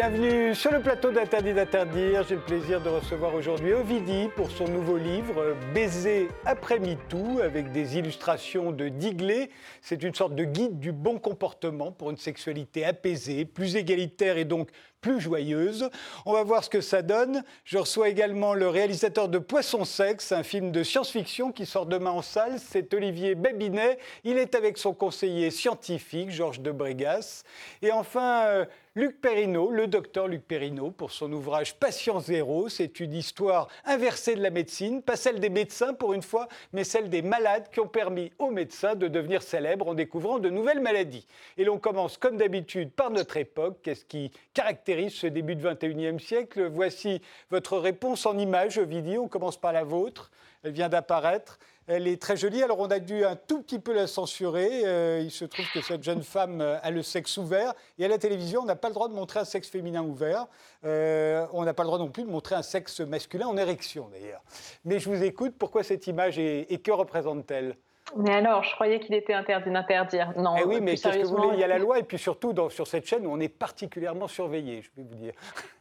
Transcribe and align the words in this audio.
Bienvenue 0.00 0.54
sur 0.54 0.72
le 0.72 0.80
plateau 0.80 1.12
d'Interdit 1.12 1.52
d'interdire. 1.52 2.24
J'ai 2.26 2.36
le 2.36 2.40
plaisir 2.40 2.80
de 2.80 2.88
recevoir 2.88 3.34
aujourd'hui 3.34 3.74
Ovidi 3.74 4.28
pour 4.34 4.50
son 4.50 4.66
nouveau 4.66 4.96
livre 4.96 5.54
Baiser 5.74 6.28
après 6.46 6.78
MeToo 6.78 7.40
avec 7.42 7.70
des 7.70 7.98
illustrations 7.98 8.72
de 8.72 8.88
Digley. 8.88 9.50
C'est 9.82 10.02
une 10.02 10.14
sorte 10.14 10.34
de 10.34 10.44
guide 10.44 10.78
du 10.78 10.92
bon 10.92 11.18
comportement 11.18 11.92
pour 11.92 12.10
une 12.10 12.16
sexualité 12.16 12.82
apaisée, 12.82 13.44
plus 13.44 13.76
égalitaire 13.76 14.38
et 14.38 14.46
donc 14.46 14.70
plus 15.00 15.20
joyeuse. 15.20 15.88
On 16.26 16.32
va 16.32 16.42
voir 16.42 16.64
ce 16.64 16.70
que 16.70 16.80
ça 16.80 17.02
donne. 17.02 17.42
Je 17.64 17.78
reçois 17.78 18.08
également 18.08 18.54
le 18.54 18.68
réalisateur 18.68 19.28
de 19.28 19.38
Poisson 19.38 19.84
Sexe, 19.84 20.32
un 20.32 20.42
film 20.42 20.72
de 20.72 20.82
science-fiction 20.82 21.52
qui 21.52 21.66
sort 21.66 21.86
demain 21.86 22.10
en 22.10 22.22
salle. 22.22 22.58
C'est 22.58 22.92
Olivier 22.94 23.34
Babinet. 23.34 23.98
Il 24.24 24.38
est 24.38 24.54
avec 24.54 24.78
son 24.78 24.92
conseiller 24.92 25.50
scientifique, 25.50 26.30
Georges 26.30 26.60
de 26.60 26.70
Brégas. 26.70 27.44
Et 27.82 27.92
enfin, 27.92 28.44
euh, 28.46 28.64
Luc 28.96 29.20
Perrineau, 29.20 29.70
le 29.70 29.86
docteur 29.86 30.26
Luc 30.26 30.42
Perrineau, 30.42 30.90
pour 30.90 31.12
son 31.12 31.32
ouvrage 31.32 31.76
Patient 31.76 32.18
Zéro. 32.18 32.68
C'est 32.68 32.98
une 32.98 33.14
histoire 33.14 33.68
inversée 33.84 34.34
de 34.34 34.42
la 34.42 34.50
médecine, 34.50 35.00
pas 35.00 35.16
celle 35.16 35.38
des 35.38 35.48
médecins 35.48 35.94
pour 35.94 36.12
une 36.12 36.22
fois, 36.22 36.48
mais 36.72 36.82
celle 36.82 37.08
des 37.08 37.22
malades 37.22 37.68
qui 37.72 37.78
ont 37.78 37.86
permis 37.86 38.32
aux 38.38 38.50
médecins 38.50 38.96
de 38.96 39.06
devenir 39.06 39.42
célèbres 39.42 39.86
en 39.86 39.94
découvrant 39.94 40.40
de 40.40 40.50
nouvelles 40.50 40.80
maladies. 40.80 41.26
Et 41.56 41.64
l'on 41.64 41.78
commence 41.78 42.16
comme 42.16 42.36
d'habitude 42.36 42.90
par 42.90 43.10
notre 43.10 43.36
époque. 43.36 43.78
Qu'est-ce 43.82 44.04
qui 44.04 44.32
caractérise 44.54 44.89
ce 45.10 45.26
début 45.26 45.54
de 45.54 45.68
21e 45.68 46.18
siècle 46.18 46.66
Voici 46.66 47.22
votre 47.50 47.78
réponse 47.78 48.26
en 48.26 48.36
images, 48.36 48.78
vidéo. 48.78 49.22
On 49.24 49.28
commence 49.28 49.56
par 49.56 49.72
la 49.72 49.84
vôtre. 49.84 50.30
Elle 50.64 50.72
vient 50.72 50.88
d'apparaître. 50.88 51.58
Elle 51.86 52.08
est 52.08 52.20
très 52.20 52.36
jolie. 52.36 52.62
Alors, 52.62 52.80
on 52.80 52.90
a 52.90 52.98
dû 52.98 53.24
un 53.24 53.36
tout 53.36 53.62
petit 53.62 53.78
peu 53.78 53.94
la 53.94 54.06
censurer. 54.06 54.82
Euh, 54.84 55.20
il 55.22 55.30
se 55.30 55.44
trouve 55.44 55.66
que 55.72 55.80
cette 55.80 56.02
jeune 56.02 56.22
femme 56.22 56.60
a 56.60 56.90
le 56.90 57.02
sexe 57.02 57.36
ouvert. 57.36 57.72
Et 57.98 58.04
à 58.04 58.08
la 58.08 58.18
télévision, 58.18 58.62
on 58.62 58.66
n'a 58.66 58.76
pas 58.76 58.88
le 58.88 58.94
droit 58.94 59.08
de 59.08 59.14
montrer 59.14 59.40
un 59.40 59.44
sexe 59.44 59.68
féminin 59.68 60.02
ouvert. 60.02 60.46
Euh, 60.84 61.46
on 61.52 61.64
n'a 61.64 61.72
pas 61.72 61.84
le 61.84 61.88
droit 61.88 61.98
non 61.98 62.08
plus 62.08 62.24
de 62.24 62.28
montrer 62.28 62.56
un 62.56 62.62
sexe 62.62 63.00
masculin 63.00 63.46
en 63.46 63.56
érection, 63.56 64.08
d'ailleurs. 64.12 64.42
Mais 64.84 64.98
je 64.98 65.08
vous 65.08 65.22
écoute. 65.22 65.54
Pourquoi 65.56 65.84
cette 65.84 66.06
image 66.08 66.38
et, 66.38 66.80
que 66.82 66.90
représente-t-elle? 66.90 67.76
Mais 68.16 68.32
alors, 68.32 68.62
je 68.62 68.74
croyais 68.74 69.00
qu'il 69.00 69.14
était 69.14 69.34
interdit 69.34 69.70
d'interdire. 69.70 70.32
Non. 70.36 70.56
Eh 70.58 70.64
oui, 70.64 70.80
mais 70.80 70.92
qu'est-ce 70.92 71.18
que 71.18 71.26
vous 71.26 71.36
voulez 71.36 71.54
Il 71.54 71.60
y 71.60 71.64
a 71.64 71.68
la 71.68 71.78
loi, 71.78 71.98
et 71.98 72.02
puis 72.02 72.18
surtout 72.18 72.54
sur 72.70 72.86
cette 72.86 73.06
chaîne 73.06 73.26
où 73.26 73.32
on 73.32 73.40
est 73.40 73.48
particulièrement 73.48 74.28
surveillé, 74.28 74.82
je 74.82 74.90
vais 74.96 75.02
vous 75.02 75.14
dire. 75.14 75.34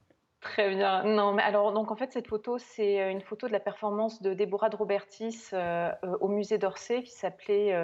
Très 0.45 0.69
bien. 0.69 1.05
Non, 1.05 1.33
mais 1.33 1.43
alors, 1.43 1.73
donc 1.73 1.91
en 1.91 1.97
fait, 1.97 2.13
cette 2.13 2.29
photo, 2.29 2.59
c'est 2.59 3.01
euh, 3.01 3.11
une 3.11 3.23
photo 3.23 3.47
de 3.47 3.53
la 3.53 3.61
performance 3.61 4.21
de 4.21 4.35
Déborah 4.35 4.69
de 4.69 4.77
Robertis 4.77 5.49
euh, 5.55 5.91
euh, 6.05 6.19
au 6.21 6.29
musée 6.29 6.59
d'Orsay 6.59 7.03
qui 7.03 7.13
s'appelait 7.13 7.75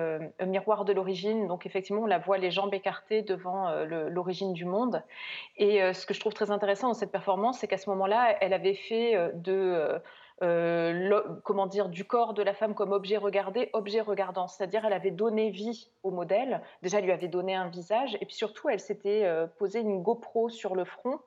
miroir 0.47 0.85
de 0.85 0.93
l'origine. 0.93 1.47
Donc, 1.47 1.65
effectivement, 1.65 2.03
on 2.03 2.07
la 2.07 2.19
voit 2.19 2.37
les 2.37 2.51
jambes 2.51 2.75
écartées 2.75 3.23
devant 3.23 3.71
l'origine 3.85 4.53
du 4.53 4.67
monde. 4.67 5.03
Et 5.57 5.81
ce 5.95 6.05
que 6.05 6.13
je 6.13 6.21
trouve 6.21 6.35
très 6.35 6.51
intéressant 6.51 6.89
dans 6.89 6.95
cette 6.95 7.13
performance, 7.13 7.59
c'est 7.59 7.67
qu'à 7.67 7.79
ce 7.79 7.89
moment-là, 7.91 8.37
elle 8.41 8.53
avait 8.53 8.75
fait 8.75 9.31
de. 9.35 9.99
Comment 10.41 11.67
dire, 11.67 11.89
du 11.89 12.05
corps 12.05 12.35
de 12.35 12.43
la 12.43 12.55
femme 12.55 12.75
comme 12.75 12.93
objet 12.93 13.17
regardé, 13.17 13.71
objet 13.73 14.01
regardant. 14.01 14.49
C'est-à-dire, 14.49 14.85
elle 14.85 14.93
avait 14.93 15.11
donné 15.11 15.51
vie 15.51 15.91
au 16.03 16.11
modèle. 16.11 16.63
Déjà, 16.83 17.01
lui 17.01 17.13
avait 17.13 17.29
donné 17.29 17.55
un 17.55 17.69
visage. 17.69 18.17
Et 18.21 18.27
puis 18.27 18.35
surtout, 18.35 18.69
elle 18.69 18.81
s'était 18.81 19.27
posé 19.59 19.81
une 19.81 20.03
GoPro 20.03 20.49
sur 20.49 20.75
le 20.75 20.85
front 20.85 21.21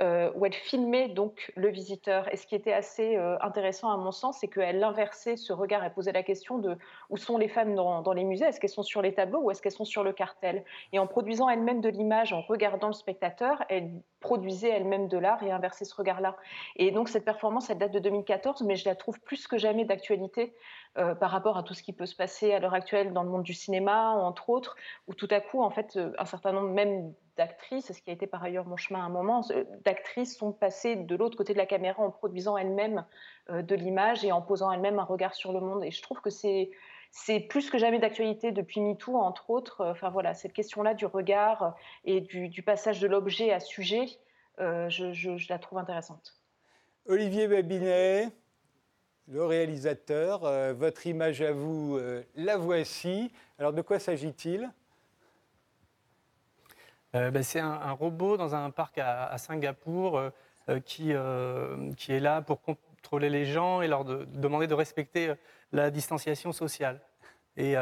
euh, 0.00 0.30
où 0.36 0.46
elle 0.46 0.54
filmait 0.54 1.08
donc 1.08 1.52
le 1.56 1.68
visiteur. 1.70 2.32
Et 2.32 2.36
ce 2.36 2.46
qui 2.46 2.54
était 2.54 2.72
assez 2.72 3.16
euh, 3.16 3.36
intéressant 3.40 3.90
à 3.90 3.96
mon 3.96 4.12
sens, 4.12 4.38
c'est 4.38 4.46
qu'elle 4.46 4.84
inversait 4.84 5.36
ce 5.36 5.52
regard. 5.52 5.82
Elle 5.82 5.92
posait 5.92 6.12
la 6.12 6.22
question 6.22 6.58
de 6.58 6.76
où 7.10 7.16
sont 7.16 7.36
les 7.36 7.48
femmes 7.48 7.74
dans, 7.74 8.12
les 8.12 8.22
musées? 8.22 8.44
Est-ce 8.44 8.60
qu'elles 8.60 8.70
sont 8.70 8.84
sur 8.84 9.02
les 9.02 9.12
tableaux 9.12 9.40
ou 9.40 9.50
est-ce 9.50 9.60
qu'elles 9.60 9.72
sont 9.72 9.84
sur 9.84 10.04
le 10.04 10.12
cartel? 10.12 10.62
Et 10.92 11.00
en 11.00 11.08
produisant 11.08 11.48
elle-même 11.48 11.80
de 11.80 11.88
l'image, 11.88 12.32
en 12.32 12.42
regardant 12.42 12.86
le 12.86 12.92
spectateur, 12.92 13.64
elle 13.68 13.90
produisait 14.20 14.68
elle-même 14.68 15.08
de 15.08 15.18
l'art 15.18 15.42
et 15.42 15.50
inversait 15.50 15.84
ce 15.84 15.96
regard-là. 15.96 16.36
Et 16.76 16.92
donc 16.92 17.08
cette 17.08 17.24
performance, 17.24 17.68
elle 17.68 17.78
date 17.78 17.92
de 17.92 17.98
2014, 17.98 18.62
mais 18.62 18.76
je 18.76 18.88
la 18.88 18.94
trouve 18.94 19.20
plus 19.20 19.48
que 19.48 19.58
jamais 19.58 19.84
d'actualité 19.84 20.54
euh, 20.96 21.16
par 21.16 21.32
rapport 21.32 21.58
à 21.58 21.64
tout 21.64 21.74
ce 21.74 21.82
qui 21.82 21.92
peut 21.92 22.06
se 22.06 22.14
passer 22.14 22.52
à 22.52 22.60
l'heure 22.60 22.74
actuelle 22.74 23.12
dans 23.12 23.24
le 23.24 23.30
monde 23.30 23.42
du 23.42 23.54
cinéma, 23.54 24.10
entre 24.10 24.48
autres, 24.50 24.76
où 25.08 25.14
tout 25.14 25.28
à 25.32 25.40
coup, 25.40 25.60
en 25.60 25.70
fait, 25.70 25.98
un 26.18 26.24
certain 26.24 26.52
nombre 26.52 26.68
même 26.68 27.12
d'actrices, 27.38 27.92
ce 27.92 28.02
qui 28.02 28.10
a 28.10 28.12
été 28.12 28.26
par 28.26 28.42
ailleurs 28.42 28.66
mon 28.66 28.76
chemin 28.76 29.00
à 29.00 29.04
un 29.04 29.08
moment, 29.08 29.42
euh, 29.52 29.64
d'actrices 29.84 30.36
sont 30.36 30.52
passées 30.52 30.96
de 30.96 31.16
l'autre 31.16 31.38
côté 31.38 31.54
de 31.54 31.58
la 31.58 31.66
caméra 31.66 32.02
en 32.02 32.10
produisant 32.10 32.58
elles-mêmes 32.58 33.06
euh, 33.48 33.62
de 33.62 33.74
l'image 33.74 34.24
et 34.24 34.32
en 34.32 34.42
posant 34.42 34.70
elles-mêmes 34.70 34.98
un 34.98 35.04
regard 35.04 35.34
sur 35.34 35.52
le 35.52 35.60
monde. 35.60 35.84
Et 35.84 35.90
je 35.90 36.02
trouve 36.02 36.20
que 36.20 36.30
c'est 36.30 36.70
c'est 37.10 37.40
plus 37.40 37.70
que 37.70 37.78
jamais 37.78 37.98
d'actualité 37.98 38.52
depuis 38.52 38.82
MeToo, 38.82 39.16
entre 39.16 39.48
autres. 39.48 39.82
Enfin 39.82 40.10
voilà, 40.10 40.34
cette 40.34 40.52
question-là 40.52 40.92
du 40.92 41.06
regard 41.06 41.74
et 42.04 42.20
du, 42.20 42.62
passage 42.62 43.00
de 43.00 43.06
l'objet 43.06 43.50
à 43.50 43.60
sujet, 43.60 44.04
euh, 44.60 44.90
je, 44.90 45.48
la 45.48 45.58
trouve 45.58 45.78
intéressante. 45.78 46.38
Olivier 47.06 47.48
Babinet, 47.48 48.28
le 49.26 49.42
réalisateur, 49.42 50.40
votre 50.74 51.06
image 51.06 51.40
à 51.40 51.52
vous, 51.52 51.98
la 52.34 52.58
voici. 52.58 53.32
Alors 53.58 53.72
de 53.72 53.80
quoi 53.80 53.98
s'agit-il? 53.98 54.70
euh, 54.70 54.87
ben, 57.12 57.42
c'est 57.42 57.60
un, 57.60 57.92
robot 57.92 58.36
dans 58.36 58.54
un 58.54 58.70
parc 58.70 58.98
à, 58.98 59.36
Singapour 59.38 60.18
euh, 60.18 60.30
euh, 60.68 60.80
qui, 60.80 61.12
qui 61.96 62.12
est 62.12 62.20
là 62.20 62.42
pour 62.42 62.60
contrôler 62.60 63.30
les 63.30 63.46
gens 63.46 63.80
et 63.80 63.88
leur 63.88 64.04
demander 64.04 64.66
de 64.66 64.74
respecter 64.74 65.32
la 65.72 65.90
distanciation 65.90 66.52
sociale. 66.52 67.00
Et, 67.56 67.74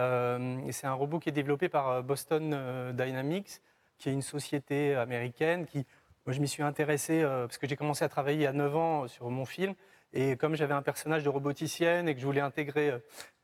c'est 0.70 0.86
un 0.86 0.92
robot 0.92 1.18
qui 1.18 1.28
est 1.28 1.32
développé 1.32 1.68
par 1.68 2.02
Boston 2.02 2.92
Dynamics, 2.94 3.60
qui 3.98 4.08
est 4.08 4.12
une 4.12 4.22
société 4.22 4.94
américaine 4.94 5.66
qui, 5.66 5.84
moi, 6.24 6.32
je 6.32 6.40
m'y 6.40 6.48
suis 6.48 6.62
intéressé 6.62 7.22
parce 7.22 7.58
que 7.58 7.66
j'ai 7.66 7.76
commencé 7.76 8.04
à 8.04 8.08
travailler 8.08 8.46
à 8.46 8.52
9 8.52 8.76
ans 8.76 9.08
sur 9.08 9.28
mon 9.30 9.44
film. 9.44 9.74
Et 10.12 10.36
comme 10.36 10.54
j'avais 10.54 10.74
un 10.74 10.82
personnage 10.82 11.24
de 11.24 11.28
roboticienne 11.28 12.08
et 12.08 12.14
que 12.14 12.20
je 12.20 12.26
voulais 12.26 12.40
intégrer 12.40 12.94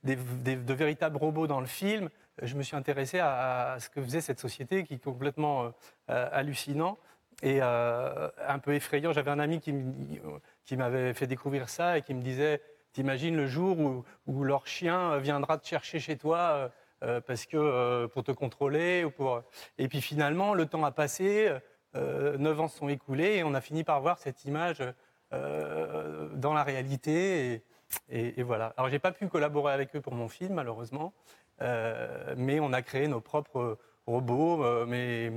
de 0.04 0.72
véritables 0.72 1.16
robots 1.16 1.47
dans 1.47 1.60
le 1.60 1.66
film, 1.66 2.09
je 2.41 2.54
me 2.56 2.62
suis 2.62 2.76
intéressé 2.76 3.19
à, 3.19 3.76
ce 3.78 3.88
que 3.91 4.03
faisait 4.03 4.20
cette 4.20 4.41
société 4.41 4.84
qui 4.84 4.94
est 4.94 5.04
complètement 5.04 5.65
euh, 5.65 5.70
euh, 6.10 6.28
hallucinant 6.32 6.98
et 7.43 7.59
euh, 7.60 8.28
un 8.47 8.59
peu 8.59 8.75
effrayant. 8.75 9.12
J'avais 9.12 9.31
un 9.31 9.38
ami 9.38 9.60
qui 9.60 10.76
m'avait 10.76 11.12
fait 11.15 11.26
découvrir 11.26 11.69
ça 11.69 11.98
et 11.98 12.03
qui 12.03 12.15
me 12.15 12.22
disait 12.22 12.60
T'imagines 12.92 13.34
le 13.34 13.47
jour 13.47 14.04
où, 14.26 14.44
leur 14.44 14.66
chien 14.66 15.16
viendra 15.16 15.56
te 15.56 15.66
chercher 15.66 15.98
chez 15.98 16.19
toi 16.19 16.71
parce 17.00 17.47
que 17.47 18.04
pour 18.09 18.22
te 18.22 18.32
contrôler 18.32 19.03
ou 19.04 19.10
pour... 19.10 19.42
Et 19.78 19.88
puis 19.88 20.03
finalement, 20.03 20.53
le 20.53 20.66
temps 20.66 20.84
a 20.84 20.91
passé, 20.91 21.50
neuf 21.94 22.60
ans 22.60 22.69
se 22.69 22.76
sont 22.76 22.91
écoulés 22.91 23.37
et 23.37 23.44
on 23.44 23.54
a 23.54 23.62
fini 23.62 23.82
par 23.82 24.03
voir 24.03 24.19
cette 24.19 24.44
image 24.44 24.82
dans 25.31 26.53
la 26.53 26.62
réalité. 26.62 27.65
Et, 28.10 28.41
et 28.41 28.42
voilà. 28.42 28.75
Alors 28.76 28.91
j'ai 28.91 28.98
pas 28.98 29.12
pu 29.12 29.26
collaborer 29.26 29.72
avec 29.72 29.97
eux 29.97 30.03
pour 30.03 30.15
mon 30.15 30.28
film 30.28 30.53
malheureusement, 30.53 31.15
mais 31.60 32.60
on 32.60 32.72
a 32.72 32.82
créé 32.82 33.08
nos 33.08 33.20
propres 33.20 33.78
robots, 34.06 34.64
euh, 34.64 34.86
mais, 34.86 35.32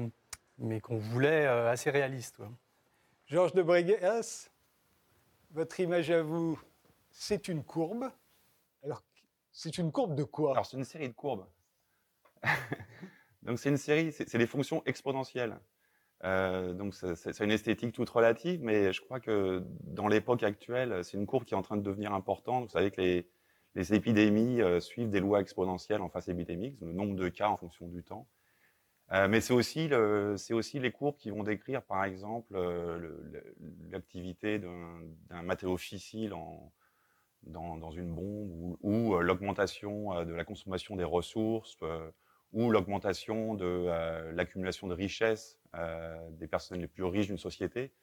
mais 0.58 0.82
qu'on 0.82 0.98
voulait 0.98 1.46
euh, 1.46 1.70
assez 1.70 1.90
réalistes. 1.90 2.42
Georges 3.28 3.54
de 3.54 3.62
Brégas, 3.62 4.50
votre 5.52 5.80
image 5.80 6.12
à 6.12 6.22
vous, 6.22 6.60
c'est 7.12 7.48
une 7.48 7.64
courbe. 7.64 8.12
Alors, 8.84 9.04
c'est 9.52 9.78
une 9.78 9.92
courbe 9.92 10.16
de 10.16 10.24
quoi? 10.24 10.52
Alors, 10.52 10.66
c'est 10.66 10.78
une 10.78 10.84
série 10.84 11.08
de 11.08 11.14
courbes. 11.14 11.48
donc, 13.44 13.60
c'est 13.60 13.70
une 13.70 13.78
série, 13.78 14.12
c'est 14.12 14.38
des 14.38 14.48
fonctions 14.48 14.84
exponentielles. 14.86 15.58
donc, 16.24 16.94
c'est 16.94 17.40
une 17.40 17.52
esthétique 17.52 17.94
toute 17.94 18.10
relative, 18.10 18.62
mais 18.62 18.94
je 18.94 19.02
crois 19.02 19.20
que 19.20 19.64
dans 19.82 20.08
l'époque 20.08 20.44
actuelle, 20.44 21.04
c'est 21.04 21.18
une 21.18 21.26
courbe 21.26 21.46
qui 21.46 21.54
est 21.54 21.58
en 21.58 21.64
train 21.64 21.78
de 21.78 21.84
devenir 21.84 22.14
importante. 22.14 22.66
Vous 22.66 22.72
savez 22.72 22.92
que 22.92 23.02
les, 23.02 23.28
les 23.76 23.94
épidémies 23.94 24.62
euh, 24.62 24.80
suivent 24.80 25.10
des 25.10 25.20
lois 25.20 25.42
exponentielles 25.42 26.02
en 26.02 26.10
phase 26.10 26.30
épidémique, 26.30 26.78
le 26.82 26.94
nombre 26.94 27.16
de 27.16 27.30
cas 27.30 27.50
en 27.50 27.58
fonction 27.58 27.88
du 27.88 28.04
temps. 28.04 28.28
Euh, 29.12 29.28
mais 29.28 29.40
c'est 29.40 29.54
aussi, 29.54 29.92
aussi 30.52 30.80
les 30.80 30.92
courbes 30.92 31.18
qui 31.18 31.30
vont 31.30 31.44
décrire, 31.44 31.84
par 31.84 32.04
exemple, 32.06 32.56
euh, 32.56 32.98
l'activité 33.92 34.58
d'un 34.60 35.44
matériau 35.44 35.78
fissile 35.78 36.34
dans, 37.44 37.92
une 37.92 38.16
bombe 38.16 38.78
ou 38.82 39.16
l'augmentation 39.20 40.26
de 40.26 40.34
la 40.34 40.44
consommation 40.44 40.96
des 40.96 41.04
ressources 41.04 41.78
ou 42.52 42.72
l'augmentation 42.72 43.54
de 43.54 44.32
l'accumulation 44.34 44.88
de 44.88 44.96
richesses 44.96 45.60
des 46.32 46.48
personnes 46.48 46.80
les 46.80 46.88
plus 46.88 47.04
riches 47.04 47.28
d'une 47.28 47.38
société. 47.38 47.94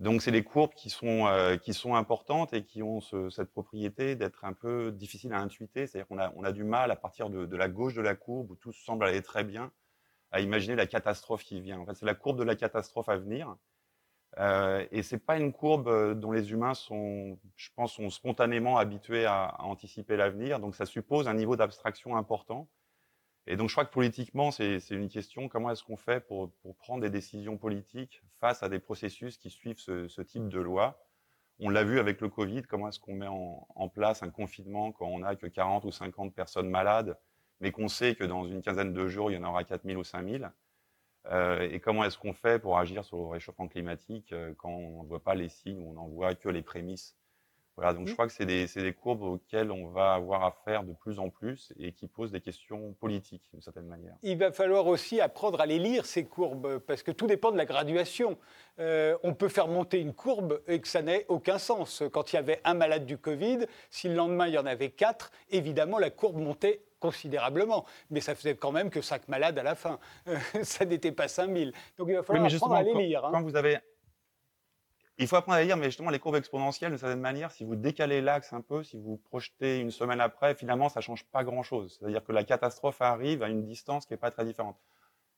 Donc 0.00 0.22
c'est 0.22 0.30
des 0.30 0.44
courbes 0.44 0.74
qui 0.74 0.90
sont 0.90 1.26
euh, 1.26 1.56
qui 1.56 1.74
sont 1.74 1.96
importantes 1.96 2.52
et 2.52 2.64
qui 2.64 2.82
ont 2.82 3.00
ce, 3.00 3.30
cette 3.30 3.50
propriété 3.50 4.14
d'être 4.14 4.44
un 4.44 4.52
peu 4.52 4.92
difficiles 4.92 5.32
à 5.32 5.40
intuiter. 5.40 5.86
C'est-à-dire 5.86 6.06
qu'on 6.06 6.18
a 6.18 6.32
on 6.36 6.44
a 6.44 6.52
du 6.52 6.62
mal 6.64 6.90
à 6.92 6.96
partir 6.96 7.30
de, 7.30 7.46
de, 7.46 7.56
la 7.56 7.68
gauche 7.68 7.94
de 7.94 8.00
la 8.02 8.14
courbe 8.14 8.52
où 8.52 8.54
tout 8.54 8.72
semble 8.72 9.04
aller 9.04 9.22
très 9.22 9.42
bien 9.42 9.72
à 10.30 10.40
imaginer 10.40 10.76
la 10.76 10.86
catastrophe 10.86 11.42
qui 11.42 11.60
vient. 11.60 11.80
En 11.80 11.86
fait, 11.86 11.94
c'est 11.94 12.06
la 12.06 12.14
courbe 12.14 12.38
de 12.38 12.44
la 12.44 12.54
catastrophe 12.54 13.08
à 13.08 13.16
venir. 13.16 13.56
Euh, 14.38 14.86
et 14.92 15.02
c'est 15.02 15.18
pas 15.18 15.38
une 15.38 15.52
courbe 15.52 15.88
euh, 15.88 16.14
dont 16.14 16.32
les 16.32 16.52
humains 16.52 16.74
sont, 16.74 17.38
je 17.56 17.70
pense, 17.74 17.94
sont 17.94 18.10
spontanément 18.10 18.78
habitués 18.78 19.24
à, 19.24 19.46
à 19.46 19.62
anticiper 19.64 20.16
l'avenir. 20.16 20.60
Donc 20.60 20.76
ça 20.76 20.86
suppose 20.86 21.26
un 21.28 21.34
niveau 21.34 21.56
d'abstraction 21.56 22.16
important. 22.16 22.68
Et 23.50 23.56
donc, 23.56 23.70
je 23.70 23.74
crois 23.74 23.86
que 23.86 23.92
politiquement, 23.92 24.50
c'est 24.50 24.78
une 24.90 25.08
question 25.08 25.48
comment 25.48 25.70
est-ce 25.70 25.82
qu'on 25.82 25.96
fait 25.96 26.20
pour, 26.20 26.52
prendre 26.76 27.00
des 27.00 27.08
décisions 27.08 27.56
politiques 27.56 28.22
face 28.40 28.62
à 28.62 28.68
des 28.68 28.78
processus 28.78 29.38
qui 29.38 29.48
suivent 29.48 29.78
ce, 29.78 30.20
type 30.20 30.48
de 30.48 30.60
loi? 30.60 31.02
On 31.58 31.70
l'a 31.70 31.82
vu 31.82 31.98
avec 31.98 32.20
le 32.20 32.28
Covid, 32.28 32.62
comment 32.64 32.88
est-ce 32.88 33.00
qu'on 33.00 33.14
met 33.14 33.26
en, 33.26 33.88
place 33.88 34.22
un 34.22 34.28
confinement 34.28 34.92
quand 34.92 35.06
on 35.06 35.20
n'a 35.20 35.34
que 35.34 35.46
40 35.46 35.86
ou 35.86 35.90
50 35.90 36.34
personnes 36.34 36.68
malades, 36.68 37.18
mais 37.60 37.72
qu'on 37.72 37.88
sait 37.88 38.14
que 38.14 38.24
dans 38.24 38.44
une 38.44 38.60
quinzaine 38.60 38.92
de 38.92 39.08
jours, 39.08 39.30
il 39.30 39.34
y 39.34 39.38
en 39.38 39.44
aura 39.44 39.64
4000 39.64 39.96
ou 39.96 40.04
5000 40.04 40.52
euh, 41.30 41.70
Et 41.70 41.80
comment 41.80 42.04
est-ce 42.04 42.18
qu'on 42.18 42.34
fait 42.34 42.58
pour 42.58 42.78
agir 42.78 43.02
sur 43.02 43.16
le 43.16 43.28
réchauffement 43.28 43.66
climatique 43.66 44.30
euh, 44.34 44.52
quand 44.58 44.68
on 44.68 45.04
ne 45.04 45.08
voit 45.08 45.24
pas 45.24 45.34
les 45.34 45.48
signes, 45.48 45.82
on 45.82 45.94
n'en 45.94 46.06
voit 46.06 46.34
que 46.34 46.50
les 46.50 46.62
prémices 46.62 47.17
voilà, 47.78 47.94
donc 47.94 48.08
je 48.08 48.10
mmh. 48.10 48.14
crois 48.14 48.26
que 48.26 48.32
c'est 48.32 48.44
des, 48.44 48.66
des, 48.66 48.92
courbes 48.92 49.22
auxquelles 49.22 49.70
on 49.70 49.86
va 49.86 50.14
avoir 50.14 50.44
affaire 50.44 50.82
de 50.82 50.92
plus 50.94 51.20
en 51.20 51.30
plus 51.30 51.72
et 51.78 51.92
qui 51.92 52.08
posent 52.08 52.32
des 52.32 52.40
questions 52.40 52.92
politiques 52.98 53.44
d'une 53.52 53.62
certaine 53.62 53.86
manière. 53.86 54.16
Il 54.24 54.36
va 54.36 54.50
falloir 54.50 54.88
aussi 54.88 55.20
apprendre 55.20 55.60
à 55.60 55.66
les 55.66 55.78
lire, 55.78 56.04
ces 56.04 56.24
courbes, 56.24 56.78
parce 56.78 57.04
que 57.04 57.12
tout 57.12 57.28
dépend 57.28 57.52
de 57.52 57.56
la 57.56 57.66
graduation. 57.66 58.36
Euh, 58.80 59.16
on 59.22 59.32
peut 59.32 59.48
faire 59.48 59.68
monter 59.68 60.00
une 60.00 60.12
courbe 60.12 60.60
et 60.66 60.80
que 60.80 60.88
ça 60.88 61.02
n'ait 61.02 61.24
aucun 61.28 61.58
sens. 61.58 62.02
Quand 62.10 62.32
il 62.32 62.36
y 62.36 62.38
avait 62.40 62.60
un 62.64 62.74
malade 62.74 63.06
du 63.06 63.16
Covid, 63.16 63.60
si 63.90 64.08
le 64.08 64.16
lendemain 64.16 64.48
il 64.48 64.54
y 64.54 64.58
en 64.58 64.66
avait 64.66 64.90
quatre, 64.90 65.30
évidemment 65.48 66.00
la 66.00 66.10
courbe 66.10 66.38
montait 66.38 66.82
considérablement, 66.98 67.86
mais 68.10 68.20
ça 68.20 68.34
faisait 68.34 68.56
quand 68.56 68.72
même 68.72 68.90
que 68.90 69.02
cinq 69.02 69.28
malades 69.28 69.56
à 69.56 69.62
la 69.62 69.76
fin. 69.76 70.00
ça 70.64 70.84
n'était 70.84 71.12
pas 71.12 71.28
5000. 71.28 71.72
Donc 71.96 72.08
il 72.08 72.16
va 72.16 72.24
falloir 72.24 72.52
apprendre 72.52 72.74
à 72.74 72.82
les 72.82 72.94
lire. 72.94 73.24
Hein. 73.24 73.30
Quand 73.32 73.42
vous 73.42 73.54
avez 73.54 73.78
il 75.18 75.26
faut 75.26 75.36
apprendre 75.36 75.58
à 75.58 75.64
lire, 75.64 75.76
mais 75.76 75.86
justement, 75.86 76.10
les 76.10 76.18
courbes 76.18 76.36
exponentielles, 76.36 76.90
d'une 76.90 76.98
certaine 76.98 77.20
manière, 77.20 77.50
si 77.50 77.64
vous 77.64 77.74
décalez 77.74 78.20
l'axe 78.20 78.52
un 78.52 78.60
peu, 78.60 78.84
si 78.84 78.96
vous 78.96 79.16
projetez 79.16 79.80
une 79.80 79.90
semaine 79.90 80.20
après, 80.20 80.54
finalement, 80.54 80.88
ça 80.88 81.00
change 81.00 81.24
pas 81.24 81.42
grand-chose. 81.42 81.98
C'est-à-dire 81.98 82.22
que 82.24 82.32
la 82.32 82.44
catastrophe 82.44 83.00
arrive 83.02 83.42
à 83.42 83.48
une 83.48 83.64
distance 83.64 84.06
qui 84.06 84.12
n'est 84.12 84.18
pas 84.18 84.30
très 84.30 84.44
différente. 84.44 84.78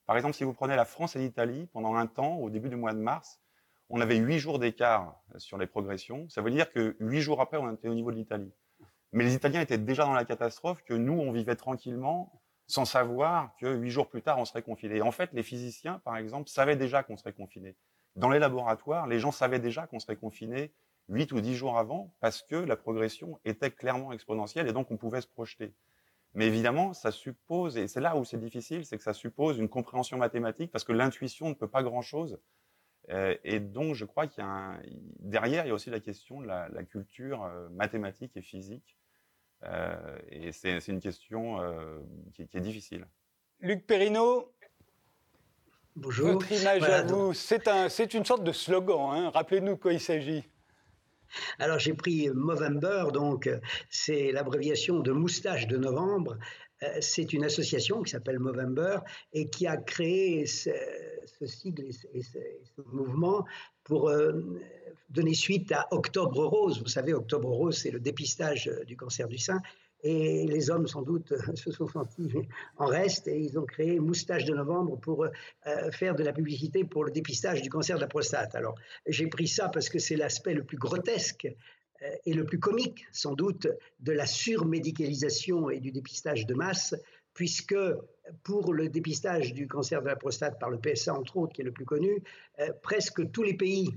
Par 0.07 0.17
exemple, 0.17 0.35
si 0.35 0.45
vous 0.45 0.53
prenez 0.53 0.77
la 0.77 0.85
France 0.85 1.17
et 1.17 1.19
l'Italie, 1.19 1.67
pendant 1.73 1.95
un 1.95 2.07
temps, 2.07 2.37
au 2.37 2.51
début 2.51 2.69
du 2.69 2.77
mois 2.77 2.93
de 2.93 2.99
mars, 2.99 3.41
on 3.89 4.01
avait 4.01 4.17
huit 4.17 4.39
jours 4.39 4.59
d'écart 4.59 5.21
sur 5.37 5.57
les 5.57 5.67
progressions. 5.67 6.29
Ça 6.29 6.43
veut 6.43 6.51
dire 6.51 6.71
que 6.71 6.97
huit 7.01 7.21
jours 7.21 7.41
après, 7.41 7.57
on 7.57 7.73
était 7.73 7.89
au 7.89 7.95
niveau 7.95 8.11
de 8.11 8.17
l'Italie. 8.17 8.53
Mais 9.13 9.25
les 9.25 9.35
Italiens 9.35 9.61
étaient 9.61 9.79
déjà 9.79 10.05
dans 10.05 10.15
la 10.15 10.25
catastrophe, 10.25 10.83
que 10.85 10.95
nous, 10.95 11.15
on 11.15 11.33
vivait 11.33 11.57
tranquillement, 11.57 12.41
sans 12.67 12.85
savoir 12.85 13.57
que 13.57 13.67
huit 13.67 13.91
jours 13.91 14.09
plus 14.09 14.23
tard, 14.23 14.39
on 14.39 14.45
serait 14.45 14.63
confiné. 14.63 15.03
en 15.03 15.11
fait, 15.11 15.31
les 15.33 15.43
physiciens, 15.43 16.01
par 16.05 16.17
exemple, 16.17 16.49
savaient 16.49 16.77
déjà 16.77 17.03
qu'on 17.03 17.17
serait 17.17 17.33
confiné. 17.33 17.77
Dans 18.17 18.29
les 18.29 18.39
laboratoires, 18.39 19.07
les 19.07 19.19
gens 19.19 19.33
savaient 19.33 19.61
déjà 19.61 19.87
qu'on 19.87 20.01
serait 20.01 20.17
confiné 20.17 20.73
8 21.09 21.33
ou 21.33 21.41
10 21.41 21.55
jours 21.55 21.79
avant 21.79 22.15
parce 22.21 22.43
que 22.43 22.57
la 22.57 22.77
progression 22.77 23.41
était 23.45 23.71
clairement 23.71 24.13
exponentielle 24.13 24.69
et 24.69 24.73
donc 24.73 24.91
on 24.91 24.97
pouvait 24.97 25.21
se 25.21 25.29
projeter. 25.29 25.75
Mais 26.35 26.47
évidemment, 26.47 26.93
ça 26.93 27.11
suppose, 27.11 27.77
et 27.77 27.89
c'est 27.89 28.01
là 28.01 28.17
où 28.17 28.25
c'est 28.25 28.39
difficile, 28.39 28.85
c'est 28.85 28.97
que 28.97 29.03
ça 29.03 29.15
suppose 29.15 29.59
une 29.59 29.69
compréhension 29.69 30.17
mathématique 30.17 30.71
parce 30.71 30.85
que 30.85 30.93
l'intuition 30.93 31.49
ne 31.49 31.55
peut 31.55 31.69
pas 31.69 31.83
grand-chose. 31.83 32.39
Euh, 33.11 33.37
et 33.43 33.59
donc, 33.59 33.95
je 33.95 34.05
crois 34.05 34.29
qu'il 34.29 34.45
y 34.45 34.47
a 34.47 34.79
derrière, 35.19 35.65
il 35.65 35.69
y 35.69 35.71
a 35.73 35.75
aussi 35.75 35.91
la 35.91 35.99
question 35.99 36.41
de 36.41 36.47
la, 36.47 36.69
culture 36.85 37.43
euh, 37.45 37.69
mathématique 37.71 38.37
et 38.37 38.43
physique. 38.43 38.97
Euh, 39.65 40.19
et 40.29 40.53
c'est 40.53 40.87
une 40.87 41.01
question 41.01 41.59
qui, 42.33 42.47
qui, 42.47 42.57
est 42.57 42.63
difficile. 42.63 43.07
Luc 43.59 43.87
Perrineau, 43.87 44.55
Bonjour. 46.03 46.29
Votre 46.29 46.51
image 46.53 46.83
à 46.85 47.03
vous, 47.03 47.35
c'est 47.35 48.15
une 48.15 48.25
sorte 48.25 48.43
de 48.43 48.53
slogan. 48.53 49.11
Hein. 49.13 49.31
Rappelez-nous 49.35 49.75
de 49.75 49.79
quoi 49.79 49.93
il 49.93 50.01
s'agit. 50.01 50.43
Alors 51.59 51.79
j'ai 51.79 51.93
pris 51.93 52.31
Movember, 52.31 53.09
donc 53.13 53.51
c'est 53.91 54.33
l'abréviation 54.33 55.01
de 55.01 55.13
moustache 55.13 55.67
de 55.67 55.77
novembre. 55.77 56.39
Euh, 56.83 56.87
c'est 57.03 57.35
une 57.35 57.45
association 57.45 58.03
qui 58.03 58.13
s'appelle 58.13 58.39
Movember 58.39 59.01
et 59.35 59.51
qui 59.51 59.67
a 59.67 59.77
créé 59.77 60.47
ce, 60.47 60.71
sigle 61.45 61.85
et 61.85 62.23
ce, 62.23 62.39
mouvement 62.87 63.45
pour 63.85 64.09
euh, 64.09 64.33
donner 65.11 65.35
suite 65.35 65.71
à 65.71 65.87
Octobre 65.91 66.47
Rose. 66.47 66.81
Vous 66.81 66.89
savez, 66.89 67.13
Octobre 67.13 67.51
Rose, 67.51 67.77
c'est 67.77 67.91
le 67.91 68.01
dépistage 68.01 68.71
du 68.87 68.97
cancer 68.97 69.29
du 69.29 69.37
sein. 69.37 69.61
Et 70.03 70.47
les 70.47 70.71
hommes, 70.71 70.87
sans 70.87 71.03
doute, 71.03 71.35
se 71.55 71.71
sont 71.71 71.87
sentis 71.87 72.33
en 72.79 72.87
reste 72.87 73.29
et 73.29 73.39
ils 73.39 73.59
ont 73.59 73.65
créé 73.65 73.99
Moustache 74.01 74.45
de 74.45 74.55
Novembre 74.55 74.99
pour 74.99 75.25
euh, 75.25 75.91
faire 75.91 76.15
de 76.15 76.23
la 76.23 76.33
publicité 76.33 76.85
pour 76.85 77.05
le 77.05 77.11
dépistage 77.11 77.63
du 77.63 77.69
cancer 77.69 77.97
de 77.97 78.01
la 78.01 78.07
prostate. 78.07 78.55
Alors, 78.55 78.75
j'ai 79.07 79.27
pris 79.27 79.49
ça 79.49 79.69
parce 79.69 79.89
que 79.89 79.99
c'est 79.99 80.17
l'aspect 80.17 80.55
le 80.55 80.65
plus 80.65 80.79
grotesque 80.79 81.47
euh, 82.03 82.11
et 82.25 82.33
le 82.33 82.45
plus 82.45 82.59
comique, 82.59 83.07
sans 83.13 83.35
doute, 83.35 83.69
de 84.01 84.13
la 84.13 84.27
surmédicalisation 84.27 85.71
et 85.71 85.81
du 85.81 85.93
dépistage 85.93 86.47
de 86.47 86.55
masse, 86.55 86.95
puisque 87.35 87.77
pour 88.43 88.73
le 88.73 88.89
dépistage 88.89 89.53
du 89.53 89.67
cancer 89.67 90.03
de 90.03 90.09
la 90.09 90.17
prostate 90.17 90.59
par 90.59 90.71
le 90.71 90.79
PSA, 90.79 91.15
entre 91.15 91.37
autres, 91.37 91.53
qui 91.53 91.63
est 91.63 91.65
le 91.65 91.73
plus 91.73 91.85
connu, 91.85 92.23
euh, 92.59 92.73
presque 92.83 93.31
tous 93.31 93.43
les 93.43 93.55
pays 93.55 93.91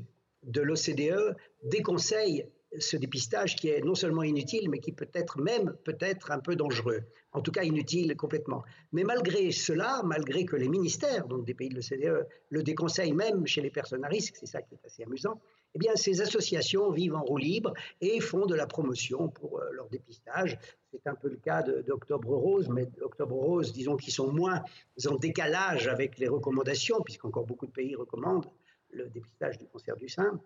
de 0.43 0.61
l'OCDE 0.61 1.35
déconseillent 1.63 2.45
ce 2.79 2.97
dépistage 2.97 3.55
qui 3.55 3.69
est 3.69 3.81
non 3.81 3.95
seulement 3.95 4.23
inutile, 4.23 4.69
mais 4.69 4.79
qui 4.79 4.91
peut 4.91 5.09
être 5.13 5.39
même 5.39 5.75
peut-être 5.83 6.31
un 6.31 6.39
peu 6.39 6.55
dangereux, 6.55 7.03
en 7.31 7.41
tout 7.41 7.51
cas 7.51 7.63
inutile 7.63 8.15
complètement. 8.15 8.63
Mais 8.91 9.03
malgré 9.03 9.51
cela, 9.51 10.01
malgré 10.03 10.45
que 10.45 10.55
les 10.55 10.69
ministères 10.69 11.27
donc 11.27 11.45
des 11.45 11.53
pays 11.53 11.69
de 11.69 11.75
l'OCDE 11.75 12.27
le 12.49 12.63
déconseillent 12.63 13.13
même 13.13 13.45
chez 13.47 13.61
les 13.61 13.69
personnes 13.69 14.03
à 14.03 14.07
risque, 14.07 14.35
c'est 14.39 14.47
ça 14.47 14.61
qui 14.61 14.75
est 14.75 14.85
assez 14.85 15.03
amusant, 15.03 15.39
eh 15.75 15.79
bien 15.79 15.95
ces 15.95 16.21
associations 16.21 16.91
vivent 16.91 17.15
en 17.15 17.23
roue 17.23 17.37
libre 17.37 17.73
et 18.01 18.19
font 18.19 18.45
de 18.45 18.55
la 18.55 18.67
promotion 18.67 19.29
pour 19.29 19.59
euh, 19.59 19.71
leur 19.71 19.89
dépistage. 19.89 20.57
C'est 20.91 21.07
un 21.07 21.15
peu 21.15 21.29
le 21.29 21.37
cas 21.37 21.63
d'Octobre 21.63 22.35
Rose, 22.35 22.69
mais 22.69 22.87
Octobre 23.01 23.35
Rose, 23.35 23.73
disons 23.73 23.97
qu'ils 23.97 24.13
sont 24.13 24.31
moins 24.31 24.63
en 25.07 25.15
décalage 25.15 25.87
avec 25.87 26.19
les 26.19 26.27
recommandations, 26.27 27.01
puisqu'encore 27.01 27.45
beaucoup 27.45 27.65
de 27.65 27.71
pays 27.71 27.95
recommandent 27.95 28.45
le 28.91 29.09
dépistage 29.09 29.57
du 29.57 29.65
cancer 29.65 29.97
du 29.97 30.07
sein 30.07 30.39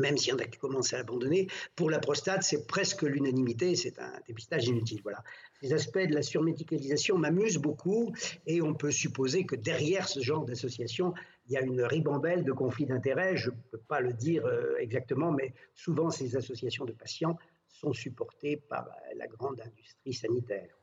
même 0.00 0.16
s'il 0.16 0.30
y 0.30 0.32
en 0.32 0.38
a 0.38 0.44
qui 0.44 0.58
commencent 0.58 0.92
à 0.92 0.98
l'abandonner. 0.98 1.46
Pour 1.76 1.90
la 1.90 1.98
prostate, 1.98 2.42
c'est 2.42 2.66
presque 2.66 3.02
l'unanimité, 3.02 3.76
c'est 3.76 3.98
un 3.98 4.12
dépistage 4.26 4.66
inutile. 4.66 5.00
Voilà. 5.02 5.22
Les 5.62 5.72
aspects 5.72 5.98
de 5.98 6.14
la 6.14 6.22
surmédicalisation 6.22 7.18
m'amusent 7.18 7.58
beaucoup 7.58 8.12
et 8.46 8.62
on 8.62 8.74
peut 8.74 8.90
supposer 8.90 9.44
que 9.44 9.56
derrière 9.56 10.08
ce 10.08 10.20
genre 10.20 10.44
d'association, 10.44 11.12
il 11.46 11.52
y 11.52 11.56
a 11.56 11.60
une 11.60 11.82
ribambelle 11.82 12.44
de 12.44 12.52
conflits 12.52 12.86
d'intérêts. 12.86 13.36
Je 13.36 13.50
ne 13.50 13.56
peux 13.70 13.78
pas 13.78 14.00
le 14.00 14.12
dire 14.12 14.46
euh, 14.46 14.76
exactement, 14.78 15.30
mais 15.30 15.52
souvent 15.74 16.10
ces 16.10 16.36
associations 16.36 16.84
de 16.84 16.92
patients 16.92 17.36
sont 17.68 17.92
supportées 17.92 18.56
par 18.56 18.86
euh, 18.86 19.14
la 19.16 19.26
grande 19.26 19.60
industrie 19.60 20.14
sanitaire. 20.14 20.74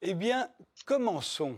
Eh 0.00 0.14
bien, 0.14 0.48
commençons. 0.84 1.56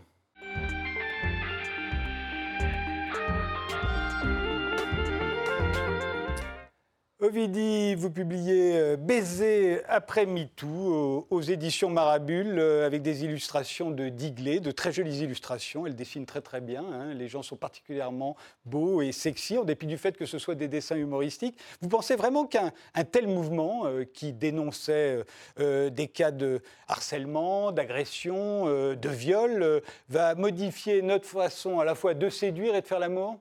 Ovidi, 7.21 7.95
vous 7.95 8.11
publiez 8.11 8.75
euh, 8.75 8.97
Baiser 8.97 9.81
après 9.87 10.25
MeToo 10.25 11.25
aux, 11.29 11.41
éditions 11.41 11.89
Marabule 11.89 12.59
euh, 12.59 12.85
avec 12.85 13.03
des 13.03 13.23
illustrations 13.23 13.89
de 13.89 14.09
Digley, 14.09 14.59
de 14.59 14.69
très 14.71 14.91
jolies 14.91 15.19
illustrations. 15.19 15.87
Elle 15.87 15.95
dessine 15.95 16.25
très 16.25 16.41
très 16.41 16.59
bien. 16.59 16.83
Hein. 16.83 17.13
Les 17.13 17.29
gens 17.29 17.41
sont 17.41 17.55
particulièrement 17.55 18.35
beaux 18.65 19.01
et 19.01 19.13
sexy, 19.13 19.57
en 19.57 19.63
dépit 19.63 19.87
du 19.87 19.97
fait 19.97 20.17
que 20.17 20.25
ce 20.25 20.37
soit 20.37 20.55
des 20.55 20.67
dessins 20.67 20.97
humoristiques. 20.97 21.57
Vous 21.79 21.87
pensez 21.87 22.17
vraiment 22.17 22.45
qu'un 22.47 22.73
tel 23.09 23.29
mouvement 23.29 23.85
euh, 23.85 24.03
qui 24.03 24.33
dénonçait 24.33 25.23
des 25.57 26.07
cas 26.09 26.31
de 26.31 26.61
harcèlement, 26.89 27.71
d'agression, 27.71 28.65
de 28.65 29.09
viol, 29.09 29.81
va 30.09 30.35
modifier 30.35 31.01
notre 31.01 31.27
façon 31.27 31.79
à 31.79 31.85
la 31.85 31.95
fois 31.95 32.13
de 32.13 32.29
séduire 32.29 32.75
et 32.75 32.81
de 32.81 32.87
faire 32.87 32.99
l'amour? 32.99 33.39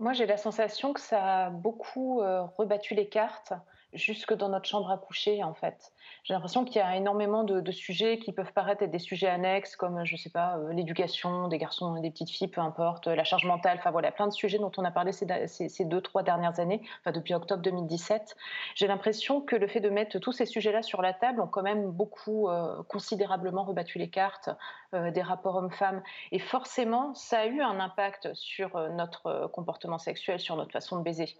Moi, 0.00 0.14
j'ai 0.14 0.26
la 0.26 0.38
sensation 0.38 0.94
que 0.94 1.00
ça 1.00 1.46
a 1.46 1.50
beaucoup 1.50 2.22
euh, 2.22 2.42
rebattu 2.56 2.94
les 2.94 3.08
cartes 3.08 3.52
jusque 3.92 4.32
dans 4.34 4.48
notre 4.48 4.68
chambre 4.68 4.90
à 4.90 4.96
coucher, 4.96 5.44
en 5.44 5.54
fait. 5.54 5.92
J'ai 6.24 6.34
l'impression 6.34 6.64
qu'il 6.64 6.76
y 6.76 6.80
a 6.80 6.96
énormément 6.96 7.44
de, 7.44 7.70
sujets 7.70 8.18
qui 8.18 8.32
peuvent 8.32 8.52
paraître 8.52 8.82
être 8.82 8.90
des 8.90 8.98
sujets 8.98 9.28
annexes, 9.28 9.76
comme, 9.76 10.04
je 10.04 10.16
sais 10.16 10.30
pas, 10.30 10.58
euh, 10.58 10.72
l'éducation 10.72 11.48
des 11.48 11.58
garçons 11.58 11.96
et 11.96 12.00
des 12.00 12.10
petites 12.10 12.30
filles, 12.30 12.48
peu 12.48 12.60
importe, 12.60 13.06
la 13.06 13.24
charge 13.24 13.44
mentale, 13.44 13.78
enfin 13.78 13.90
voilà, 13.90 14.10
plein 14.10 14.26
de 14.26 14.32
sujets 14.32 14.58
dont 14.58 14.72
on 14.76 14.84
a 14.84 14.90
parlé 14.90 15.12
ces, 15.12 15.84
deux, 15.84 16.00
trois 16.00 16.22
dernières 16.22 16.58
années, 16.58 16.82
enfin 17.00 17.12
depuis 17.12 17.34
octobre 17.34 17.62
2017. 17.62 18.36
J'ai 18.74 18.86
l'impression 18.86 19.40
que 19.40 19.56
le 19.56 19.66
fait 19.66 19.80
de 19.80 19.88
mettre 19.88 20.18
tous 20.18 20.32
ces 20.32 20.46
sujets-là 20.46 20.82
sur 20.82 21.00
la 21.00 21.12
table 21.12 21.40
ont 21.40 21.46
quand 21.46 21.62
même 21.62 21.90
beaucoup, 21.90 22.48
euh, 22.48 22.82
considérablement 22.88 23.64
rebattu 23.64 23.98
les 23.98 24.10
cartes 24.10 24.50
euh, 24.94 25.10
des 25.10 25.22
rapports 25.22 25.56
hommes-femmes. 25.56 26.02
Et 26.32 26.38
forcément, 26.38 27.14
ça 27.14 27.40
a 27.40 27.46
eu 27.46 27.60
un 27.62 27.78
impact 27.78 28.34
sur 28.34 28.76
notre 28.90 29.48
comportement 29.52 29.98
sexuel, 29.98 30.40
sur 30.40 30.56
notre 30.56 30.72
façon 30.72 30.98
de 30.98 31.02
baiser. 31.02 31.36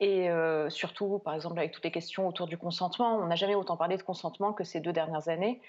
Et 0.00 0.28
surtout, 0.68 1.18
par 1.18 1.34
exemple, 1.34 1.58
avec 1.58 1.72
toutes 1.72 1.84
les 1.84 1.90
questions 1.90 2.26
autour 2.26 2.46
du 2.46 2.58
consentement, 2.58 3.16
on 3.16 3.26
n'a 3.26 3.36
jamais 3.36 3.54
autant 3.54 3.76
parlé 3.76 3.96
de 3.96 4.02
consentement 4.08 4.52
que 4.54 4.64
ces 4.64 4.80
deux 4.80 4.92
dernières 4.92 5.28
années, 5.28 5.60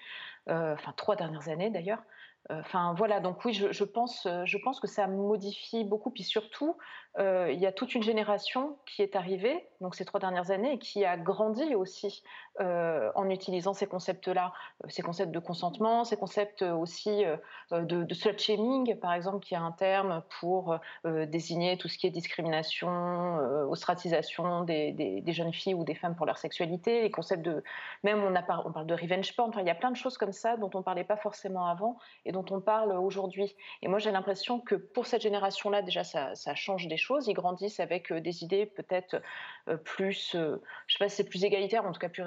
euh, 0.47 0.73
enfin 0.73 0.93
trois 0.95 1.15
dernières 1.15 1.49
années 1.49 1.69
d'ailleurs. 1.69 2.03
Enfin 2.49 2.95
voilà, 2.97 3.19
donc 3.19 3.45
oui, 3.45 3.53
je, 3.53 3.83
pense, 3.83 4.25
je 4.45 4.57
pense 4.57 4.79
que 4.79 4.87
ça 4.87 5.05
modifie 5.07 5.83
beaucoup. 5.83 6.09
Puis 6.09 6.23
surtout, 6.23 6.77
il 7.17 7.59
y 7.59 7.65
a 7.65 7.71
toute 7.71 7.95
une 7.95 8.03
génération 8.03 8.77
qui 8.85 9.01
est 9.01 9.15
arrivée, 9.15 9.67
donc 9.81 9.95
ces 9.95 10.05
trois 10.05 10.19
dernières 10.19 10.51
années, 10.51 10.73
et 10.73 10.79
qui 10.79 11.03
a 11.05 11.17
grandi 11.17 11.75
aussi 11.75 12.23
en 12.59 13.29
utilisant 13.29 13.73
ces 13.73 13.87
concepts-là, 13.87 14.53
ces 14.89 15.01
concepts 15.01 15.31
de 15.31 15.39
consentement, 15.39 16.03
ces 16.03 16.17
concepts 16.17 16.61
aussi 16.61 17.23
de, 17.71 18.03
de 18.03 18.13
slut 18.13 18.37
shaming, 18.37 18.99
par 18.99 19.13
exemple, 19.13 19.39
qui 19.39 19.53
est 19.53 19.57
un 19.57 19.71
terme 19.71 20.23
pour 20.39 20.77
désigner 21.05 21.77
tout 21.77 21.87
ce 21.87 21.97
qui 21.97 22.07
est 22.07 22.11
discrimination, 22.11 23.37
ostratisation 23.69 24.63
des, 24.63 25.23
jeunes 25.27 25.53
filles 25.53 25.73
ou 25.73 25.83
des 25.83 25.95
femmes 25.95 26.15
pour 26.15 26.25
leur 26.25 26.37
sexualité, 26.37 27.01
les 27.01 27.11
concepts 27.11 27.43
de, 27.43 27.63
même 28.03 28.23
on, 28.23 28.71
parle 28.71 28.85
de 28.85 28.93
revenge 28.93 29.35
porn, 29.35 29.49
enfin, 29.49 29.61
il 29.61 29.67
y 29.67 29.71
a 29.71 29.75
plein 29.75 29.91
de 29.91 29.95
choses 29.95 30.17
comme 30.17 30.31
ça 30.31 30.57
dont 30.57 30.69
on 30.73 30.81
parlait 30.81 31.03
pas 31.03 31.17
forcément 31.17 31.67
avant 31.67 31.97
et 32.25 32.31
dont 32.31 32.45
on 32.51 32.61
parle 32.61 32.91
aujourd'hui. 32.91 33.55
Et 33.81 33.87
moi, 33.87 33.99
j'ai 33.99 34.11
l'impression 34.11 34.59
que 34.59 34.75
pour 34.75 35.05
cette 35.05 35.21
génération-là, 35.21 35.81
déjà, 35.81 36.03
ça, 36.03 36.33
change 36.55 36.87
des 36.87 36.97
Ils 37.27 37.33
grandissent 37.33 37.79
avec 37.79 38.11
euh, 38.11 38.21
des 38.21 38.43
idées 38.43 38.65
peut-être 38.65 39.21
euh, 39.67 39.77
plus, 39.77 40.35
euh, 40.35 40.57
je 40.87 40.93
sais 40.95 40.99
pas 40.99 41.09
c'est 41.09 41.23
plus 41.23 41.43
égalitaire, 41.43 41.85
en 41.85 41.91
tout 41.91 41.99
cas 41.99 42.09
plus 42.09 42.23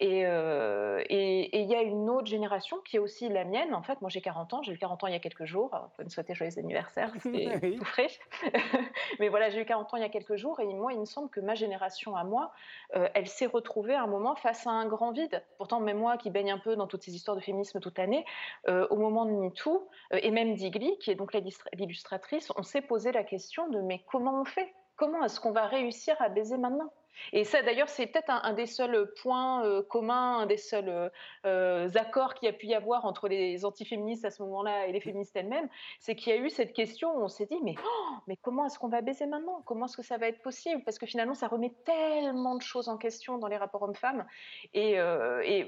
Euh, 0.00 1.02
et 1.08 1.60
il 1.60 1.68
y 1.68 1.74
a 1.74 1.82
une 1.82 2.08
autre 2.08 2.26
génération 2.26 2.78
qui 2.84 2.96
est 2.96 2.98
aussi 2.98 3.28
la 3.28 3.44
mienne. 3.44 3.74
En 3.74 3.82
fait, 3.82 4.00
moi 4.00 4.10
j'ai 4.10 4.20
40 4.20 4.54
ans, 4.54 4.62
j'ai 4.62 4.72
eu 4.72 4.78
40 4.78 5.04
ans 5.04 5.06
il 5.08 5.12
y 5.12 5.16
a 5.16 5.20
quelques 5.20 5.44
jours. 5.44 5.70
On 5.72 5.96
peut 5.96 6.04
me 6.04 6.08
souhaiter 6.08 6.34
joyeux 6.34 6.58
anniversaire, 6.58 7.12
c'était 7.20 7.60
tout 7.78 7.84
frais. 7.84 8.08
Mais 9.20 9.28
voilà, 9.28 9.50
j'ai 9.50 9.60
eu 9.60 9.64
40 9.64 9.92
ans 9.92 9.96
il 9.96 10.02
y 10.02 10.06
a 10.06 10.08
quelques 10.08 10.36
jours 10.36 10.60
et 10.60 10.66
moi, 10.66 10.92
il 10.92 11.00
me 11.00 11.04
semble 11.04 11.28
que 11.30 11.40
ma 11.40 11.54
génération 11.54 12.14
à 12.14 12.24
moi, 12.24 12.52
euh, 12.94 13.08
elle 13.14 13.26
s'est 13.26 13.46
retrouvée 13.46 13.94
à 13.94 14.02
un 14.02 14.06
moment 14.06 14.36
face 14.36 14.66
à 14.66 14.70
un 14.70 14.86
grand 14.86 15.12
vide. 15.12 15.42
Pourtant, 15.56 15.80
même 15.80 15.98
moi 15.98 16.16
qui 16.16 16.30
baigne 16.30 16.52
un 16.52 16.58
peu 16.58 16.76
dans 16.76 16.86
toutes 16.86 17.02
ces 17.02 17.14
histoires 17.14 17.36
de 17.36 17.42
féminisme 17.42 17.80
toute 17.80 17.98
l'année, 17.98 18.24
euh, 18.68 18.86
au 18.90 18.96
moment 18.96 19.26
de 19.26 19.32
MeToo, 19.32 19.88
et 20.12 20.30
même 20.30 20.54
Digli, 20.54 20.96
qui 20.98 21.10
est 21.10 21.14
donc 21.14 21.32
l'illustratrice, 21.74 22.52
on 22.56 22.62
s'est 22.62 22.82
posé 22.82 23.12
la 23.12 23.24
question 23.24 23.68
de 23.68 23.80
mais 23.80 24.04
comment 24.06 24.40
on 24.40 24.44
fait? 24.44 24.74
Comment 24.96 25.24
est-ce 25.24 25.40
qu'on 25.40 25.52
va 25.52 25.66
réussir 25.66 26.16
à 26.20 26.28
baiser 26.28 26.58
maintenant? 26.58 26.92
Et 27.32 27.44
ça, 27.44 27.62
d'ailleurs, 27.62 27.88
c'est 27.88 28.06
peut-être 28.06 28.30
un, 28.30 28.52
des 28.52 28.66
seuls 28.66 29.12
points 29.22 29.64
euh, 29.64 29.82
communs, 29.82 30.38
un 30.38 30.46
des 30.46 30.56
seuls 30.56 30.88
euh, 30.88 31.08
euh, 31.46 31.90
accords 31.94 32.34
qu'il 32.34 32.46
y 32.46 32.48
a 32.48 32.52
pu 32.52 32.66
y 32.66 32.74
avoir 32.74 33.04
entre 33.04 33.28
les 33.28 33.64
antiféministes 33.64 34.24
à 34.24 34.30
ce 34.30 34.42
moment-là 34.42 34.86
et 34.86 34.92
les 34.92 35.00
féministes 35.00 35.36
elles-mêmes, 35.36 35.68
c'est 35.98 36.14
qu'il 36.14 36.32
y 36.32 36.36
a 36.36 36.38
eu 36.38 36.50
cette 36.50 36.72
question 36.72 37.16
où 37.16 37.22
on 37.22 37.28
s'est 37.28 37.46
dit, 37.46 37.58
mais, 37.62 37.74
oh, 37.84 38.34
comment 38.42 38.66
est-ce 38.66 38.78
qu'on 38.78 38.88
va 38.88 39.00
baiser 39.00 39.26
maintenant? 39.26 39.62
Comment 39.64 39.86
est-ce 39.86 39.96
que 39.96 40.02
ça 40.02 40.18
va 40.18 40.28
être 40.28 40.42
possible? 40.42 40.82
Parce 40.84 40.98
que 40.98 41.06
finalement, 41.06 41.34
ça 41.34 41.48
remet 41.48 41.72
tellement 41.84 42.54
de 42.54 42.62
choses 42.62 42.88
en 42.88 42.96
question 42.96 43.38
dans 43.38 43.48
les 43.48 43.56
rapports 43.56 43.82
hommes-femmes. 43.82 44.26
Et, 44.74 44.98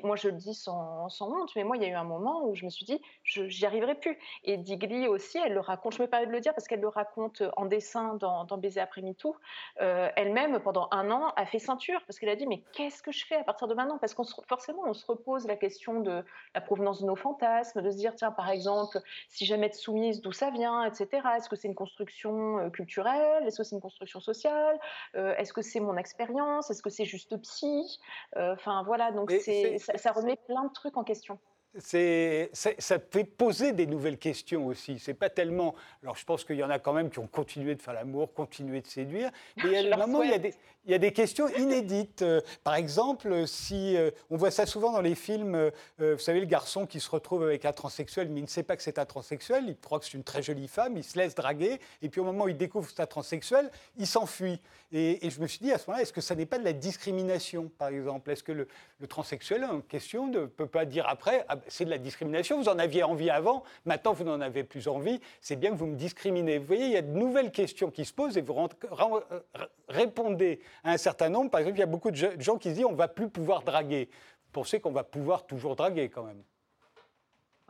moi, 0.03 0.17
je 0.17 0.29
le 0.29 0.35
dis 0.35 0.55
sans, 0.55 1.09
sans, 1.09 1.31
honte, 1.31 1.51
mais 1.57 1.65
moi, 1.65 1.77
il 1.77 1.83
y 1.83 1.87
a 1.87 1.89
eu 1.89 1.95
un 1.95 2.05
moment 2.05 2.45
où 2.47 2.55
je 2.55 2.65
me 2.65 2.71
suis 2.71 2.85
dit, 2.85 3.01
j'y 3.25 3.67
arriverai 3.67 3.95
plus. 3.95 4.19
Et 4.45 4.57
Digli 4.57 5.07
aussi, 5.09 5.39
elle 5.39 5.55
le 5.55 5.61
raconte, 5.61 5.95
je 5.95 6.03
me 6.03 6.09
permets 6.09 6.27
de 6.27 6.33
le 6.33 6.41
dire 6.41 6.55
parce 6.55 6.67
qu'elle 6.67 6.81
le 6.81 6.89
raconte 6.89 7.43
en 7.57 7.67
dessin 7.67 8.15
dans, 8.15 8.45
dans 8.45 8.59
Baiser 8.59 8.81
après 8.81 9.03
MeToo. 9.03 9.37
elle-même, 9.77 10.61
pendant 10.61 10.89
un 10.91 11.11
an, 11.11 11.33
a 11.41 11.47
fait 11.47 11.59
ceinture 11.59 12.01
parce 12.07 12.19
qu'elle 12.19 12.29
a 12.29 12.37
dit 12.37 12.47
mais 12.47 12.63
qu'est-ce 12.73 13.03
que 13.03 13.13
je 13.13 13.25
fais 13.25 13.37
à 13.37 13.45
partir 13.45 13.67
de 13.67 13.75
maintenant? 13.75 13.99
Parce 13.99 14.15
qu'on 14.15 14.25
forcément 14.47 14.83
on 14.87 14.95
se 14.95 15.07
repose 15.07 15.47
la 15.47 15.57
question 15.57 16.01
de 16.01 16.25
la 16.55 16.61
provenance 16.61 17.01
de 17.01 17.07
nos 17.07 17.17
fantasmes, 17.17 17.83
de 17.83 17.91
se 17.91 17.97
dire 17.97 18.15
tiens 18.15 18.31
par 18.31 18.51
exemple 18.51 18.99
si 19.29 19.47
jamais 19.47 19.67
être 19.67 19.75
soumise 19.75 20.21
d'où 20.21 20.33
ça 20.33 20.51
vient, 20.51 20.85
etc. 20.85 21.23
Est-ce 21.37 21.49
que 21.49 21.57
c'est 21.57 21.69
une 21.69 21.75
construction 21.75 22.59
euh, 22.59 22.71
culturelle? 22.71 23.47
Est-ce 23.47 23.59
que 23.59 23.65
c'est 23.65 23.75
une 23.75 23.81
construction 23.81 24.21
sociale? 24.21 24.79
Euh, 25.17 25.35
Est-ce 25.37 25.53
que 25.53 25.63
c'est 25.63 25.81
mon 25.81 25.97
expérience? 25.97 26.71
Est-ce 26.71 26.83
que 26.83 26.91
c'est 26.91 27.05
juste 27.07 27.37
psy? 27.43 28.01
Euh, 28.37 28.53
Enfin 28.53 28.83
voilà 28.85 29.13
donc 29.13 29.31
c'est 29.31 29.79
ça, 29.79 29.97
ça 29.97 30.13
remet 30.13 30.37
plein 30.37 30.65
de 30.65 30.73
trucs 30.73 30.97
en 30.97 31.05
question 31.05 31.39
c'est, 31.79 32.51
ça 32.53 32.99
fait 32.99 33.25
poser 33.25 33.73
des 33.73 33.87
nouvelles 33.87 34.19
questions 34.19 34.67
aussi. 34.67 34.99
C'est 34.99 35.15
pas 35.15 35.31
tellement. 35.31 35.75
Alors, 36.03 36.17
je 36.17 36.25
pense 36.25 36.45
qu'il 36.45 36.57
y 36.57 36.65
en 36.65 36.71
a 36.71 36.81
quand 36.81 36.93
même 36.93 37.11
qui 37.11 37.21
ont 37.21 37.29
continué 37.29 37.77
de 37.77 37.83
faire 37.83 37.95
l'amour, 37.95 38.35
continué 38.35 38.81
de 38.81 38.89
séduire. 38.89 39.31
Mais 39.57 39.93
a 39.93 39.97
moments, 39.97 40.23
il 40.23 40.31
y 40.31 40.35
a, 40.35 40.39
des, 40.39 40.55
il 40.85 40.91
y 40.91 40.95
a 40.95 40.99
des 40.99 41.13
questions 41.13 41.49
inédites. 41.59 42.23
Euh, 42.23 42.41
par 42.65 42.75
exemple, 42.75 43.47
si 43.47 43.97
euh, 43.97 44.11
on 44.31 44.37
voit 44.37 44.51
ça 44.51 44.67
souvent 44.67 44.91
dans 44.93 45.01
les 45.01 45.15
films, 45.15 45.55
euh, 45.55 45.71
vous 45.99 46.19
savez, 46.19 46.41
le 46.41 46.47
garçon 46.47 46.87
qui 46.87 46.99
se 46.99 47.09
retrouve 47.09 47.45
avec 47.45 47.65
un 47.65 47.73
transsexuel, 47.73 48.29
mais 48.31 48.41
il 48.41 48.45
ne 48.45 48.49
sait 48.49 48.65
pas 48.65 48.77
que 48.77 48.83
c'est 48.83 48.99
un 48.99 49.07
transsexuel. 49.07 49.65
Il 49.69 49.77
croit 49.77 50.01
que 50.01 50.07
c'est 50.07 50.15
une 50.15 50.25
très 50.25 50.43
jolie 50.43 50.69
femme. 50.69 50.97
Il 50.97 51.05
se 51.05 51.17
laisse 51.17 51.37
draguer. 51.37 51.79
Et 52.03 52.09
puis, 52.09 52.21
au 52.21 52.25
moment 52.25 52.45
où 52.45 52.49
il 52.49 52.57
découvre 52.57 52.89
que 52.89 52.95
c'est 52.95 53.03
un 53.03 53.07
transsexuel, 53.07 53.71
il 53.97 54.09
s'enfuit. 54.09 54.61
Et, 54.93 55.31
je 55.31 55.41
me 55.41 55.47
suis 55.47 55.61
dit 55.61 55.71
à 55.71 55.79
ce 55.79 55.87
moment-là, 55.87 56.03
est-ce 56.03 56.13
que 56.13 56.21
ça 56.21 56.35
n'est 56.35 56.47
pas 56.47 56.59
de 56.59 56.65
la 56.65 56.73
discrimination, 56.73 57.71
par 57.79 57.89
exemple? 57.89 58.29
Est-ce 58.31 58.43
que 58.43 58.51
le, 58.51 58.67
le, 59.01 59.07
transsexuel 59.07 59.65
en 59.65 59.81
question 59.81 60.27
ne 60.29 60.47
peut 60.47 60.67
pas 60.67 60.85
dire 60.85 61.07
après 61.09 61.45
ah, 61.49 61.57
c'est 61.69 61.85
de 61.85 61.91
la 61.91 61.99
discrimination. 61.99 62.61
Vous 62.61 62.69
en 62.69 62.79
aviez 62.79 63.03
envie 63.03 63.31
avant, 63.31 63.63
maintenant 63.85 64.13
vous 64.13 64.25
n'en 64.25 64.41
avez 64.41 64.65
plus 64.65 64.89
envie. 64.89 65.21
C'est 65.41 65.57
bien 65.57 65.71
que 65.71 65.77
vous 65.77 65.87
me 65.87 65.97
discriminez. 65.97 66.59
Vous 66.59 66.67
voyez, 66.67 66.87
il 66.87 66.93
y 66.93 66.97
a 66.97 67.03
de 67.03 67.13
nouvelles 67.13 67.51
questions 67.51 67.91
qui 67.91 68.05
se 68.05 68.13
posent 68.13 68.37
et 68.37 68.43
vous 68.43 68.55
euh, 68.55 69.41
répondez 69.89 70.61
à 70.85 70.93
un 70.93 70.99
certain 70.99 71.29
nombre. 71.29 71.51
Par 71.51 71.61
exemple, 71.61 71.79
il 71.79 71.81
y 71.81 71.85
a 71.85 71.87
beaucoup 71.87 72.11
de 72.11 72.17
gens 72.17 72.59
qui 72.59 72.71
se 72.71 72.75
disent 72.75 72.85
on 72.85 72.93
ne 72.93 72.97
va 72.97 73.09
plus 73.09 73.29
pouvoir 73.29 73.63
draguer. 73.63 74.09
Vous 74.47 74.53
pensez 74.53 74.81
qu'on 74.81 74.93
va 74.93 75.05
pouvoir 75.05 75.47
toujours 75.47 75.77
draguer 75.77 76.09
quand 76.09 76.25
même 76.25 76.43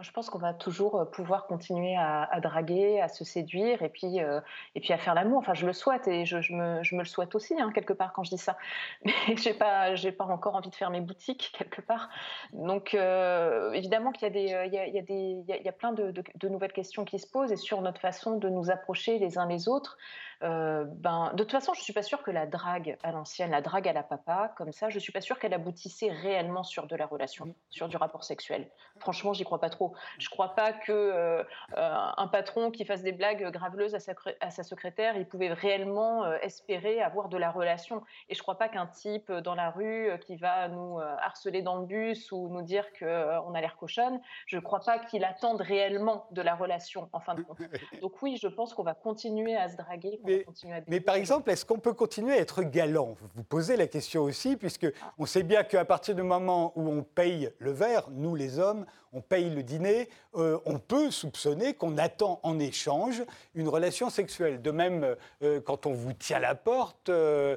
je 0.02 0.10
pense 0.12 0.30
qu'on 0.30 0.38
va 0.38 0.54
toujours 0.54 0.96
euh, 0.96 1.04
pouvoir 1.04 1.46
continuer 1.46 1.96
à, 1.96 2.40
draguer, 2.40 3.00
à 3.00 3.08
se 3.08 3.24
séduire 3.24 3.82
et 3.82 3.88
puis, 3.88 4.20
euh, 4.20 4.40
et 4.74 4.80
puis 4.80 4.92
à 4.92 4.98
faire 4.98 5.14
l'amour. 5.14 5.38
Enfin, 5.38 5.54
je 5.54 5.66
le 5.66 5.72
souhaite 5.72 6.08
et 6.08 6.24
je, 6.24 6.36
me, 6.52 6.82
je 6.82 6.94
me, 6.94 7.00
le 7.00 7.06
souhaite 7.06 7.34
aussi, 7.34 7.60
hein, 7.60 7.70
quelque 7.74 7.92
part, 7.92 8.12
quand 8.12 8.22
je 8.22 8.30
dis 8.30 8.38
ça. 8.38 8.56
Mais 9.04 9.12
je 9.36 9.48
n'ai 9.48 9.54
pas, 9.54 9.94
pas 10.18 10.24
encore 10.24 10.56
envie 10.56 10.70
de 10.70 10.74
faire 10.74 10.90
mes 10.90 11.00
boutiques, 11.00 11.54
quelque 11.58 11.80
part. 11.80 12.08
Donc, 12.52 12.94
euh, 12.94 13.72
évidemment 13.72 14.12
qu'il 14.12 14.36
y, 14.36 14.52
a 14.52 15.68
a 15.68 15.72
plein 15.72 15.92
de, 15.92 16.10
de, 16.12 16.48
nouvelles 16.48 16.72
questions 16.72 17.04
qui 17.04 17.18
se 17.18 17.26
posent 17.26 17.52
et 17.52 17.56
sur 17.56 17.80
notre 17.82 18.00
façon 18.00 18.36
de 18.36 18.48
nous 18.48 18.70
approcher 18.70 19.18
les 19.18 19.38
uns 19.38 19.46
les 19.46 19.68
autres. 19.68 19.98
Ben, 20.40 21.32
de 21.34 21.42
toute 21.42 21.52
façon, 21.52 21.74
je 21.74 21.80
ne 21.80 21.84
suis 21.84 21.92
pas 21.92 22.02
sûre 22.02 22.22
que 22.22 22.30
la 22.30 22.46
drague 22.46 22.96
à 23.02 23.12
l'ancienne, 23.12 23.50
la 23.50 23.60
drague 23.60 23.88
à 23.88 23.92
la 23.92 24.02
papa, 24.02 24.52
comme 24.56 24.72
ça, 24.72 24.88
je 24.88 24.96
ne 24.96 25.00
suis 25.00 25.12
pas 25.12 25.20
sûre 25.20 25.38
qu'elle 25.38 25.54
aboutissait 25.54 26.10
réellement 26.10 26.62
sur 26.62 26.86
de 26.86 26.96
la 26.96 27.06
relation, 27.06 27.54
sur 27.68 27.88
du 27.88 27.96
rapport 27.96 28.24
sexuel. 28.24 28.68
Franchement, 28.98 29.32
j'y 29.32 29.44
crois 29.44 29.60
pas 29.60 29.70
trop. 29.70 29.94
Je 30.18 30.26
ne 30.26 30.30
crois 30.30 30.54
pas 30.54 30.72
que 30.72 30.92
euh, 30.92 31.42
un 31.76 32.28
patron 32.28 32.70
qui 32.70 32.84
fasse 32.84 33.02
des 33.02 33.12
blagues 33.12 33.50
graveleuses 33.50 33.94
à 33.94 34.50
sa, 34.50 34.62
secrétaire, 34.62 35.16
il 35.16 35.26
pouvait 35.26 35.52
réellement 35.52 36.24
euh, 36.24 36.36
espérer 36.42 37.00
avoir 37.02 37.28
de 37.28 37.36
la 37.36 37.50
relation. 37.50 38.02
Et 38.28 38.34
je 38.34 38.40
ne 38.40 38.42
crois 38.42 38.58
pas 38.58 38.68
qu'un 38.68 38.86
type 38.86 39.30
dans 39.32 39.54
la 39.54 39.70
rue 39.70 40.10
euh, 40.10 40.16
qui 40.18 40.36
va 40.36 40.68
nous 40.68 40.98
harceler 41.00 41.62
dans 41.62 41.76
le 41.76 41.86
bus 41.86 42.30
ou 42.32 42.48
nous 42.48 42.62
dire 42.62 42.84
qu'on 42.98 43.54
a 43.54 43.60
l'air 43.60 43.76
cochonne, 43.76 44.20
je 44.46 44.56
ne 44.56 44.60
crois 44.60 44.80
pas 44.80 44.98
qu'il 44.98 45.24
attende 45.24 45.60
réellement 45.60 46.26
de 46.30 46.42
la 46.42 46.54
relation 46.54 47.08
en 47.12 47.20
fin 47.20 47.34
de 47.34 47.42
compte. 47.42 47.58
Donc 48.00 48.20
oui, 48.22 48.38
je 48.40 48.48
pense 48.48 48.74
qu'on 48.74 48.82
va 48.82 48.94
continuer 48.94 49.56
à 49.56 49.68
se 49.68 49.76
draguer. 49.76 50.20
Mais, 50.64 50.84
mais 50.86 51.00
par 51.00 51.14
exemple, 51.14 51.50
est-ce 51.50 51.64
qu'on 51.64 51.78
peut 51.78 51.92
continuer 51.92 52.34
à 52.34 52.38
être 52.38 52.62
galant? 52.62 53.16
Vous 53.34 53.42
posez 53.42 53.76
la 53.76 53.86
question 53.86 54.22
aussi, 54.22 54.56
puisque 54.56 54.86
ah. 55.02 55.12
on 55.18 55.26
sait 55.26 55.42
bien 55.42 55.64
qu'à 55.64 55.84
partir 55.84 56.14
du 56.14 56.22
moment 56.22 56.72
où 56.76 56.88
on 56.88 57.02
paye 57.02 57.50
le 57.58 57.72
verre, 57.72 58.08
nous 58.10 58.34
les 58.34 58.58
hommes, 58.58 58.86
on 59.12 59.20
paye 59.20 59.50
le 59.50 59.62
dîner, 59.62 60.08
euh, 60.36 60.58
on 60.64 60.78
peut 60.78 61.10
soupçonner 61.10 61.74
qu'on 61.74 61.98
attend 61.98 62.40
en 62.42 62.58
échange 62.58 63.22
une 63.54 63.68
relation 63.68 64.10
sexuelle. 64.10 64.62
De 64.62 64.70
même, 64.70 65.16
euh, 65.42 65.60
quand 65.60 65.86
on 65.86 65.92
vous 65.92 66.12
tient 66.12 66.38
la 66.38 66.54
porte, 66.54 67.08
euh, 67.08 67.56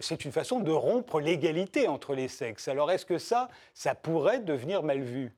c'est 0.00 0.24
une 0.24 0.32
façon 0.32 0.60
de 0.60 0.70
rompre 0.70 1.20
l'égalité 1.20 1.88
entre 1.88 2.14
les 2.14 2.28
sexes. 2.28 2.68
Alors 2.68 2.90
est-ce 2.90 3.06
que 3.06 3.18
ça, 3.18 3.48
ça 3.74 3.94
pourrait 3.94 4.40
devenir 4.40 4.82
mal 4.82 5.00
vu? 5.00 5.32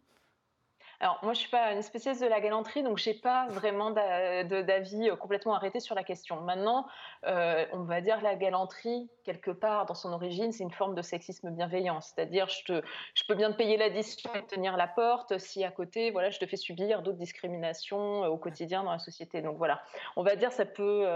Alors, 1.02 1.19
moi, 1.23 1.33
je 1.33 1.38
suis 1.38 1.49
pas 1.49 1.73
une 1.73 1.80
spécialiste 1.80 2.23
de 2.23 2.28
la 2.28 2.40
galanterie, 2.40 2.83
donc 2.83 2.99
je 2.99 3.09
n'ai 3.09 3.16
pas 3.16 3.47
vraiment 3.49 3.90
d'avis 3.90 5.09
euh, 5.09 5.16
complètement 5.16 5.54
arrêté 5.54 5.80
sur 5.80 5.95
la 5.95 6.04
question. 6.04 6.42
Maintenant, 6.42 6.87
euh, 7.26 7.64
on 7.73 7.85
va 7.85 8.02
dire 8.02 8.21
la 8.21 8.35
galanterie, 8.35 9.09
quelque 9.25 9.50
part, 9.50 9.87
dans 9.87 9.95
son 9.95 10.12
origine, 10.12 10.52
c'est 10.52 10.62
une 10.62 10.71
forme 10.71 10.95
de 10.95 11.00
sexisme 11.00 11.50
bienveillant. 11.52 12.02
C'est-à-dire, 12.02 12.49
je, 12.49 12.83
je 13.14 13.25
peux 13.26 13.35
bien 13.35 13.50
te 13.50 13.57
payer 13.57 13.78
l'addition 13.78 14.30
et 14.35 14.45
tenir 14.45 14.76
la 14.76 14.88
porte 14.88 15.38
si 15.38 15.64
à 15.64 15.71
côté, 15.71 16.11
voilà, 16.11 16.28
je 16.28 16.38
te 16.38 16.45
fais 16.45 16.59
subir 16.59 17.00
d'autres 17.00 17.16
discriminations 17.16 18.25
euh, 18.25 18.28
au 18.28 18.37
quotidien 18.37 18.83
dans 18.83 18.92
la 18.92 18.99
société. 18.99 19.40
Donc 19.40 19.57
voilà, 19.57 19.80
on 20.16 20.23
va 20.23 20.37
dire, 20.37 20.52
ça 20.52 20.66
peut. 20.66 21.07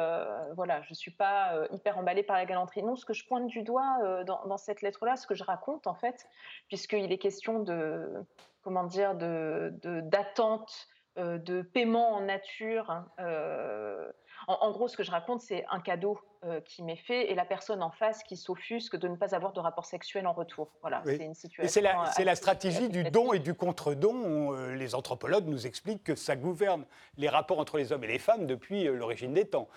voilà, 0.57 0.81
je 0.83 0.95
suis 0.95 1.11
pas 1.11 1.53
hyper 1.73 1.99
emballée 1.99 2.23
par 2.23 2.37
la 2.37 2.47
galanterie. 2.47 2.83
Non, 2.83 2.97
ce 2.97 3.05
que 3.05 3.13
je 3.13 3.27
pointe 3.27 3.49
du 3.49 3.63
doigt 3.63 3.99
dans, 4.25 4.47
dans 4.47 4.57
cette 4.57 4.81
lettre-là, 4.81 5.17
ce 5.17 5.27
que 5.27 5.35
je 5.35 5.45
raconte, 5.45 5.87
en 5.87 5.95
fait, 5.95 6.27
puisqu'il 6.69 7.13
est 7.13 7.19
question 7.19 7.61
de 7.61 8.25
comment 8.65 8.85
dire, 8.85 9.15
d'attente, 9.15 10.89
de, 11.17 11.23
euh, 11.23 11.39
de, 11.39 11.63
paiement 11.63 12.15
en 12.15 12.23
nature. 12.23 12.91
Hein, 12.91 13.07
euh, 13.21 14.11
en, 14.49 14.73
gros, 14.73 14.89
ce 14.89 14.97
que 14.97 15.05
je 15.05 15.11
raconte, 15.11 15.41
c'est 15.41 15.65
un 15.71 15.81
cadeau 15.81 16.19
euh, 16.45 16.61
qui 16.63 16.83
m'est 16.83 16.97
fait 16.97 17.31
et 17.31 17.35
la 17.35 17.45
personne 17.45 17.83
en 17.83 17.91
face 17.91 18.23
qui 18.25 18.37
s'offusque 18.37 18.97
de 18.97 19.07
ne 19.09 19.17
pas 19.17 19.35
avoir 19.35 19.53
de 19.53 19.61
rapport 19.61 19.85
sexuel 19.85 20.27
en 20.27 20.33
retour. 20.33 20.73
Voilà, 20.81 21.03
c'est 21.05 21.25
une 21.25 21.35
situation. 21.35 21.73
C'est 21.73 21.81
la, 21.81 22.11
la, 22.25 22.35
stratégie 22.35 22.89
du 22.89 23.05
don 23.05 23.33
et 23.33 23.39
du 23.39 23.55
contre-don. 23.55 24.53
les 24.71 24.95
anthropologues 24.95 25.47
nous 25.47 25.67
expliquent 25.67 26.05
que 26.05 26.15
ça 26.15 26.37
gouverne 26.37 26.85
les 27.17 27.29
rapports 27.29 27.59
entre 27.59 27.79
les 27.79 27.93
hommes 27.93 28.05
et 28.05 28.09
les 28.09 28.19
femmes 28.19 28.47
depuis 28.47 28.85
l'origine 28.85 29.33
des 29.33 29.47
temps. 29.47 29.69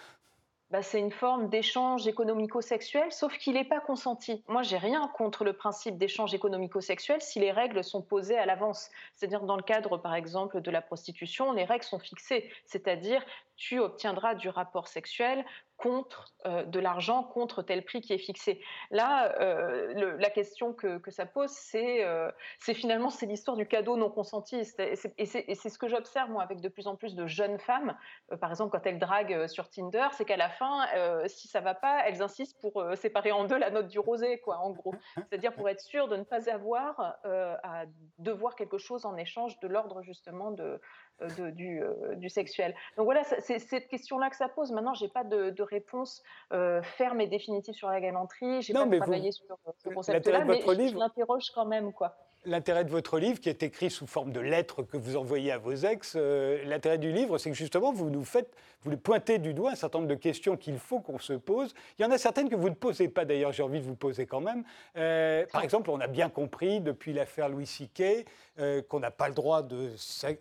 Bah, 0.70 0.82
c'est 0.82 1.00
une 1.00 1.12
forme 1.12 1.48
d'échange 1.48 2.08
économico-sexuel, 2.08 3.12
sauf 3.14 3.38
qu'il 3.38 3.54
n'est 3.54 3.64
pas 3.64 3.80
consenti. 3.80 4.44
Moi, 4.50 4.64
j'ai 4.64 4.78
rien 4.78 5.08
contre 5.16 5.46
le 5.46 5.54
principe 5.54 5.98
d'échange 5.98 6.34
économico-sexuel 6.34 7.22
si 7.22 7.40
les 7.40 7.52
règles 7.52 7.84
sont 7.86 8.02
posées 8.02 8.38
à 8.38 8.46
l'avance. 8.46 8.90
C'est-à-dire 9.14 9.44
dans 9.44 9.56
le 9.56 9.64
cadre, 9.64 9.98
par 9.98 10.14
exemple, 10.14 10.60
de 10.60 10.72
la 10.72 10.82
prostitution, 10.82 11.54
les 11.54 11.64
règles 11.64 11.86
sont 11.86 12.00
fixées. 12.00 12.52
C'est-à-dire, 12.66 13.24
tu 13.56 13.80
obtiendras 13.80 14.36
du 14.36 14.50
rapport 14.50 14.90
sexuel 14.90 15.46
contre 15.78 16.34
euh, 16.46 16.64
de 16.64 16.80
l'argent, 16.80 17.24
contre 17.24 17.62
tel 17.62 17.84
prix 17.84 18.02
qui 18.02 18.14
est 18.14 18.18
fixé. 18.18 18.60
Là, 18.90 19.40
euh, 19.40 20.16
la 20.18 20.30
question 20.30 20.74
que, 20.74 21.00
ça 21.10 21.26
pose, 21.26 21.56
euh, 21.76 22.32
c'est 22.60 22.74
finalement 22.74 23.10
c'est 23.10 23.28
l'histoire 23.28 23.56
du 23.56 23.68
cadeau 23.68 23.96
non 23.96 24.10
consenti. 24.10 24.62
Et 25.18 25.26
c'est 25.26 25.70
ce 25.70 25.78
que 25.78 25.88
j'observe 25.88 26.32
moi 26.32 26.42
avec 26.42 26.62
de 26.62 26.70
plus 26.70 26.88
en 26.88 26.96
plus 26.96 27.16
de 27.16 27.28
jeunes 27.28 27.60
femmes, 27.60 27.96
par 28.40 28.50
exemple 28.50 28.72
quand 28.72 28.86
elles 28.86 29.00
draguent 29.00 29.48
sur 29.48 29.70
Tinder, 29.70 30.08
c'est 30.14 30.26
qu'à 30.26 30.38
la 30.38 30.50
fin, 30.50 30.86
si 31.28 31.48
ça 31.48 31.62
va 31.62 31.76
pas, 31.76 32.08
elles 32.08 32.22
insistent 32.22 32.60
pour 32.60 32.84
séparer 32.96 33.32
en 33.32 33.46
deux 33.46 33.58
la 33.58 33.70
note 33.70 33.88
du 33.88 34.00
rosé, 34.00 34.40
quoi, 34.40 34.58
en 34.60 34.72
gros. 34.72 34.96
C'est-à-dire 35.16 35.54
pour 35.54 35.70
être 35.70 35.82
sûr 35.82 36.08
de 36.08 36.18
ne 36.18 36.24
pas 36.24 36.50
avoir 36.50 37.18
à 37.24 37.86
devoir 38.20 38.56
quelque 38.56 38.78
chose 38.78 39.06
en 39.06 39.16
échange 39.18 39.60
de 39.60 39.68
l'ordre 39.68 40.02
justement 40.02 40.52
de, 40.52 40.80
de, 41.38 41.50
du, 41.50 41.82
du, 42.16 42.30
sexuel. 42.30 42.76
Donc 42.96 43.06
voilà, 43.06 43.24
c'est 43.24 43.60
cette 43.60 43.88
question-là 43.88 44.30
que 44.30 44.36
ça 44.36 44.48
pose. 44.48 44.72
Maintenant, 44.72 44.94
j'ai 44.94 45.08
pas 45.08 45.24
de, 45.24 45.50
de 45.50 45.64
réponse 45.64 46.24
euh, 46.54 46.82
ferme 46.82 47.22
et 47.22 47.28
définitive 47.28 47.74
sur 47.74 47.90
la 47.90 48.00
galanterie. 48.00 48.62
J'ai 48.62 48.74
pas 48.74 48.86
travaillé 48.86 49.32
sur 49.32 49.46
euh, 49.52 49.72
ce 49.78 49.90
concept-là, 49.90 50.46
mais 50.46 50.62
je 50.62 50.98
m'interroge 50.98 51.52
quand 51.54 51.66
même, 51.66 51.94
quoi 51.94 52.16
l'intérêt 52.48 52.86
de 52.86 52.90
votre 52.90 53.20
livre, 53.20 53.40
qui 53.40 53.50
est 53.50 53.62
écrit 53.62 53.90
sous 53.90 54.08
forme 54.08 54.32
de 54.32 54.40
lettres 54.40 54.82
que 54.84 54.98
vous 54.98 55.18
envoyez 55.18 55.52
à 55.52 55.58
vos 55.58 55.74
ex, 55.74 56.14
euh, 56.16 56.64
l'intérêt 56.66 56.98
du 56.98 57.12
livre, 57.12 57.38
c'est 57.38 57.50
que 57.50 57.56
justement, 57.56 57.92
vous 57.92 58.10
nous 58.10 58.24
faites, 58.24 58.50
vous 58.84 58.96
pointez 58.98 59.38
du 59.38 59.54
doigt 59.54 59.72
un 59.72 59.76
certain 59.76 60.00
nombre 60.00 60.10
de 60.10 60.16
questions 60.16 60.56
qu'il 60.56 60.78
faut 60.80 61.00
qu'on 61.00 61.20
se 61.20 61.34
pose. 61.34 61.74
Il 62.00 62.04
y 62.04 62.06
en 62.06 62.12
a 62.12 62.18
certaines 62.18 62.50
que 62.50 62.56
vous 62.56 62.70
ne 62.70 62.76
posez 62.76 63.10
pas, 63.10 63.26
d'ailleurs, 63.26 63.52
j'ai 63.52 63.64
envie 63.64 63.80
de 63.80 63.86
vous 63.86 63.96
poser 63.96 64.26
quand 64.26 64.42
même. 64.42 64.64
Euh, 64.96 65.46
par 65.52 65.64
exemple, 65.64 65.90
on 65.90 66.00
a 66.00 66.08
bien 66.08 66.30
compris, 66.30 66.80
depuis 66.80 67.14
l'affaire 67.14 67.50
Louis 67.50 67.68
Siquet, 67.68 68.26
euh, 68.60 68.82
qu'on 68.82 69.00
n'a 69.00 69.12
pas 69.12 69.28
le 69.28 69.34
droit 69.34 69.62
de 69.62 69.92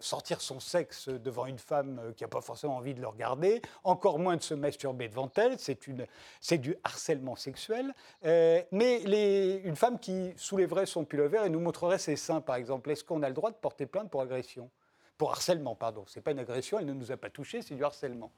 sortir 0.01 0.41
son 0.41 0.61
sexe 0.61 1.09
devant 1.09 1.47
une 1.47 1.59
femme 1.59 2.01
qui 2.17 2.25
n'a 2.25 2.29
pas 2.29 2.41
forcément 2.41 2.77
envie 2.77 2.95
de 2.95 3.01
le 3.01 3.09
regarder, 3.09 3.63
encore 3.85 4.19
moins 4.19 4.37
de 4.37 4.43
se 4.43 4.55
masturber 4.55 5.09
devant 5.09 5.31
elle. 5.37 5.57
C'est 5.59 6.59
du 6.59 6.77
harcèlement 6.85 7.37
sexuel. 7.37 7.95
mais 8.23 9.01
les, 9.05 9.61
une 9.65 9.77
femme 9.77 9.99
qui 9.99 10.33
soulèverait 10.37 10.87
son 10.87 11.05
pullover 11.05 11.43
et 11.45 11.49
nous 11.49 11.61
montrerait 11.61 11.99
ses 11.99 12.17
seins, 12.17 12.41
par 12.41 12.57
exemple, 12.57 12.91
est-ce 12.91 13.05
qu'on 13.05 13.23
a 13.23 13.29
le 13.29 13.35
droit 13.35 13.51
de 13.51 13.57
porter 13.57 13.87
plainte 13.87 14.11
pour 14.11 14.23
agression? 14.23 14.71
Pour 15.19 15.31
harcèlement, 15.31 15.75
pardon. 15.75 16.05
Ce 16.07 16.19
n'est 16.19 16.23
pas 16.23 16.33
une 16.33 16.39
agression, 16.39 16.79
elle 16.79 16.87
ne 16.87 16.93
nous 16.93 17.13
a 17.13 17.17
pas 17.17 17.31
touchés, 17.31 17.63
c'est 17.63 17.75
du 17.75 17.85
harcèlement. 17.85 18.33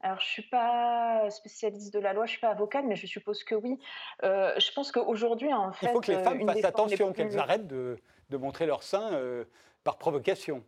Alors, 0.00 0.18
je 0.20 0.24
ne 0.24 0.28
suis 0.28 0.42
pas 0.42 1.28
spécialiste 1.30 1.92
de 1.92 1.98
la 1.98 2.12
loi, 2.12 2.24
je 2.24 2.30
ne 2.30 2.32
suis 2.32 2.40
pas 2.40 2.50
avocate, 2.50 2.84
mais 2.86 2.94
je 2.94 3.06
suppose 3.06 3.42
que 3.42 3.56
oui. 3.56 3.78
Euh, 4.22 4.52
je 4.58 4.70
pense 4.72 4.92
qu'aujourd'hui, 4.92 5.52
en 5.52 5.72
fait. 5.72 5.86
Il 5.86 5.92
faut 5.92 6.00
que 6.00 6.12
les 6.12 6.22
femmes 6.22 6.46
fassent 6.46 6.64
attention, 6.64 7.12
qu'elles 7.12 7.38
arrêtent 7.38 7.66
de, 7.66 7.98
montrer 8.30 8.66
leurs 8.66 8.84
seins 8.84 9.12
euh, 9.12 9.44
par 9.82 9.98
provocation. 9.98 10.62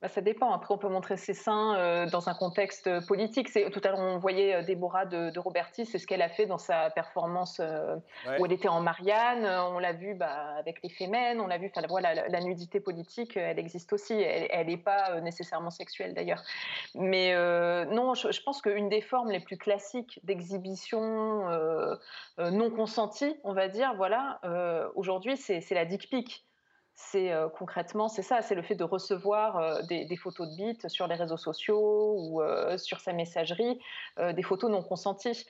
Bah, 0.00 0.06
ça 0.06 0.20
dépend. 0.20 0.52
Après, 0.52 0.72
on 0.72 0.78
peut 0.78 0.88
montrer 0.88 1.16
ses 1.16 1.34
seins 1.34 1.76
euh, 1.76 2.06
dans 2.06 2.28
un 2.28 2.34
contexte 2.34 3.04
politique. 3.08 3.50
Tout 3.52 3.80
à 3.82 3.88
l'heure, 3.88 3.98
on 3.98 4.18
voyait 4.18 4.54
euh, 4.54 4.62
Déborah 4.62 5.06
de, 5.06 5.30
de 5.30 5.40
Roberti, 5.40 5.86
c'est 5.86 5.98
ce 5.98 6.06
qu'elle 6.06 6.22
a 6.22 6.28
fait 6.28 6.46
dans 6.46 6.58
sa 6.58 6.90
performance 6.90 7.58
euh, 7.58 7.96
où 8.38 8.46
elle 8.46 8.52
était 8.52 8.68
en 8.68 8.80
Marianne. 8.80 9.44
On 9.44 9.80
l'a 9.80 9.92
vu 9.92 10.14
bah, 10.14 10.54
avec 10.56 10.84
les 10.84 10.88
Fémènes, 10.88 11.40
on 11.40 11.48
l'a 11.48 11.58
vu, 11.58 11.72
voilà, 11.88 12.14
la, 12.28 12.40
nudité 12.40 12.78
politique, 12.78 13.36
elle 13.36 13.58
existe 13.58 13.92
aussi. 13.92 14.14
Elle 14.14 14.68
n'est 14.68 14.76
pas 14.76 15.20
nécessairement 15.20 15.70
sexuelle 15.70 16.14
d'ailleurs. 16.14 16.44
Mais 16.94 17.34
non, 17.86 18.14
je, 18.14 18.30
je 18.30 18.42
pense 18.42 18.62
qu'une 18.62 18.88
des 18.88 19.00
formes 19.00 19.30
les 19.30 19.40
plus 19.40 19.56
classiques 19.56 20.20
d'exhibition 20.22 21.48
non 22.38 22.70
consentie, 22.70 23.36
on 23.42 23.52
va 23.52 23.68
dire, 23.68 23.94
voilà, 23.96 24.40
aujourd'hui, 24.94 25.36
c'est 25.36 25.72
la 25.72 25.84
dick 25.84 26.08
pic 26.08 26.47
c'est 27.00 27.32
euh, 27.32 27.48
concrètement, 27.48 28.08
c'est 28.08 28.22
ça, 28.22 28.42
c'est 28.42 28.56
le 28.56 28.62
fait 28.62 28.74
de 28.74 28.82
recevoir 28.82 29.56
euh, 29.56 29.82
des, 29.82 30.16
photos 30.16 30.50
de 30.50 30.56
bites 30.56 30.88
sur 30.88 31.06
les 31.06 31.14
réseaux 31.14 31.36
sociaux 31.36 32.16
ou 32.18 32.42
euh, 32.42 32.76
sur 32.76 32.98
sa 32.98 33.12
messagerie, 33.12 33.78
des 34.34 34.42
photos 34.42 34.68
non 34.68 34.82
consenties. 34.82 35.46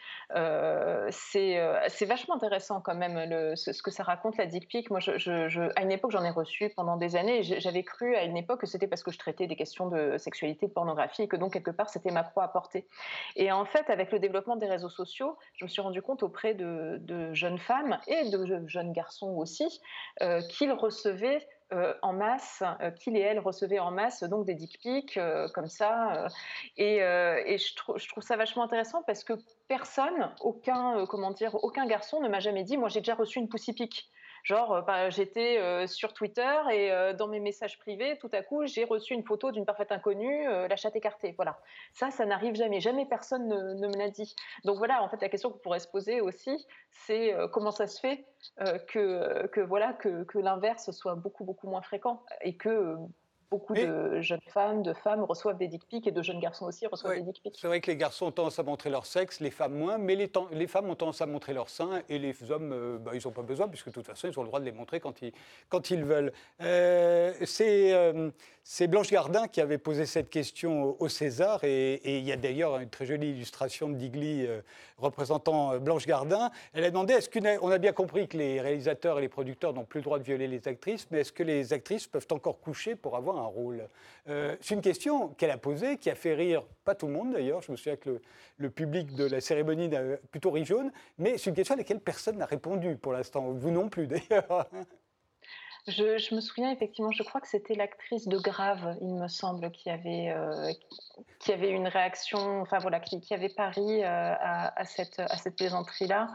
c'est 1.10 2.04
vachement 2.06 2.34
intéressant 2.34 2.82
quand 2.82 2.94
même 2.94 3.56
ce, 3.56 3.82
que 3.82 3.90
ça 3.90 4.02
raconte 4.02 4.36
la 4.36 4.44
dick 4.44 4.68
pic. 4.68 4.90
Moi, 4.90 5.00
à 5.08 5.82
une 5.82 5.90
époque, 5.90 6.10
j'en 6.10 6.22
ai 6.22 6.30
reçu 6.30 6.70
pendant 6.76 6.98
des 6.98 7.16
années. 7.16 7.42
J'avais 7.42 7.82
cru 7.82 8.14
à 8.14 8.24
une 8.24 8.36
époque 8.36 8.60
que 8.60 8.66
c'était 8.66 8.86
parce 8.86 9.02
que 9.02 9.10
je 9.10 9.18
traitais 9.18 9.46
des 9.46 9.56
questions 9.56 9.88
de 9.88 10.18
sexualité, 10.18 10.66
de 10.66 10.72
pornographie, 10.72 11.22
et 11.22 11.28
que 11.28 11.36
donc 11.36 11.54
quelque 11.54 11.70
part 11.70 11.88
c'était 11.88 12.10
ma 12.10 12.24
croix 12.24 12.44
à 12.44 12.48
porter. 12.48 12.86
Et 13.36 13.50
en 13.50 13.64
fait, 13.64 13.88
avec 13.88 14.12
le 14.12 14.18
développement 14.18 14.56
des 14.56 14.66
réseaux 14.66 14.90
sociaux, 14.90 15.38
je 15.54 15.64
me 15.64 15.68
suis 15.68 15.80
rendu 15.80 16.02
compte 16.02 16.22
auprès 16.22 16.52
de 16.52 17.32
jeunes 17.32 17.58
femmes 17.58 17.98
et 18.06 18.28
de 18.28 18.66
jeunes 18.66 18.92
garçons 18.92 19.34
aussi 19.38 19.80
qu'ils 20.50 20.72
recevaient 20.72 21.37
euh, 21.74 21.92
en 22.00 22.14
masse, 22.14 22.62
euh, 22.80 22.90
qu'il 22.90 23.14
et 23.14 23.20
elle 23.20 23.40
recevaient 23.40 23.78
en 23.78 23.90
masse 23.90 24.22
donc 24.22 24.46
des 24.46 24.54
dick 24.54 24.78
pics 24.80 25.18
euh, 25.18 25.48
comme 25.48 25.68
ça. 25.68 26.26
et, 26.78 26.98
je, 26.98 28.08
trouve 28.08 28.22
ça 28.22 28.36
vachement 28.36 28.62
intéressant 28.62 29.02
parce 29.06 29.22
que 29.22 29.34
personne, 29.68 30.30
aucun, 30.40 31.04
comment 31.06 31.30
dire, 31.30 31.54
aucun 31.62 31.86
garçon 31.86 32.22
ne 32.22 32.28
m'a 32.28 32.40
jamais 32.40 32.64
dit, 32.64 32.78
moi 32.78 32.88
j'ai 32.88 33.00
déjà 33.00 33.14
reçu 33.14 33.38
une 33.38 33.50
pussy 33.50 33.74
pic. 33.74 34.08
Genre, 34.44 34.72
euh, 34.72 34.82
bah, 34.82 35.10
j'étais 35.10 35.58
euh, 35.58 35.86
sur 35.86 36.12
Twitter 36.12 36.56
et 36.72 36.90
euh, 36.90 37.12
dans 37.12 37.28
mes 37.28 37.40
messages 37.40 37.78
privés, 37.78 38.18
tout 38.18 38.30
à 38.32 38.42
coup, 38.42 38.66
j'ai 38.66 38.84
reçu 38.84 39.14
une 39.14 39.24
photo 39.24 39.50
d'une 39.50 39.64
parfaite 39.64 39.92
inconnue, 39.92 40.44
la 40.44 40.76
chatte 40.76 40.96
écartée. 40.96 41.34
Voilà. 41.36 41.58
Ça, 41.92 42.10
ça 42.10 42.24
n'arrive 42.26 42.54
jamais. 42.54 42.80
Jamais 42.80 43.06
personne 43.06 43.48
ne, 43.48 43.86
me 43.88 43.96
l'a 43.96 44.10
dit. 44.10 44.34
Donc 44.64 44.78
voilà, 44.78 45.02
en 45.02 45.08
fait, 45.08 45.20
la 45.20 45.28
question 45.28 45.50
qu'on 45.50 45.58
pourrait 45.58 45.80
se 45.80 45.88
poser 45.88 46.20
aussi, 46.20 46.66
c'est 46.90 47.34
comment 47.52 47.70
ça 47.70 47.86
se 47.86 48.00
fait 48.00 48.24
que, 48.88 49.46
que, 49.48 49.60
voilà, 49.60 49.92
que, 49.92 50.24
que 50.24 50.38
l'inverse 50.38 50.90
soit 50.90 51.14
beaucoup, 51.14 51.44
beaucoup 51.44 51.68
moins 51.68 51.82
fréquent 51.82 52.22
et 52.42 52.56
que 52.56 52.96
Beaucoup 53.50 53.72
de 53.72 54.20
jeunes 54.20 54.42
femmes, 54.48 54.82
de 54.82 54.92
femmes 54.92 55.24
reçoivent 55.24 55.56
des 55.56 55.68
dick 55.68 55.86
pics 55.88 56.06
et 56.06 56.10
de 56.10 56.20
jeunes 56.20 56.38
garçons 56.40 56.66
aussi 56.66 56.86
reçoivent 56.86 57.14
des 57.14 57.22
dick 57.22 57.40
pics. 57.42 57.56
C'est 57.58 57.66
vrai 57.66 57.80
que 57.80 57.90
les 57.90 57.96
garçons 57.96 58.26
ont 58.26 58.30
tendance 58.30 58.58
à 58.58 58.62
montrer 58.62 58.90
leur 58.90 59.06
sexe, 59.06 59.40
les 59.40 59.50
femmes 59.50 59.72
moins, 59.72 59.96
mais 59.96 60.16
les, 60.16 60.30
les 60.52 60.66
femmes 60.66 60.90
ont 60.90 60.94
tendance 60.94 61.22
à 61.22 61.26
montrer 61.26 61.54
leur 61.54 61.70
sein 61.70 62.02
et 62.10 62.18
les 62.18 62.34
hommes, 62.50 62.72
euh, 62.72 62.98
bah, 62.98 63.12
ils 63.14 63.22
n'ont 63.24 63.32
pas 63.32 63.42
besoin 63.42 63.66
puisque 63.66 63.86
de 63.86 63.92
toute 63.92 64.06
façon, 64.06 64.28
ils 64.28 64.38
ont 64.38 64.42
le 64.42 64.48
droit 64.48 64.60
de 64.60 64.66
les 64.66 64.72
montrer 64.72 65.00
quand 65.00 65.22
ils, 65.22 65.32
quand 65.70 65.90
ils 65.90 66.04
veulent. 66.04 66.32
Euh, 66.60 67.32
euh, 67.60 68.30
c'est 68.64 68.86
Blanche 68.86 69.10
Gardin 69.10 69.48
qui 69.48 69.62
avait 69.62 69.78
posé 69.78 70.04
cette 70.04 70.28
question 70.28 70.94
au, 71.00 71.08
César 71.08 71.64
et, 71.64 72.18
il 72.18 72.24
y 72.24 72.32
a 72.32 72.36
d'ailleurs 72.36 72.78
une 72.78 72.90
très 72.90 73.06
jolie 73.06 73.30
illustration 73.30 73.88
de 73.88 73.94
Digli 73.94 74.46
représentant 74.98 75.78
Blanche 75.78 76.04
Gardin. 76.04 76.50
Elle 76.74 76.84
a 76.84 76.90
demandé, 76.90 77.14
est-ce 77.14 77.30
qu'on 77.30 77.70
a 77.70 77.78
bien 77.78 77.92
compris 77.92 78.28
que 78.28 78.36
les 78.36 78.60
réalisateurs 78.60 79.18
et 79.18 79.22
les 79.22 79.30
producteurs 79.30 79.72
n'ont 79.72 79.84
plus 79.84 80.00
le 80.00 80.04
droit 80.04 80.18
de 80.18 80.24
violer 80.24 80.48
les 80.48 80.68
actrices, 80.68 81.06
mais 81.10 81.20
est-ce 81.20 81.32
que 81.32 81.42
les 81.42 81.72
actrices 81.72 82.06
peuvent 82.06 82.26
encore 82.30 82.60
coucher 82.60 82.94
pour 82.94 83.16
avoir 83.16 83.37
un 83.38 83.46
rôle. 83.46 83.88
Euh, 84.28 84.56
C'est 84.60 84.74
une 84.74 84.80
question 84.80 85.28
qu'elle 85.28 85.50
a 85.50 85.58
posée, 85.58 85.98
qui 85.98 86.10
a 86.10 86.14
fait 86.14 86.34
rire, 86.34 86.62
pas 86.84 86.94
tout 86.94 87.06
le 87.06 87.12
monde 87.12 87.32
d'ailleurs, 87.32 87.62
je 87.62 87.72
me 87.72 87.76
souviens 87.76 87.96
que 87.96 88.20
le, 88.58 88.70
public 88.70 89.14
de 89.14 89.24
la 89.24 89.40
cérémonie 89.40 89.94
a 89.94 90.16
plutôt 90.30 90.50
ri 90.50 90.64
jaune, 90.64 90.90
mais 91.18 91.38
c'est 91.38 91.50
une 91.50 91.56
question 91.56 91.74
à 91.74 91.78
laquelle 91.78 92.00
personne 92.00 92.38
n'a 92.38 92.46
répondu 92.46 92.96
pour 92.96 93.12
l'instant, 93.12 93.52
vous 93.52 93.70
non 93.70 93.88
plus 93.88 94.06
d'ailleurs. 94.06 94.68
Je, 95.86 96.34
me 96.34 96.40
souviens 96.40 96.70
effectivement, 96.70 97.10
je 97.12 97.22
crois 97.22 97.40
que 97.40 97.48
c'était 97.48 97.74
l'actrice 97.74 98.28
de 98.28 98.36
Grave, 98.38 98.96
il 99.00 99.14
me 99.14 99.28
semble, 99.28 99.70
qui 99.70 99.88
avait, 99.88 100.30
euh, 100.30 100.72
qui 101.38 101.52
avait 101.52 101.70
une 101.70 101.88
réaction, 101.88 102.60
enfin 102.60 102.78
voilà, 102.78 103.00
qui, 103.00 103.22
avait 103.32 103.48
pari 103.48 104.02
euh, 104.02 104.34
à, 104.40 104.84
cette, 104.84 105.20
à 105.20 105.36
cette 105.36 105.56
plaisanterie-là. 105.56 106.28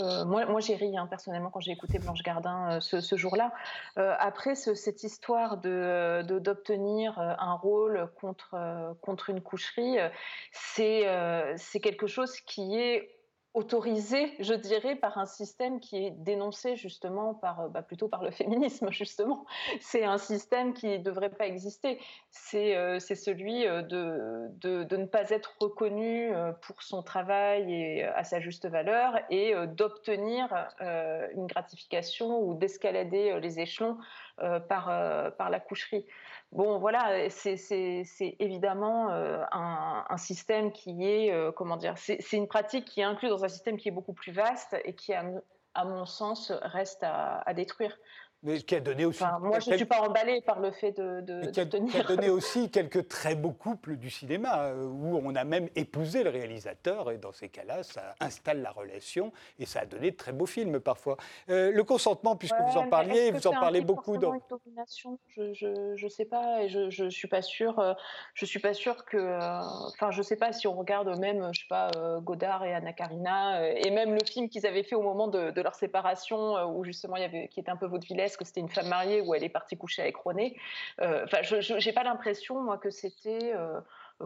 Euh, 0.00 0.24
moi, 0.24 0.44
moi 0.46 0.60
j'ai 0.60 0.74
ri 0.74 0.96
hein, 0.98 1.06
personnellement 1.06 1.50
quand 1.50 1.60
j'ai 1.60 1.72
écouté 1.72 1.98
Blanche 1.98 2.22
Gardin 2.22 2.80
ce, 2.80 3.16
jour-là. 3.16 3.52
après, 3.96 4.54
cette 4.54 5.02
histoire 5.02 5.56
de, 5.58 6.22
d'obtenir 6.22 7.18
un 7.18 7.54
rôle 7.54 8.10
contre, 8.20 8.96
contre 9.00 9.30
une 9.30 9.40
coucherie, 9.40 9.96
c'est, 10.52 11.06
c'est 11.56 11.80
quelque 11.80 12.06
chose 12.06 12.40
qui 12.40 12.78
est 12.78 13.17
autorisé, 13.58 14.34
je 14.38 14.54
dirais, 14.54 14.94
par 14.94 15.18
un 15.18 15.26
système 15.26 15.80
qui 15.80 16.06
est 16.06 16.12
dénoncé 16.12 16.76
justement 16.76 17.34
par, 17.34 17.60
euh, 17.60 17.68
bah, 17.68 17.82
plutôt 17.82 18.06
par 18.06 18.22
le 18.22 18.30
féminisme, 18.40 18.90
justement. 18.92 19.44
C'est 19.80 20.04
un 20.04 20.16
système 20.16 20.72
qui 20.72 20.86
ne 20.86 20.98
devrait 20.98 21.30
pas 21.30 21.46
exister. 21.46 21.98
C'est 22.30 22.76
euh, 22.76 23.00
celui 23.00 23.66
euh, 23.66 23.82
de, 23.82 24.84
de, 24.84 24.96
ne 24.96 25.06
pas 25.06 25.28
être 25.30 25.56
reconnu 25.60 26.30
pour 26.62 26.82
son 26.82 27.02
travail 27.02 27.72
et 27.72 28.04
à 28.04 28.22
sa 28.22 28.38
juste 28.38 28.66
valeur 28.68 29.18
et 29.30 29.54
d'obtenir 29.66 30.68
une 31.34 31.46
gratification 31.46 32.40
ou 32.40 32.54
d'escalader 32.54 33.38
les 33.40 33.60
échelons 33.60 33.98
par, 34.68 35.32
par 35.36 35.50
la 35.50 35.60
coucherie. 35.60 36.04
Bon, 36.52 36.78
voilà, 36.78 37.28
c'est 37.28 38.08
évidemment 38.38 39.10
euh, 39.10 39.44
un, 39.52 40.16
système 40.16 40.72
qui 40.72 41.04
est, 41.04 41.30
euh, 41.30 41.52
comment 41.52 41.76
dire, 41.76 41.94
c'est 41.98 42.32
une 42.32 42.48
pratique 42.48 42.86
qui 42.86 43.00
est 43.00 43.04
inclue 43.04 43.28
dans 43.28 43.44
un 43.44 43.48
système 43.48 43.76
qui 43.76 43.88
est 43.88 43.92
beaucoup 43.92 44.14
plus 44.14 44.32
vaste 44.32 44.74
et 44.84 44.94
qui, 44.94 45.12
à, 45.12 45.84
mon 45.84 46.06
sens, 46.06 46.50
reste 46.62 47.02
à, 47.02 47.52
détruire. 47.54 47.98
Mais 48.44 48.60
qui 48.60 48.76
a 48.76 48.80
donné 48.80 49.04
aussi. 49.04 49.24
moi, 49.40 49.58
je 49.58 49.70
ne 49.70 49.76
suis 49.76 49.84
pas 49.84 50.00
emballée 50.00 50.40
par 50.42 50.60
le 50.60 50.70
fait 50.70 50.92
de, 50.92 51.20
de, 51.22 51.50
qui 51.50 51.58
a, 51.58 51.66
tenir. 51.66 51.92
Qui 51.92 51.98
a 51.98 52.04
donné 52.04 52.30
aussi 52.30 52.70
quelques 52.70 53.08
très 53.08 53.34
beaux 53.34 53.50
couples 53.50 53.96
du 53.96 54.10
cinéma, 54.10 54.66
euh, 54.66 54.84
où 54.84 55.20
on 55.24 55.34
a 55.34 55.42
même 55.42 55.68
épousé 55.74 56.22
le 56.22 56.30
réalisateur, 56.30 57.10
et 57.10 57.18
dans 57.18 57.32
ces 57.32 57.48
cas-là, 57.48 57.82
ça 57.82 58.14
installe 58.20 58.62
la 58.62 58.70
relation, 58.70 59.32
et 59.58 59.66
ça 59.66 59.80
a 59.80 59.86
donné 59.86 60.12
de 60.12 60.16
très 60.16 60.30
beaux 60.30 60.46
films 60.46 60.78
parfois. 60.78 61.16
Euh, 61.50 61.72
le 61.72 61.82
consentement, 61.82 62.36
puisque 62.36 62.60
vous 62.60 62.78
en 62.78 62.88
parliez, 62.88 63.32
vous 63.32 63.48
en 63.48 63.52
parlez 63.52 63.80
beaucoup. 63.80 64.18
Dans... 64.18 64.40
Domination? 64.48 65.18
Je 65.36 66.00
ne 66.00 66.08
sais 66.08 66.24
pas, 66.24 66.62
et 66.62 66.68
je 66.68 67.02
ne 67.02 67.10
suis 67.10 67.28
pas 67.28 67.42
sûre. 67.42 67.80
Euh, 67.80 67.94
je 68.34 68.46
suis 68.46 68.60
pas 68.60 68.72
sûre 68.72 69.04
que. 69.04 69.18
Enfin, 69.88 70.12
je 70.12 70.18
ne 70.18 70.22
sais 70.22 70.36
pas 70.36 70.52
si 70.52 70.68
on 70.68 70.74
regarde 70.74 71.08
même, 71.18 71.50
je 71.52 71.62
sais 71.62 71.68
pas, 71.68 71.90
Godard 72.20 72.64
et 72.64 72.72
Anna 72.72 72.92
Karina, 72.92 73.68
et 73.68 73.90
même 73.90 74.14
le 74.14 74.24
film 74.24 74.48
qu'ils 74.48 74.64
avaient 74.64 74.84
fait 74.84 74.94
au 74.94 75.02
moment 75.02 75.26
de, 75.26 75.50
de 75.50 75.60
leur 75.60 75.74
séparation, 75.74 76.64
où 76.72 76.84
justement 76.84 77.16
il 77.16 77.22
y 77.22 77.24
avait, 77.24 77.48
qui 77.48 77.58
était 77.58 77.70
un 77.72 77.76
peu 77.76 77.88
vaudevillesque 78.28 78.38
que 78.38 78.44
c'était 78.44 78.60
une 78.60 78.68
femme 78.68 78.88
mariée 78.88 79.20
ou 79.20 79.34
elle 79.34 79.44
est 79.44 79.48
partie 79.48 79.76
coucher 79.76 80.02
avec 80.02 80.16
René. 80.16 80.56
Euh, 81.00 81.24
enfin, 81.24 81.42
je 81.42 81.84
n'ai 81.84 81.92
pas 81.92 82.04
l'impression, 82.04 82.62
moi, 82.62 82.78
que 82.78 82.90
c'était 82.90 83.52
euh, 83.54 83.80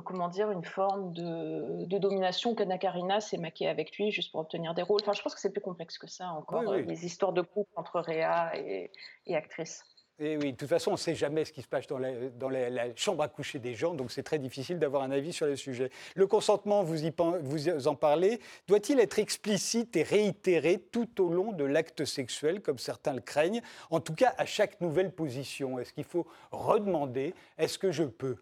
comment 0.04 0.28
dire, 0.28 0.50
une 0.50 0.64
forme 0.64 1.12
de, 1.12 1.98
domination 1.98 2.54
qu'Anna 2.54 2.78
Karina 2.78 3.20
s'est 3.20 3.38
maquée 3.38 3.68
avec 3.68 3.96
lui 3.96 4.10
juste 4.10 4.32
pour 4.32 4.40
obtenir 4.40 4.74
des 4.74 4.82
rôles. 4.82 5.00
Enfin, 5.02 5.12
je 5.12 5.22
pense 5.22 5.34
que 5.34 5.40
c'est 5.40 5.52
plus 5.52 5.60
complexe 5.60 5.98
que 5.98 6.06
ça 6.06 6.28
encore, 6.30 6.74
les 6.74 7.06
histoires 7.06 7.32
de 7.32 7.42
couple 7.42 7.70
entre 7.76 8.00
Réa 8.00 8.56
et, 8.56 8.90
et 9.26 9.36
actrice. 9.36 9.84
Oui, 10.22 10.52
de 10.52 10.56
toute 10.56 10.68
façon, 10.68 10.90
on 10.90 10.94
ne 10.94 10.98
sait 10.98 11.16
jamais 11.16 11.44
ce 11.44 11.52
qui 11.52 11.62
se 11.62 11.66
passe 11.66 11.88
dans, 11.88 11.98
la, 11.98 12.12
dans 12.38 12.48
la, 12.48 12.94
chambre 12.94 13.24
à 13.24 13.28
coucher 13.28 13.58
des 13.58 13.74
gens, 13.74 13.92
donc 13.92 14.12
c'est 14.12 14.22
très 14.22 14.38
difficile 14.38 14.78
d'avoir 14.78 15.02
un 15.02 15.10
avis 15.10 15.32
sur 15.32 15.46
le 15.46 15.56
sujet. 15.56 15.90
Le 16.14 16.28
consentement, 16.28 16.84
vous, 16.84 17.04
y, 17.04 17.12
vous 17.42 17.88
en 17.88 17.96
parlez, 17.96 18.38
doit-il 18.68 19.00
être 19.00 19.18
explicite 19.18 19.96
et 19.96 20.04
réitéré 20.04 20.78
tout 20.78 21.20
au 21.20 21.28
long 21.28 21.50
de 21.50 21.64
l'acte 21.64 22.04
sexuel, 22.04 22.62
comme 22.62 22.78
certains 22.78 23.14
le 23.14 23.20
craignent 23.20 23.62
En 23.90 23.98
tout 23.98 24.14
cas, 24.14 24.32
à 24.38 24.46
chaque 24.46 24.80
nouvelle 24.80 25.10
position, 25.10 25.80
est-ce 25.80 25.92
qu'il 25.92 26.04
faut 26.04 26.28
redemander? 26.52 27.34
Est-ce 27.58 27.76
que 27.76 27.90
je 27.90 28.04
peux? 28.04 28.36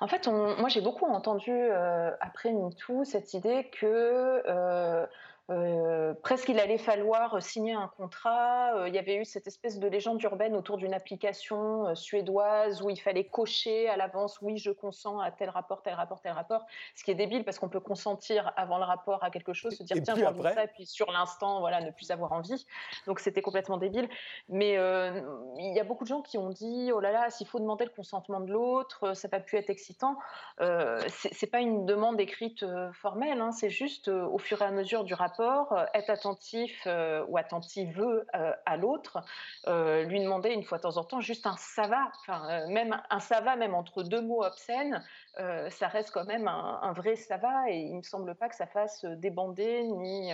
En 0.00 0.08
fait, 0.08 0.28
moi 0.28 0.68
j'ai 0.68 0.80
beaucoup 0.80 1.06
entendu 1.06 1.50
euh, 1.50 2.10
après 2.20 2.52
MeToo 2.52 3.04
cette 3.04 3.34
idée 3.34 3.68
que 3.72 4.42
euh, 4.46 5.06
euh, 5.50 6.12
presque 6.22 6.50
il 6.50 6.60
allait 6.60 6.76
falloir 6.76 7.42
signer 7.42 7.72
un 7.72 7.88
contrat. 7.88 8.74
Euh, 8.76 8.88
il 8.88 8.94
y 8.94 8.98
avait 8.98 9.16
eu 9.16 9.24
cette 9.24 9.46
espèce 9.46 9.78
de 9.78 9.88
légende 9.88 10.22
urbaine 10.22 10.54
autour 10.54 10.76
d'une 10.76 10.92
application 10.92 11.86
euh, 11.86 11.94
suédoise 11.94 12.82
où 12.82 12.90
il 12.90 13.00
fallait 13.00 13.24
cocher 13.24 13.88
à 13.88 13.96
l'avance 13.96 14.42
oui 14.42 14.58
je 14.58 14.70
consens 14.70 15.20
à 15.20 15.30
tel 15.30 15.48
rapport, 15.48 15.80
tel 15.82 15.94
rapport, 15.94 16.20
tel 16.20 16.32
rapport. 16.32 16.66
Ce 16.94 17.02
qui 17.02 17.12
est 17.12 17.14
débile 17.14 17.44
parce 17.44 17.58
qu'on 17.58 17.70
peut 17.70 17.80
consentir 17.80 18.52
avant 18.56 18.76
le 18.76 18.84
rapport 18.84 19.24
à 19.24 19.30
quelque 19.30 19.54
chose, 19.54 19.74
se 19.74 19.82
dire 19.82 19.96
tiens 20.02 20.16
j'ai 20.16 20.26
envie 20.26 20.40
de 20.40 20.50
ça 20.50 20.64
et 20.64 20.68
puis 20.68 20.84
sur 20.84 21.10
l'instant 21.10 21.60
voilà 21.60 21.80
ne 21.80 21.90
plus 21.92 22.10
avoir 22.10 22.32
envie. 22.32 22.66
Donc 23.06 23.18
c'était 23.18 23.42
complètement 23.42 23.78
débile. 23.78 24.08
Mais 24.50 24.74
il 24.74 25.72
y 25.74 25.80
a 25.80 25.84
beaucoup 25.84 26.04
de 26.04 26.08
gens 26.08 26.20
qui 26.20 26.36
ont 26.36 26.50
dit 26.50 26.90
oh 26.92 27.00
là 27.00 27.10
là 27.10 27.30
s'il 27.30 27.46
faut 27.46 27.58
demander 27.58 27.86
le 27.86 27.90
consentement 27.90 28.40
de 28.40 28.52
l'autre 28.52 29.14
ça 29.14 29.28
n'a 29.28 29.38
pas 29.38 29.40
pu 29.40 29.56
être 29.56 29.70
excitant. 29.70 30.18
c'est 31.08 31.50
pas 31.50 31.60
une 31.60 31.86
demande 31.86 32.20
écrite 32.20 32.66
formelle, 32.92 33.40
hein, 33.40 33.52
c'est 33.52 33.70
juste 33.70 34.08
au 34.08 34.36
fur 34.36 34.60
et 34.60 34.64
à 34.66 34.70
mesure 34.70 35.04
du 35.04 35.14
rapport 35.14 35.37
euh, 35.40 35.86
être 35.94 36.10
attentif 36.10 36.82
euh, 36.86 37.24
ou 37.28 37.36
attentive 37.36 38.00
euh, 38.00 38.52
à 38.66 38.76
l'autre, 38.76 39.18
lui 39.66 40.20
demander 40.20 40.50
une 40.50 40.64
fois 40.64 40.78
de 40.78 40.82
temps 40.82 40.96
en 40.96 41.04
temps 41.04 41.20
juste 41.20 41.46
un 41.46 41.56
ça 41.56 41.86
va, 41.86 42.10
enfin, 42.20 42.66
même 42.68 43.00
un 43.10 43.20
ça 43.20 43.40
va, 43.40 43.56
même 43.56 43.74
entre 43.74 44.02
deux 44.02 44.20
mots 44.20 44.44
obscènes, 44.44 45.04
ça 45.36 45.88
reste 45.88 46.10
quand 46.10 46.24
même 46.24 46.48
un, 46.48 46.92
vrai 46.92 47.16
ça 47.16 47.36
va 47.36 47.70
et 47.70 47.78
il 47.78 47.96
me 47.96 48.02
semble 48.02 48.34
pas 48.34 48.48
que 48.48 48.56
ça 48.56 48.66
fasse 48.66 49.04
débander 49.04 49.82
ni, 49.84 50.32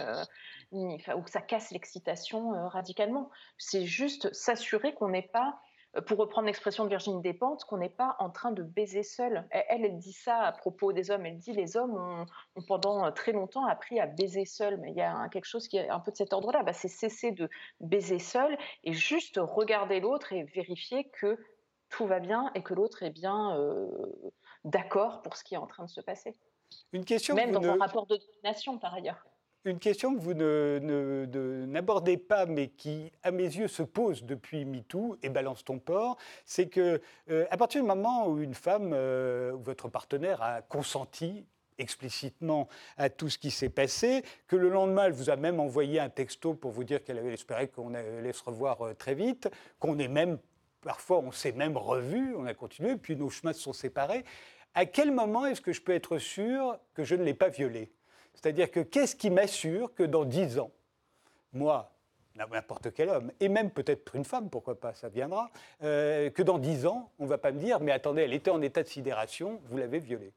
ni 0.73 1.03
ou 1.15 1.23
que 1.23 1.31
ça 1.31 1.41
casse 1.41 1.71
l'excitation 1.71 2.69
radicalement. 2.69 3.31
C'est 3.59 3.85
juste 3.85 4.33
s'assurer 4.33 4.95
qu'on 4.95 5.09
n'est 5.09 5.23
pas 5.23 5.61
pour 6.03 6.19
reprendre 6.19 6.47
l'expression 6.47 6.85
de 6.85 6.89
Virginie 6.89 7.21
Despentes, 7.21 7.65
qu'on 7.65 7.79
n'est 7.79 7.89
pas 7.89 8.17
en 8.19 8.31
train 8.31 8.53
de 8.53 8.63
baiser 8.63 9.03
seul. 9.03 9.47
Elle, 9.51 9.85
elle 9.85 9.99
dit 9.99 10.13
ça 10.13 10.39
à 10.39 10.53
propos 10.53 10.93
des 10.93 11.11
hommes. 11.11 11.27
Elle 11.27 11.39
dit 11.39 11.53
les 11.53 11.77
hommes 11.77 11.95
ont, 11.95 12.63
pendant 12.63 13.11
très 13.13 13.33
longtemps 13.33 13.67
appris 13.67 14.01
à 14.01 14.07
baiser 14.07 14.45
seul. 14.45 14.79
Mais 14.79 14.91
il 14.91 14.97
y 14.97 15.03
a 15.03 15.29
quelque 15.29 15.47
chose 15.47 15.69
qui 15.69 15.77
est 15.77 15.89
un 15.89 16.01
peu 16.01 16.11
de 16.11 16.17
cet 16.17 16.33
ordre-là. 16.33 16.63
Bah, 16.63 16.73
c'est 16.73 16.89
cesser 16.89 17.31
de 17.31 17.49
baiser 17.81 18.19
seul 18.19 18.57
et 18.83 18.93
juste 18.93 19.39
regarder 19.43 20.01
l'autre 20.01 20.33
et 20.33 20.45
vérifier 20.45 21.05
que 21.11 21.39
tout 21.91 22.07
va 22.07 22.21
bien 22.21 22.51
et 22.55 22.63
que 22.63 22.75
l'autre 22.75 23.03
est 23.03 23.11
bien 23.11 23.57
euh, 23.57 23.89
d'accord 24.65 25.23
pour 25.23 25.37
ce 25.37 25.45
qui 25.45 25.55
est 25.55 25.59
en 25.59 25.67
train 25.67 25.85
de 25.85 25.91
se 25.91 26.01
passer. 26.01 26.35
Une 26.93 27.05
question 27.05 27.35
Même 27.35 27.53
dans 27.53 27.63
un 27.63 27.77
rapport 27.77 28.07
de 28.07 28.17
domination, 28.17 28.79
par 28.79 28.95
ailleurs. 28.95 29.25
Une 29.67 29.79
question 29.79 30.15
que 30.15 30.21
vous 30.21 30.35
n'abordez 31.67 32.19
pas, 32.19 32.45
mais 32.45 32.69
qui, 32.69 33.11
à 33.23 33.31
mes 33.31 33.45
yeux, 33.45 33.67
se 33.67 33.83
pose 33.83 34.23
depuis 34.25 34.67
MeToo 34.67 35.17
et 35.23 35.31
Balance 35.31 35.65
ton 35.65 35.79
port, 35.79 36.19
c'est 36.45 36.67
que 36.69 37.01
euh, 37.31 37.47
à 37.51 37.57
partir 37.57 37.81
du 37.81 37.87
moment 37.87 38.29
où 38.29 38.41
une 38.41 38.53
femme 38.53 38.91
euh, 38.93 39.53
votre 39.57 39.89
partenaire 39.89 40.43
a 40.43 40.61
consenti 40.61 41.47
explicitement 41.79 42.69
à 42.99 43.09
tout 43.09 43.31
ce 43.31 43.39
qui 43.39 43.51
s'est 43.51 43.71
passé, 43.71 44.23
que 44.49 44.57
le 44.57 44.69
lendemain, 44.69 45.07
elle 45.07 45.13
vous 45.13 45.31
a 45.31 45.37
même 45.37 45.59
envoyé 45.59 45.99
un 45.99 46.11
texto 46.11 46.53
pour 46.53 46.71
vous 46.71 46.85
dire 46.85 47.03
qu'elle 47.03 47.19
avait 47.19 47.33
espéré 47.33 47.69
qu'on 47.69 47.95
allait 47.95 48.35
se 48.35 48.45
revoir 48.45 48.83
euh, 48.83 48.93
très 48.93 49.15
vite, 49.15 49.49
qu'on 49.79 49.99
est 49.99 50.09
même, 50.09 50.39
parfois, 50.83 51.21
on 51.21 51.33
s'est 51.33 51.53
même 51.53 51.79
revu, 51.79 52.35
on 52.37 52.45
a 52.45 52.53
continué, 52.53 52.97
puis 52.97 53.17
nos 53.17 53.31
chemins 53.31 53.55
se 53.55 53.61
sont 53.61 53.73
séparés. 53.73 54.27
À 54.75 54.85
quel 54.85 55.11
moment 55.11 55.47
est-ce 55.47 55.63
que 55.63 55.73
je 55.73 55.81
peux 55.81 55.95
être 55.95 56.19
sûr 56.19 56.79
que 56.93 57.03
je 57.03 57.15
ne 57.15 57.25
l'ai 57.25 57.33
pas 57.33 57.49
violée? 57.49 57.91
C'est-à-dire 58.35 58.71
que 58.71 58.81
qu'est-ce 58.81 59.17
qui 59.17 59.31
m'assure 59.31 59.95
que 59.95 60.03
dans 60.03 60.25
dix 60.25 60.59
ans, 60.59 60.71
moi, 61.53 61.93
n'importe 62.37 62.93
quel 62.93 63.09
homme, 63.09 63.31
et 63.41 63.49
même 63.49 63.71
peut-être 63.71 64.15
une 64.17 64.25
femme, 64.25 64.51
pourquoi 64.51 64.79
pas, 64.79 64.93
ça 64.95 65.09
viendra, 65.09 65.51
euh, 65.83 66.31
que 66.31 66.43
dans 66.43 66.59
dix 66.59 66.87
ans, 66.87 67.11
on 67.19 67.25
ne 67.25 67.29
va 67.29 67.39
pas 67.39 67.53
me 67.53 67.61
dire, 67.61 67.81
mais 67.81 67.93
attendez, 67.93 68.23
elle 68.23 68.35
était 68.35 68.51
en 68.51 68.61
état 68.61 68.83
de 68.83 68.89
sidération, 68.89 69.61
vous 69.67 69.77
l'avez 69.77 70.01
violée. 70.01 70.33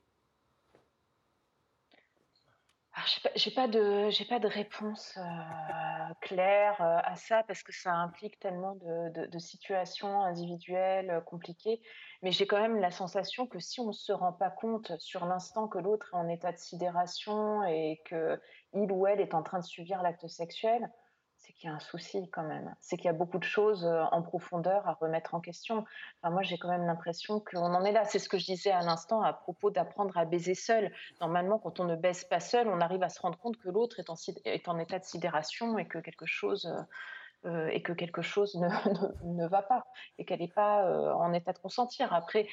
Je 3.06 3.50
n'ai 3.50 3.54
pas, 3.54 3.68
de, 3.68 4.28
pas 4.28 4.40
de 4.40 4.48
réponse 4.48 5.18
euh, 5.18 6.14
claire 6.22 6.82
euh, 6.82 6.98
à 7.04 7.16
ça 7.16 7.44
parce 7.44 7.62
que 7.62 7.72
ça 7.72 7.94
implique 7.94 8.40
tellement 8.40 8.76
de, 8.76 9.40
situations 9.40 10.24
individuelles 10.24 11.12
euh, 11.12 11.22
compliquées. 11.22 11.80
Mais 12.24 12.32
j'ai 12.32 12.48
quand 12.48 12.60
même 12.60 12.78
la 12.78 12.90
sensation 12.90 13.46
que 13.46 13.60
si 13.60 13.80
on 13.80 13.88
ne 13.88 13.92
se 13.92 14.12
rend 14.12 14.34
pas 14.34 14.50
compte 14.50 14.98
sur 14.98 15.26
l'instant 15.26 15.68
que 15.68 15.78
l'autre 15.78 16.10
est 16.14 16.18
en 16.18 16.28
état 16.28 16.52
de 16.52 16.58
sidération 16.58 17.64
et 17.66 18.02
qu'il 18.08 18.92
ou 18.92 19.06
elle 19.06 19.22
est 19.22 19.36
en 19.36 19.44
train 19.44 19.60
de 19.60 19.66
subir 19.66 20.02
l'acte 20.02 20.28
sexuel, 20.28 20.90
c'est 21.48 21.54
qu'il 21.54 21.70
y 21.70 21.72
a 21.72 21.76
un 21.76 21.80
souci 21.80 22.30
quand 22.30 22.44
même. 22.44 22.76
C'est 22.82 22.98
qu'il 22.98 23.06
y 23.06 23.10
a 23.10 23.14
beaucoup 23.14 23.40
de 23.40 23.44
choses 23.44 23.86
euh, 23.86 24.04
en 24.12 24.22
profondeur 24.22 24.88
à 24.88 24.94
remettre 24.94 25.34
en 25.34 25.40
question. 25.40 25.86
Enfin, 26.22 26.34
moi, 26.34 26.44
j'ai 26.44 26.58
quand 26.58 26.68
même 26.68 26.86
l'impression 26.86 27.40
qu'on 27.40 27.74
en 27.74 27.86
est 27.86 27.92
là. 27.94 28.04
C'est 28.04 28.20
ce 28.20 28.28
que 28.28 28.38
je 28.38 28.46
disais 28.46 28.72
à 28.72 28.82
l'instant 28.82 29.22
à 29.22 29.32
propos 29.32 29.72
d'apprendre 29.72 30.18
à 30.18 30.26
baiser 30.26 30.56
seul. 30.56 30.92
Normalement, 31.22 31.58
quand 31.58 31.80
on 31.80 31.86
ne 31.86 31.96
baise 31.96 32.26
pas 32.26 32.42
seul, 32.42 32.68
on 32.68 32.82
arrive 32.82 33.04
à 33.04 33.10
se 33.10 33.22
rendre 33.22 33.38
compte 33.38 33.58
que 33.58 33.70
l'autre 33.70 34.00
est 34.00 34.10
en, 34.68 34.80
état 34.80 35.00
de 35.00 35.06
sidération 35.06 35.78
et 35.78 35.88
que 35.88 36.00
quelque 36.00 36.26
chose, 36.26 36.66
euh, 36.66 37.50
euh, 37.50 37.68
et 37.70 37.82
que 37.82 37.94
quelque 37.94 38.22
chose 38.22 38.56
ne, 39.24 39.48
va 39.48 39.62
pas 39.62 39.88
et 40.18 40.26
qu'elle 40.26 40.40
n'est 40.40 40.48
pas 40.50 40.84
en 41.16 41.32
état 41.32 41.54
de 41.54 41.60
consentir. 41.60 42.12
Après, 42.14 42.48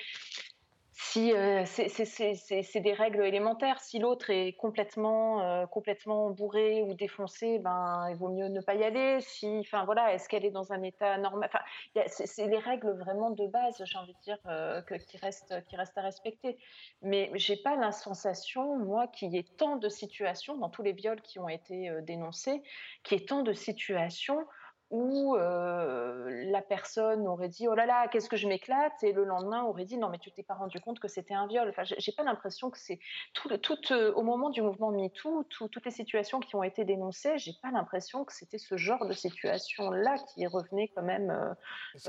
si 0.97 1.33
euh, 1.33 1.65
c'est 1.67 2.81
des 2.81 2.93
règles 2.93 3.25
élémentaires, 3.25 3.81
si 3.81 3.99
l'autre 3.99 4.31
est 4.31 4.53
complètement, 4.53 5.43
euh, 5.43 5.67
complètement 5.67 6.31
bourré 6.31 6.83
ou 6.83 6.95
défoncé, 6.95 7.59
ben 7.59 8.07
il 8.11 8.17
vaut 8.17 8.29
mieux 8.29 8.47
ne 8.47 8.61
pas 8.61 8.77
y 8.77 8.85
aller. 8.85 9.21
Si, 9.21 9.59
enfin 9.59 9.85
voilà, 9.85 10.15
est-ce 10.15 10.29
qu'elle 10.29 10.45
est 10.45 10.53
dans 10.53 10.73
un 10.73 10.83
état 10.83 11.19
normal? 11.19 11.51
Enfin, 11.53 11.65
c'est 12.07 12.47
les 12.47 12.59
règles 12.59 12.93
vraiment 12.97 13.31
de 13.31 13.45
base, 13.49 13.83
j'ai 13.85 13.99
envie 13.99 14.15
de 14.15 14.21
dire, 14.21 14.39
euh, 14.47 14.83
que, 14.83 14.95
qui 14.95 15.17
restent, 15.17 15.65
qui 15.69 15.75
restent 15.75 15.99
à 15.99 16.03
respecter. 16.03 16.59
Mais 17.03 17.29
j'ai 17.35 17.57
pas 17.57 17.75
la 17.75 17.91
sensation, 17.91 18.79
moi, 18.79 19.09
qu'il 19.09 19.33
y 19.33 19.39
ait 19.39 19.47
tant 19.59 19.75
de 19.75 19.89
situations 19.89 20.57
dans 20.57 20.69
tous 20.69 20.83
les 20.83 20.93
viols 20.93 21.23
qui 21.23 21.41
ont 21.41 21.49
été 21.49 21.91
dénoncés, 22.03 22.63
qu'il 23.03 23.19
y 23.19 23.23
ait 23.23 23.27
tant 23.27 23.43
de 23.43 23.53
situations 23.53 24.47
où 24.95 25.37
la 25.37 26.63
personne 26.63 27.27
aurait 27.27 27.49
dit 27.49 27.67
oh 27.69 27.75
là 27.75 27.87
là 27.87 28.09
qu'est-ce 28.09 28.29
que 28.29 28.37
je 28.37 28.47
m'éclate? 28.47 29.03
Et 29.03 29.13
le 29.13 29.25
lendemain 29.25 29.65
aurait 29.65 29.85
dit 29.85 29.99
non 29.99 30.09
mais 30.09 30.19
tu 30.19 30.31
t'es 30.31 30.43
pas 30.43 30.55
rendu 30.55 30.81
compte 30.81 31.01
que 31.01 31.09
c'était 31.09 31.35
un 31.35 31.47
viol. 31.47 31.69
Enfin 31.69 31.83
j'ai 31.85 32.13
pas 32.13 32.23
l'impression 32.23 32.71
que 32.71 32.79
c'est 32.79 32.99
tout, 33.33 33.49
tout 33.59 33.93
au 33.93 34.23
moment 34.23 34.51
du 34.51 34.63
mouvement 34.63 34.91
MeToo 34.91 35.45
toutes 35.51 35.85
les 35.85 35.91
situations 35.91 36.41
qui 36.41 36.57
ont 36.57 36.63
été 36.63 36.85
dénoncées 36.85 37.39
j'ai 37.39 37.53
pas 37.63 37.71
l'impression 37.71 38.25
que 38.25 38.33
c'était 38.33 38.59
ce 38.59 38.77
genre 38.77 39.07
de 39.07 39.13
situation 39.13 39.91
là 39.91 40.17
qui 40.33 40.47
revenait 40.47 40.89
quand 40.95 41.03
même. 41.03 41.55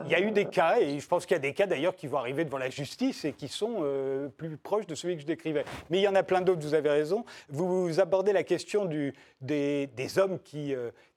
Il 0.05 0.11
y 0.11 0.15
a 0.15 0.21
eu 0.21 0.31
des 0.31 0.45
cas 0.45 0.79
et 0.79 0.99
je 0.99 1.07
pense 1.07 1.25
qu'il 1.25 1.35
y 1.35 1.39
a 1.39 1.41
des 1.41 1.53
cas 1.53 1.67
d'ailleurs 1.67 1.95
qui 1.95 2.07
vont 2.07 2.17
arriver 2.17 2.45
devant 2.45 2.57
la 2.57 2.69
justice 2.69 3.25
et 3.25 3.33
qui 3.33 3.47
sont 3.47 3.83
plus 4.37 4.57
proches 4.57 4.87
de 4.87 4.95
celui 4.95 5.15
que 5.15 5.21
je 5.21 5.27
décrivais. 5.27 5.65
Mais 5.89 5.99
il 5.99 6.03
y 6.03 6.07
en 6.07 6.15
a 6.15 6.23
plein 6.23 6.41
d'autres. 6.41 6.61
Vous 6.61 6.73
avez 6.73 6.89
raison. 6.89 7.25
Vous, 7.49 7.99
abordez 7.99 8.33
la 8.33 8.43
question 8.43 8.85
du, 8.85 9.13
des, 9.41 9.87
des 9.87 10.17
hommes 10.19 10.39
qui 10.39 10.73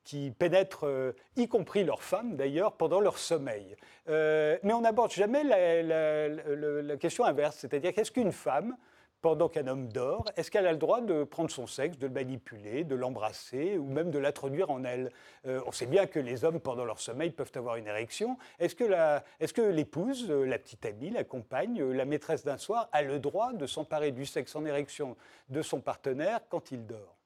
qui 0.09 0.31
pénètrent, 0.31 0.87
euh, 0.87 1.13
y 1.37 1.49
compris 1.49 1.85
leurs 1.85 2.03
femmes 2.03 2.35
d'ailleurs, 2.35 2.73
pendant 2.73 2.99
leur 2.99 3.19
sommeil. 3.19 3.77
Euh, 4.09 4.57
mais 4.63 4.73
on 4.73 4.81
n'aborde 4.81 5.13
jamais 5.13 5.45
la, 5.45 6.97
question 6.97 7.27
inverse, 7.27 7.57
c'est-à-dire 7.59 7.93
qu'est-ce 7.93 8.11
qu'une 8.11 8.33
femme 8.33 8.75
pendant 9.21 9.51
qu'un 9.51 9.67
homme 9.67 9.89
dort, 9.89 10.25
est-ce 10.37 10.51
qu'elle 10.51 10.67
a 10.67 10.73
le 10.73 10.79
droit 10.79 11.03
de 11.03 11.25
prendre 11.25 11.51
son 11.51 11.67
sexe, 11.67 11.99
de 11.99 12.07
le 12.07 12.13
manipuler, 12.13 12.85
de 12.85 12.95
l'embrasser 12.95 13.77
ou 13.77 13.85
même 13.85 14.11
de 14.11 14.19
l'introduire 14.19 14.71
en 14.71 14.83
elle? 14.83 15.13
Euh, 15.47 15.61
On 15.67 15.73
sait 15.73 15.87
bien 15.87 16.07
que 16.07 16.21
les 16.21 16.43
hommes, 16.45 16.61
pendant 16.61 16.87
leur 16.87 17.01
sommeil, 17.01 17.31
peuvent 17.31 17.53
avoir 17.57 17.77
une 17.77 17.89
érection. 17.89 18.39
Est-ce 18.61 18.77
que 18.77 19.63
l'épouse, 19.63 20.31
euh, 20.31 20.45
la, 20.47 20.59
petite 20.59 20.87
amie, 20.87 21.11
la 21.11 21.25
compagne, 21.25 21.83
la 21.83 22.07
maîtresse 22.07 22.45
d'un 22.45 22.59
soir 22.59 22.89
a 22.93 23.03
le 23.03 23.19
droit 23.19 23.53
de 23.53 23.67
s'emparer 23.67 24.11
du 24.13 24.25
sexe 24.25 24.57
en 24.57 24.65
érection 24.65 25.17
de 25.51 25.61
son 25.61 25.81
partenaire 25.81 26.41
quand 26.49 26.71
il 26.71 26.87
dort? 26.87 27.18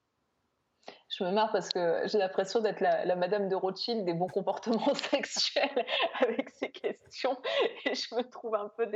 Je 1.18 1.24
me 1.24 1.30
marre 1.30 1.52
parce 1.52 1.68
que 1.68 2.02
j'ai 2.06 2.18
l'impression 2.18 2.60
d'être 2.60 2.80
la, 2.80 3.14
madame 3.16 3.48
de 3.48 3.54
Rothschild 3.54 4.04
des 4.04 4.14
bons 4.14 4.28
comportements 4.28 4.94
sexuels 5.10 5.84
avec 6.20 6.48
ces 6.50 6.70
questions 6.70 7.36
et 7.84 7.94
je 7.94 8.14
me 8.14 8.22
trouve 8.22 8.54
un 8.54 8.70
peu 8.74 8.86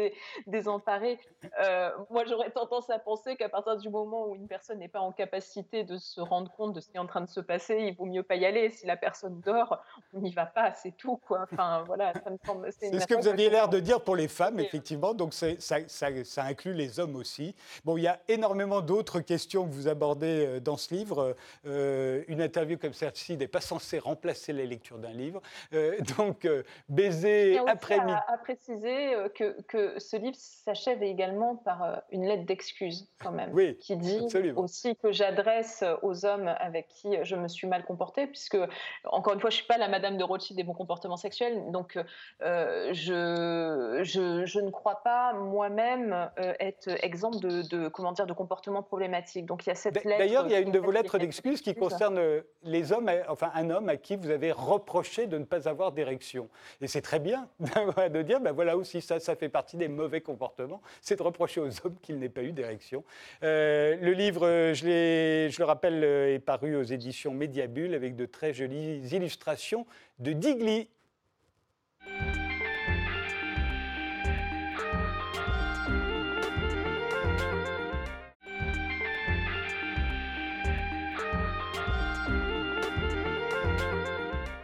désemparée. 0.46 1.20
Euh, 1.62 1.90
moi, 2.08 2.24
j'aurais 2.24 2.50
tendance 2.50 2.88
à 2.88 2.98
penser 2.98 3.36
qu'à 3.36 3.50
partir 3.50 3.76
du 3.76 3.90
moment 3.90 4.28
où 4.28 4.34
une 4.34 4.48
personne 4.48 4.78
n'est 4.78 4.88
pas 4.88 5.00
en 5.00 5.12
capacité 5.12 5.84
de 5.84 5.98
se 5.98 6.20
rendre 6.22 6.50
compte 6.52 6.72
de 6.72 6.80
ce 6.80 6.88
qui 6.88 6.96
est 6.96 7.00
en 7.00 7.06
train 7.06 7.20
de 7.20 7.28
se 7.28 7.40
passer, 7.40 7.76
il 7.80 7.96
vaut 7.96 8.06
mieux 8.06 8.22
pas 8.22 8.36
y 8.36 8.46
aller. 8.46 8.70
Si 8.70 8.86
la 8.86 8.96
personne 8.96 9.40
dort, 9.40 9.82
on 10.14 10.20
n'y 10.20 10.32
va 10.32 10.46
pas, 10.46 10.72
c'est 10.72 10.96
tout. 10.96 11.18
Quoi. 11.18 11.46
Enfin, 11.52 11.84
voilà, 11.86 12.14
ça 12.14 12.30
me 12.30 12.38
semble. 12.46 12.72
C'est 12.72 12.98
ce 12.98 13.06
que 13.06 13.14
vous 13.14 13.28
aviez 13.28 13.50
l'air 13.50 13.68
de 13.68 13.78
dire 13.78 14.00
pour 14.00 14.16
les 14.16 14.28
femmes, 14.28 14.58
effectivement. 14.58 15.12
Donc, 15.12 15.34
ça, 15.34 15.48
ça, 15.58 15.78
ça, 15.86 16.44
inclut 16.44 16.72
les 16.72 16.98
hommes 16.98 17.16
aussi. 17.16 17.54
Bon, 17.84 17.98
il 17.98 18.04
y 18.04 18.08
a 18.08 18.20
énormément 18.28 18.80
d'autres 18.80 19.20
questions 19.20 19.66
que 19.66 19.72
vous 19.72 19.88
abordez 19.88 20.46
euh, 20.46 20.60
dans 20.60 20.76
ce 20.76 20.94
livre. 20.94 21.36
Euh, 21.66 22.05
euh, 22.06 22.24
une 22.28 22.40
interview 22.40 22.78
comme 22.78 22.92
celle-ci 22.92 23.36
n'est 23.36 23.48
pas 23.48 23.60
censée 23.60 23.98
remplacer 23.98 24.52
la 24.52 24.64
lecture 24.64 24.98
d'un 24.98 25.12
livre. 25.12 25.40
Euh, 25.72 25.96
donc, 26.18 26.44
euh, 26.44 26.62
baiser 26.88 27.58
après-midi. 27.66 28.12
À, 28.12 28.32
à 28.32 28.38
préciser 28.38 29.14
que, 29.34 29.60
que 29.62 29.98
ce 29.98 30.16
livre 30.16 30.36
s'achève 30.38 31.02
également 31.02 31.56
par 31.56 32.02
une 32.10 32.26
lettre 32.26 32.44
d'excuse, 32.44 33.08
quand 33.22 33.32
même, 33.32 33.50
oui, 33.52 33.76
qui 33.78 33.96
dit 33.96 34.20
aussi 34.56 34.96
que 34.96 35.12
j'adresse 35.12 35.84
aux 36.02 36.24
hommes 36.24 36.48
avec 36.58 36.88
qui 36.88 37.16
je 37.22 37.36
me 37.36 37.48
suis 37.48 37.66
mal 37.66 37.84
comportée, 37.84 38.26
puisque, 38.26 38.58
encore 39.04 39.34
une 39.34 39.40
fois, 39.40 39.50
je 39.50 39.56
ne 39.56 39.58
suis 39.58 39.66
pas 39.66 39.78
la 39.78 39.88
madame 39.88 40.16
de 40.16 40.24
Rothschild 40.24 40.56
des 40.56 40.64
bons 40.64 40.74
comportements 40.74 41.16
sexuels, 41.16 41.70
donc 41.70 41.98
je, 42.40 44.00
je, 44.02 44.42
je, 44.44 44.60
ne 44.60 44.70
crois 44.70 45.02
pas 45.02 45.32
moi-même 45.34 46.30
être 46.60 46.88
exemple 47.04 47.38
de, 47.38 47.62
de, 47.62 47.88
comment 47.88 48.12
dire, 48.12 48.26
de 48.26 48.32
comportements 48.32 48.82
problématiques. 48.82 49.46
Donc, 49.46 49.66
il 49.66 49.70
y 49.70 49.72
a 49.72 49.74
cette 49.74 50.04
lettre. 50.04 50.18
D'ailleurs, 50.18 50.46
il 50.46 50.52
y 50.52 50.54
a 50.54 50.60
une 50.60 50.72
de 50.72 50.78
vos 50.78 50.90
lettres 50.90 51.18
d'excuse 51.18 51.60
qui 51.60 51.74
concerne 51.74 51.95
concerne 51.96 52.18
euh, 52.18 52.42
les 52.62 52.92
hommes, 52.92 53.10
enfin 53.28 53.50
un 53.54 53.70
homme 53.70 53.88
à 53.88 53.96
qui 53.96 54.16
vous 54.16 54.30
avez 54.30 54.52
reproché 54.52 55.26
de 55.26 55.38
ne 55.38 55.44
pas 55.44 55.68
avoir 55.68 55.92
d'érection. 55.92 56.48
Et 56.80 56.86
c'est 56.86 57.00
très 57.00 57.18
bien 57.18 57.48
de 57.60 58.22
dire, 58.22 58.40
ben 58.40 58.52
voilà 58.52 58.76
aussi, 58.76 59.00
ça, 59.00 59.18
ça 59.20 59.34
fait 59.34 59.48
partie 59.48 59.76
des 59.76 59.88
mauvais 59.88 60.20
comportements, 60.20 60.82
c'est 61.00 61.16
de 61.16 61.22
reprocher 61.22 61.60
aux 61.60 61.86
hommes 61.86 61.96
qu'ils 62.02 62.18
n'aient 62.18 62.28
pas 62.28 62.42
eu 62.42 62.52
d'érection. 62.52 63.04
Euh, 63.42 63.96
le 64.00 64.12
livre, 64.12 64.72
je, 64.74 65.48
je, 65.50 65.58
le 65.58 65.64
rappelle, 65.64 66.04
euh, 66.04 66.34
est 66.34 66.38
paru 66.38 66.76
aux 66.76 66.82
éditions 66.82 67.32
Mediabule 67.32 67.94
avec 67.94 68.16
de 68.16 68.26
très 68.26 68.52
jolies 68.52 68.98
illustrations 69.14 69.86
de 70.18 70.32
Digli. 70.32 70.88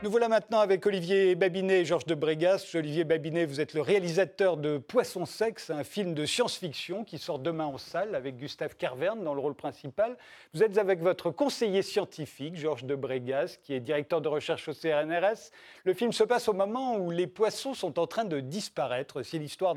Nous 0.02 0.10
voilà 0.10 0.28
maintenant 0.28 0.58
avec 0.58 0.84
Olivier 0.84 1.36
Babinet 1.36 1.82
et 1.82 1.84
Georges 1.84 2.06
de 2.06 2.16
Brégas. 2.16 2.72
Olivier 2.74 3.04
Babinet, 3.04 3.44
vous 3.44 3.60
êtes 3.60 3.72
le 3.72 3.82
réalisateur 3.82 4.56
de 4.56 4.76
Poisson 4.76 5.26
sexe, 5.26 5.70
un 5.70 5.84
film 5.84 6.12
de 6.12 6.26
science-fiction 6.26 7.04
qui 7.04 7.18
sort 7.18 7.38
demain 7.38 7.66
en 7.66 7.78
salle 7.78 8.16
avec 8.16 8.36
Gustave 8.36 8.74
Carverne 8.74 9.22
dans 9.22 9.32
le 9.32 9.40
rôle 9.40 9.54
principal. 9.54 10.16
Vous 10.54 10.64
êtes 10.64 10.76
avec 10.76 11.00
votre 11.02 11.30
conseiller 11.30 11.82
scientifique, 11.82 12.56
Georges 12.56 12.82
de 12.82 12.96
Brégas, 12.96 13.58
qui 13.62 13.74
est 13.74 13.80
directeur 13.80 14.20
de 14.20 14.26
recherche 14.26 14.66
au 14.66 14.72
CRNRS. 14.72 15.52
Le 15.84 15.94
film 15.94 16.10
se 16.10 16.24
passe 16.24 16.48
au 16.48 16.52
moment 16.52 16.96
où 16.96 17.12
les 17.12 17.28
poissons 17.28 17.72
sont 17.72 18.00
en 18.00 18.08
train 18.08 18.24
de 18.24 18.40
disparaître. 18.40 19.22
C'est 19.22 19.38
l'histoire 19.38 19.76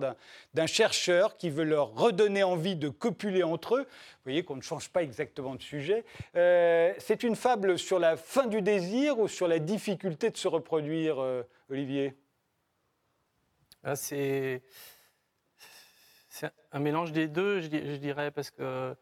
d'un 0.56 0.66
chercheur 0.66 1.38
qui 1.38 1.52
veut 1.52 1.66
leur 1.66 1.94
redonner 1.94 2.42
envie 2.42 2.76
de 2.76 2.90
copuler 2.90 3.44
entre 3.44 3.76
eux. 3.76 3.84
Vous 3.84 4.32
voyez 4.32 4.44
qu'on 4.44 4.56
ne 4.56 4.62
change 4.62 4.90
pas 4.90 5.04
exactement 5.04 5.54
de 5.54 5.62
sujet. 5.62 6.04
Euh, 6.36 6.94
c'est 6.98 7.22
une 7.22 7.36
fable 7.36 7.78
sur 7.78 8.00
la 8.00 8.18
fin 8.18 8.48
du 8.48 8.64
désir 8.64 9.20
ou 9.20 9.28
sur 9.28 9.48
la 9.48 9.60
difficulté 9.60 10.15
de 10.16 10.38
se 10.38 10.48
reproduire, 10.48 11.20
euh, 11.20 11.44
Olivier? 11.70 12.16
Ah, 13.84 13.96
C'est 13.96 14.62
un 16.72 16.80
mélange 16.80 17.12
des 17.12 17.28
deux, 17.28 17.62
je, 17.62 17.68
dirais, 17.68 18.32
parce 18.32 18.50
que 18.50 18.96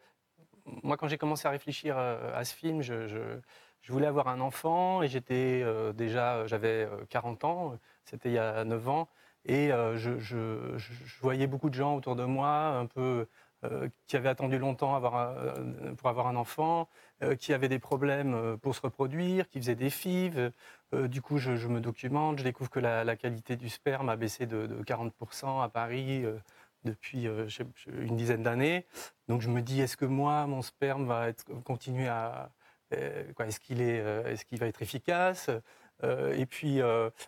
moi, 0.82 0.96
quand 0.96 1.08
j'ai 1.08 1.18
commencé 1.18 1.46
à 1.48 1.50
réfléchir 1.50 1.96
euh, 1.98 2.32
à 2.34 2.44
ce 2.44 2.54
film, 2.54 2.82
je, 2.82 3.40
voulais 3.88 4.06
avoir 4.06 4.28
un 4.28 4.40
enfant 4.40 5.02
et 5.02 5.08
j'étais 5.08 5.62
euh, 5.62 5.92
déjà, 5.92 6.46
j'avais 6.46 6.88
40 7.10 7.44
ans, 7.44 7.78
c'était 8.04 8.30
il 8.30 8.34
y 8.34 8.38
a 8.38 8.64
9 8.64 8.88
ans, 8.88 9.08
et 9.46 9.68
je, 9.68 10.78
voyais 11.20 11.46
beaucoup 11.46 11.70
de 11.70 11.74
gens 11.74 11.96
autour 11.96 12.16
de 12.16 12.24
moi, 12.24 12.68
un 12.68 12.86
peu 12.86 13.26
qui 14.06 14.16
avaient 14.16 14.28
attendu 14.28 14.58
longtemps 14.58 15.00
pour 15.96 16.08
avoir 16.08 16.26
un 16.26 16.36
enfant, 16.36 16.88
qui 17.38 17.54
avaient 17.54 17.68
des 17.68 17.78
problèmes 17.78 18.58
pour 18.58 18.74
se 18.74 18.82
reproduire, 18.82 19.48
qui 19.48 19.58
faisaient 19.58 19.74
des 19.74 19.90
fives, 19.90 20.52
euh, 20.94 21.08
du 21.08 21.20
coup, 21.22 21.38
je, 21.38 21.50
me 21.68 21.80
documente, 21.80 22.38
je 22.38 22.44
découvre 22.44 22.70
que 22.70 22.80
la, 22.80 23.16
qualité 23.16 23.56
du 23.56 23.68
sperme 23.68 24.08
a 24.08 24.16
baissé 24.16 24.46
de, 24.46 24.66
40% 24.84 25.62
à 25.62 25.68
Paris 25.68 26.24
euh, 26.24 26.36
depuis 26.84 27.26
euh, 27.26 27.48
une 27.88 28.16
dizaine 28.16 28.42
d'années. 28.42 28.86
Donc 29.28 29.40
je 29.40 29.50
me 29.50 29.62
dis, 29.62 29.80
est-ce 29.80 29.96
que 29.96 30.04
moi, 30.04 30.46
mon 30.46 30.62
sperme 30.62 31.06
va 31.06 31.28
être, 31.28 31.44
continuer 31.64 32.08
à... 32.08 32.50
est-ce 32.90 33.60
qu'il 33.60 33.80
est, 33.80 33.98
est, 33.98 34.44
qu'il 34.44 34.58
va 34.58 34.66
être 34.66 34.82
efficace? 34.82 35.50
Et 36.02 36.44
puis, 36.44 36.82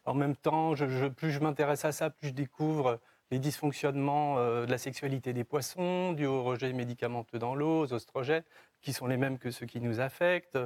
en 0.04 0.14
même 0.14 0.36
temps, 0.36 0.74
plus 1.16 1.30
je 1.30 1.40
m'intéresse 1.40 1.86
à 1.86 1.92
ça, 1.92 2.10
plus 2.10 2.28
je 2.28 2.34
découvre 2.34 3.00
les 3.30 3.38
dysfonctionnements 3.38 4.36
de 4.36 4.70
la 4.70 4.76
sexualité 4.76 5.32
des 5.32 5.44
poissons, 5.44 6.12
du 6.12 6.26
au 6.26 6.42
rejet 6.44 6.70
médicamenteux 6.74 7.38
dans 7.38 7.54
l'eau, 7.54 7.86
aux 7.86 7.94
oestrogènes, 7.94 8.44
qui 8.82 8.92
sont 8.92 9.06
les 9.06 9.16
mêmes 9.16 9.38
que 9.38 9.50
ceux 9.50 9.64
qui 9.64 9.80
nous 9.80 9.98
affectent. 9.98 10.58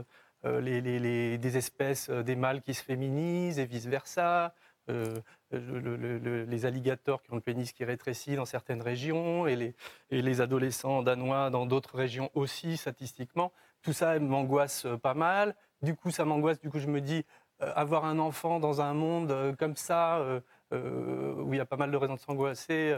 Euh, 0.46 0.60
les, 0.60 1.38
des 1.38 1.56
espèces, 1.58 2.08
euh, 2.08 2.22
des 2.22 2.34
mâles 2.34 2.62
qui 2.62 2.72
se 2.72 2.82
féminisent 2.82 3.58
et 3.58 3.66
vice-versa, 3.66 4.54
euh, 4.88 5.14
les 5.52 6.66
alligators 6.66 7.22
qui 7.22 7.30
ont 7.32 7.34
le 7.34 7.42
pénis 7.42 7.72
qui 7.72 7.84
rétrécit 7.84 8.36
dans 8.36 8.46
certaines 8.46 8.80
régions 8.80 9.46
et 9.46 9.54
les, 9.54 9.74
et 10.10 10.22
les 10.22 10.40
adolescents 10.40 11.02
danois 11.02 11.50
dans 11.50 11.66
d'autres 11.66 11.94
régions 11.94 12.30
aussi, 12.34 12.78
statistiquement. 12.78 13.52
Tout 13.82 13.92
ça 13.92 14.18
m'angoisse 14.18 14.86
pas 15.02 15.14
mal. 15.14 15.54
Du 15.82 15.94
coup, 15.94 16.10
ça 16.10 16.24
m'angoisse. 16.24 16.58
Du 16.60 16.70
coup, 16.70 16.78
je 16.78 16.86
me 16.86 17.00
dis, 17.00 17.24
avoir 17.58 18.06
un 18.06 18.18
enfant 18.18 18.58
dans 18.60 18.80
un 18.80 18.94
monde 18.94 19.54
comme 19.58 19.76
ça, 19.76 20.24
où 20.72 21.52
il 21.52 21.56
y 21.56 21.60
a 21.60 21.66
pas 21.66 21.76
mal 21.76 21.90
de 21.90 21.96
raisons 21.96 22.14
de 22.14 22.20
s'angoisser, 22.20 22.96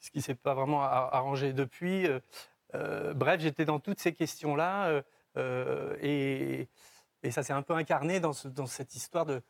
ce 0.00 0.10
qui 0.10 0.22
s'est 0.22 0.34
pas 0.34 0.54
vraiment 0.54 0.82
arrangé 0.82 1.52
depuis. 1.52 2.08
bref, 2.72 3.40
j'étais 3.40 3.64
dans 3.64 3.80
toutes 3.80 4.00
ces 4.00 4.12
questions-là. 4.12 5.02
Euh, 5.36 5.96
et, 6.00 6.68
ça 7.30 7.42
s'est 7.42 7.52
un 7.52 7.62
peu 7.62 7.74
incarné 7.74 8.18
dans, 8.18 8.32
cette 8.32 8.94
histoire 8.96 9.24
de. 9.24 9.42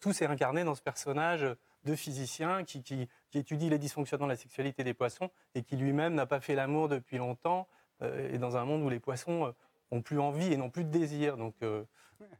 tout 0.00 0.12
s'est 0.12 0.26
incarné 0.26 0.64
dans 0.64 0.74
ce 0.74 0.82
personnage 0.82 1.46
de 1.84 1.94
physicien 1.94 2.64
qui, 2.64 3.08
étudie 3.34 3.70
les 3.70 3.78
dysfonctionnements 3.78 4.26
de 4.26 4.32
la 4.32 4.36
sexualité 4.36 4.82
des 4.82 4.94
poissons 4.94 5.30
et 5.54 5.62
qui 5.62 5.76
lui-même 5.76 6.14
n'a 6.14 6.26
pas 6.26 6.40
fait 6.40 6.56
l'amour 6.56 6.88
depuis 6.88 7.18
longtemps 7.18 7.68
euh, 8.02 8.32
et 8.32 8.38
dans 8.38 8.56
un 8.56 8.64
monde 8.64 8.82
où 8.82 8.88
les 8.88 8.98
poissons 8.98 9.46
euh, 9.46 9.52
ont 9.92 10.02
plus 10.02 10.18
envie 10.18 10.52
et 10.52 10.56
n'ont 10.56 10.70
plus 10.70 10.84
de 10.84 10.90
désir. 10.90 11.36
Donc 11.36 11.54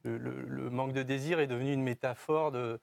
le, 0.03 0.71
manque 0.71 0.93
de 0.93 1.05
désir 1.05 1.39
est 1.39 1.47
devenu 1.47 1.73
une 1.73 1.83
métaphore 1.83 2.51
d'une 2.53 2.79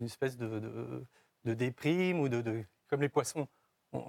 espèce 0.00 0.36
de, 0.36 1.06
déprime 1.44 2.20
ou 2.20 2.28
de, 2.28 2.64
comme 2.88 3.00
les 3.00 3.08
poissons 3.08 3.48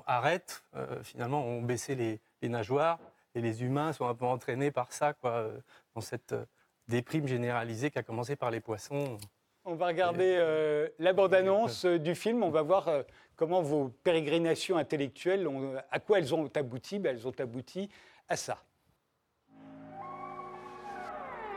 arrêtent, 0.06 0.64
finalement 1.04 1.44
ont 1.46 1.62
baissé 1.62 1.96
les 2.42 2.50
nageoires 2.50 3.00
et 3.38 3.42
les 3.42 3.64
humains 3.64 3.94
sont 3.94 4.08
un 4.08 4.16
peu 4.16 4.26
entraînés 4.26 4.72
par 4.72 4.92
ça, 4.92 5.14
quoi, 5.14 5.32
euh, 5.32 5.60
dans 5.94 6.02
cette 6.02 6.34
euh, 6.34 6.46
déprime 6.88 7.28
généralisée 7.28 7.92
qui 7.92 8.00
a 8.00 8.04
commencé 8.04 8.36
par 8.36 8.50
les 8.50 8.60
poissons. 8.60 9.20
On 9.64 9.76
va 9.76 9.88
regarder 9.88 10.38
euh, 10.40 10.88
la 10.98 11.14
bande-annonce 11.14 11.86
du 11.86 12.16
film. 12.16 12.42
On 12.42 12.50
va 12.50 12.64
voir 12.64 12.90
comment 13.36 13.62
vos 13.62 13.90
pérégrinations 13.90 14.78
intellectuelles, 14.78 15.48
à 15.92 16.00
quoi 16.00 16.18
elles 16.18 16.34
ont 16.34 16.50
abouti. 16.56 16.98
Ben, 17.00 17.16
elles 17.16 17.28
ont 17.28 17.38
abouti 17.38 17.90
à 18.28 18.38
ça. 18.38 18.58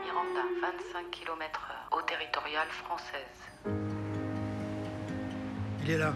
Miranda, 0.03 0.41
25 0.61 1.09
km/h, 1.09 1.97
eau 1.97 2.01
territoriale 2.01 2.67
française. 2.67 3.21
Il 5.83 5.91
est 5.91 5.97
là. 5.97 6.13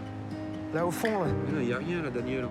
Là 0.74 0.86
au 0.86 0.90
fond, 0.90 1.24
là. 1.24 1.30
Il 1.54 1.66
n'y 1.66 1.72
a 1.72 1.78
rien 1.78 2.02
là, 2.02 2.10
Daniel. 2.10 2.46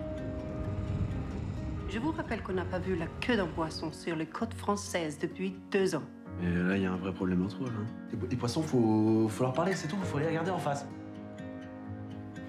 Je 1.90 2.00
vous 2.00 2.12
rappelle 2.12 2.42
qu'on 2.42 2.54
n'a 2.54 2.66
pas 2.66 2.80
vu 2.80 2.96
la 2.96 3.06
queue 3.22 3.38
d'un 3.38 3.48
poisson 3.48 3.92
sur 3.92 4.16
les 4.16 4.26
côtes 4.26 4.54
françaises 4.54 5.18
depuis 5.20 5.56
deux 5.72 5.96
ans. 5.96 6.04
Et 6.44 6.50
là, 6.50 6.76
il 6.76 6.84
y 6.84 6.86
a 6.86 6.92
un 6.92 6.98
vrai 6.98 7.14
problème 7.14 7.44
entre 7.46 7.64
eux. 7.64 7.72
Hein. 7.74 8.18
Les, 8.30 8.36
poissons, 8.36 8.62
faut, 8.62 9.28
faut 9.30 9.44
leur 9.44 9.54
parler, 9.54 9.74
c'est 9.74 9.88
tout. 9.88 9.96
Faut 10.04 10.20
les 10.20 10.28
regarder 10.28 10.52
en 10.52 10.58
face. 10.58 10.86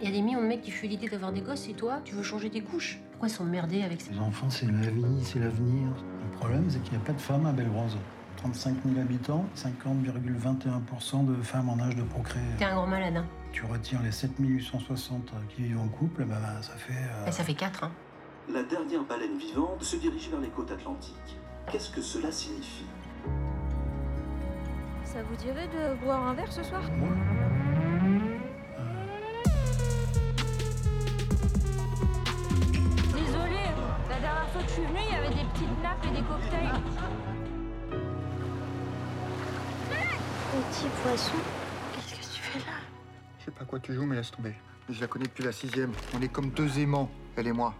Il 0.00 0.08
y 0.08 0.12
a 0.12 0.14
des 0.14 0.22
millions 0.22 0.40
de 0.42 0.46
mecs 0.46 0.62
qui 0.62 0.70
fuient 0.70 0.88
l'idée 0.88 1.08
d'avoir 1.08 1.32
des 1.32 1.40
gosses 1.40 1.68
et 1.68 1.72
toi, 1.74 2.00
tu 2.04 2.14
veux 2.14 2.22
changer 2.22 2.50
tes 2.50 2.60
couches? 2.60 2.98
Pourquoi 3.12 3.28
ils 3.28 3.32
sont 3.32 3.44
merdés 3.44 3.82
avec 3.82 4.00
ça? 4.00 4.10
Les 4.12 4.18
enfants, 4.18 4.50
c'est 4.50 4.66
la 4.66 4.90
vie, 4.90 5.22
c'est 5.24 5.38
l'avenir. 5.38 5.88
Le 6.24 6.36
problème, 6.36 6.64
c'est 6.68 6.82
qu'il 6.82 6.92
n'y 6.92 7.02
a 7.02 7.06
pas 7.06 7.12
de 7.14 7.20
femmes 7.20 7.46
à 7.46 7.52
Belle-Rose. 7.52 7.96
35 8.36 8.76
000 8.84 9.00
habitants, 9.00 9.46
50,21% 9.56 11.24
de 11.26 11.42
femmes 11.42 11.68
en 11.70 11.78
âge 11.80 11.96
de 11.96 12.02
procréer. 12.02 12.42
T'es 12.58 12.66
un 12.66 12.74
grand 12.74 12.86
malade, 12.86 13.16
hein. 13.16 13.26
Tu 13.52 13.64
retires 13.64 14.02
les 14.02 14.10
7860 14.12 15.32
qui 15.48 15.62
vivent 15.62 15.80
en 15.80 15.88
couple, 15.88 16.24
bah, 16.26 16.36
ça 16.60 16.72
fait... 16.74 16.92
euh, 16.92 17.26
Et 17.26 17.32
ça 17.32 17.42
fait 17.44 17.54
4, 17.54 17.84
hein. 17.84 17.92
La 18.48 18.62
dernière 18.62 19.02
baleine 19.02 19.36
vivante 19.38 19.82
se 19.82 19.96
dirige 19.96 20.30
vers 20.30 20.40
les 20.40 20.48
côtes 20.48 20.70
atlantiques. 20.70 21.36
Qu'est-ce 21.70 21.90
que 21.90 22.00
cela 22.00 22.30
signifie? 22.30 22.86
Ça 25.04 25.22
vous 25.22 25.36
dirait 25.36 25.68
de 25.68 25.94
boire 26.02 26.28
un 26.28 26.34
verre 26.34 26.52
ce 26.52 26.62
soir? 26.62 26.82
Désolé, 33.12 33.62
la 34.08 34.20
dernière 34.20 34.48
fois 34.50 34.62
que 34.62 34.68
je 34.68 34.72
suis 34.72 34.84
venue, 34.84 35.00
il 35.06 35.12
y 35.12 35.16
avait 35.16 35.34
des 35.34 35.44
petites 35.52 35.82
nappes 35.82 36.04
et 36.04 36.10
des 36.10 36.22
cocktails. 36.22 36.80
Petit 40.52 40.86
poisson, 41.02 41.36
qu'est-ce 41.94 42.30
que 42.30 42.34
tu 42.36 42.42
fais 42.42 42.58
là? 42.60 42.76
Je 43.40 43.44
sais 43.44 43.50
pas 43.50 43.64
quoi 43.64 43.80
tu 43.80 43.92
joues, 43.92 44.06
mais 44.06 44.16
laisse 44.16 44.30
tomber. 44.30 44.54
Je 44.88 45.00
la 45.00 45.08
connais 45.08 45.26
depuis 45.26 45.44
la 45.44 45.52
sixième. 45.52 45.92
On 46.14 46.22
est 46.22 46.28
comme 46.28 46.50
deux 46.50 46.78
aimants, 46.78 47.10
elle 47.36 47.48
et 47.48 47.52
moi. 47.52 47.74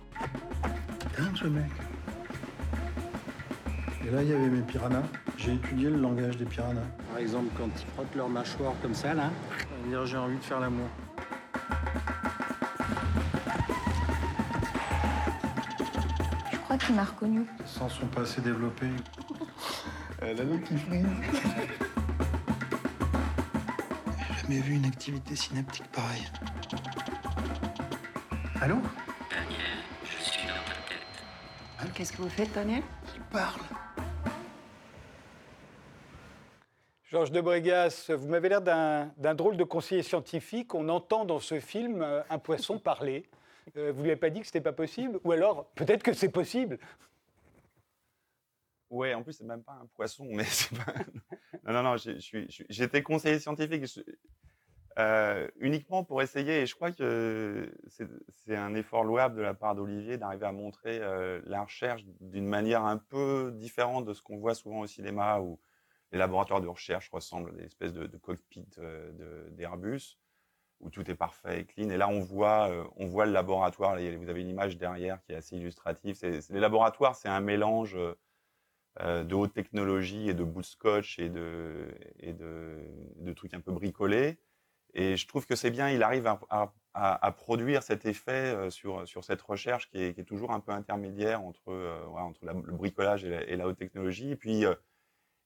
Ce 1.16 1.46
mec. 1.46 1.64
Et 4.07 4.11
là, 4.11 4.22
il 4.22 4.29
y 4.29 4.33
avait 4.33 4.48
mes 4.48 4.62
piranhas. 4.62 5.02
J'ai 5.37 5.55
étudié 5.55 5.90
le 5.90 5.96
langage 5.96 6.37
des 6.37 6.44
piranhas. 6.44 6.81
Par 7.11 7.18
exemple, 7.18 7.48
quand 7.57 7.68
ils 7.74 7.87
frottent 7.94 8.14
leur 8.14 8.29
mâchoire 8.29 8.74
comme 8.81 8.94
ça, 8.94 9.14
là, 9.14 9.31
ça 9.59 9.66
veut 9.83 9.90
dire 9.90 10.07
j'ai 10.07 10.16
envie 10.16 10.37
de 10.38 10.42
faire 10.42 10.61
l'amour. 10.61 10.88
Je 16.52 16.57
crois 16.59 16.79
qu'il 16.79 16.94
m'a 16.94 17.05
reconnu. 17.05 17.46
Les 17.61 17.66
sens 17.66 17.94
sont 17.94 18.07
pas 18.07 18.22
assez 18.22 18.40
développés. 18.40 18.87
Elle 20.22 20.40
a 20.40 20.44
l'eau 20.44 20.59
qui 20.59 20.76
frise. 20.76 21.07
J'ai 24.18 24.42
jamais 24.42 24.61
vu 24.61 24.74
une 24.74 24.87
activité 24.87 25.37
synaptique 25.37 25.87
pareille. 25.92 26.26
Allô? 28.61 28.76
Qu'est-ce 31.96 32.12
que 32.12 32.20
vous 32.20 32.28
faites, 32.28 32.52
Daniel? 32.52 32.82
Il 33.14 33.22
parle. 33.22 33.59
Georges 37.04 37.32
de 37.32 37.40
Brégas, 37.40 38.11
vous 38.11 38.28
m'avez 38.28 38.50
l'air 38.50 38.61
d'un 38.61 39.06
d'un 39.16 39.35
drôle 39.35 39.56
de 39.56 39.64
conseiller 39.64 40.02
scientifique. 40.02 40.74
On 40.74 40.90
entend 40.90 41.24
dans 41.24 41.40
ce 41.40 41.59
film 41.59 42.02
euh, 42.02 42.22
un 42.28 42.38
poisson 42.38 42.78
parler. 42.78 43.24
Euh, 43.78 43.92
vous 43.92 44.00
ne 44.00 44.02
lui 44.02 44.11
avez 44.11 44.20
pas 44.20 44.28
dit 44.28 44.40
que 44.40 44.46
c'était 44.46 44.61
pas 44.61 44.74
possible? 44.74 45.18
Ou 45.24 45.32
alors, 45.32 45.70
peut-être 45.70 46.02
que 46.02 46.12
c'est 46.12 46.28
possible 46.28 46.78
Ouais, 48.90 49.14
en 49.14 49.22
plus, 49.22 49.32
c'est 49.32 49.44
même 49.44 49.62
pas 49.62 49.78
un 49.80 49.87
poisson, 49.94 50.26
mais 50.30 50.44
c'est 50.44 50.76
pas. 50.76 50.92
Non, 51.64 51.72
non, 51.72 51.82
non, 51.82 51.96
j'étais 51.96 53.02
conseiller 53.02 53.38
scientifique 53.38 53.85
euh, 54.98 55.46
uniquement 55.56 56.04
pour 56.04 56.22
essayer, 56.22 56.62
et 56.62 56.66
je 56.66 56.74
crois 56.74 56.90
que 56.90 57.70
c'est 57.88 58.56
un 58.56 58.74
effort 58.74 59.04
louable 59.04 59.37
de 59.37 59.42
la 59.42 59.52
part 59.52 59.74
d'Olivier 59.74 60.16
d'arriver 60.16 60.46
à 60.46 60.52
montrer 60.52 61.00
euh, 61.02 61.42
la 61.44 61.62
recherche 61.62 62.02
d'une 62.22 62.46
manière 62.46 62.82
un 62.82 62.96
peu 62.96 63.52
différente 63.54 64.06
de 64.06 64.14
ce 64.14 64.22
qu'on 64.22 64.38
voit 64.38 64.54
souvent 64.54 64.80
au 64.80 64.87
cinéma, 64.87 65.40
où 65.40 65.61
les 66.12 66.18
laboratoires 66.18 66.62
de 66.62 66.68
recherche 66.68 67.11
ressemblent 67.11 67.50
à 67.50 67.52
des 67.52 67.64
espèces 67.64 67.92
de, 67.92 68.06
de 68.06 68.16
cockpits 68.16 68.70
euh, 68.78 69.50
d'Airbus, 69.50 70.18
où 70.80 70.88
tout 70.88 71.11
est 71.11 71.14
parfait 71.14 71.61
et 71.61 71.64
clean. 71.66 71.90
Et 71.90 71.98
là, 71.98 72.09
on 72.09 72.20
voit, 72.20 72.70
on 72.96 73.06
voit 73.06 73.26
le 73.26 73.32
laboratoire. 73.32 73.96
Vous 73.96 74.28
avez 74.28 74.40
une 74.40 74.48
image 74.48 74.78
derrière 74.78 75.22
qui 75.22 75.32
est 75.32 75.37
assez 75.37 75.56
illustrative. 75.56 76.18
Les 76.22 76.61
laboratoires, 76.61 77.16
c'est 77.16 77.28
un 77.28 77.40
mélange. 77.40 77.96
de 79.00 79.35
haute 79.35 79.54
technologie 79.54 80.28
et 80.28 80.35
de 80.35 80.44
bout 80.44 80.61
de 80.61 80.66
scotch 80.66 81.18
et 81.18 81.30
de 81.30 81.92
trucs 83.35 83.54
un 83.54 83.61
peu 83.61 83.72
bricolés. 83.72 84.38
Et 84.98 85.18
je 85.18 85.28
trouve 85.28 85.44
que 85.46 85.54
c'est 85.56 85.70
bien, 85.70 85.90
il 85.90 86.02
arrive 86.02 86.26
à, 86.94 87.32
produire 87.32 87.82
cet 87.82 88.06
effet 88.06 88.32
euh, 88.32 88.70
sur, 88.70 89.06
sur 89.06 89.24
cette 89.24 89.42
recherche 89.42 89.90
qui 89.90 89.98
est, 89.98 90.24
toujours 90.24 90.52
un 90.52 90.61
peu 90.61 90.72
intermédiaire 90.72 91.42
entre, 91.42 91.68
euh, 91.68 92.02
entre 92.06 92.46
le 92.46 92.72
bricolage 92.72 93.26
et 93.26 93.56
la, 93.56 93.68
haute 93.68 93.76
technologie. 93.76 94.30
Et 94.30 94.37
puis, 94.37 94.64
euh, 94.64 94.74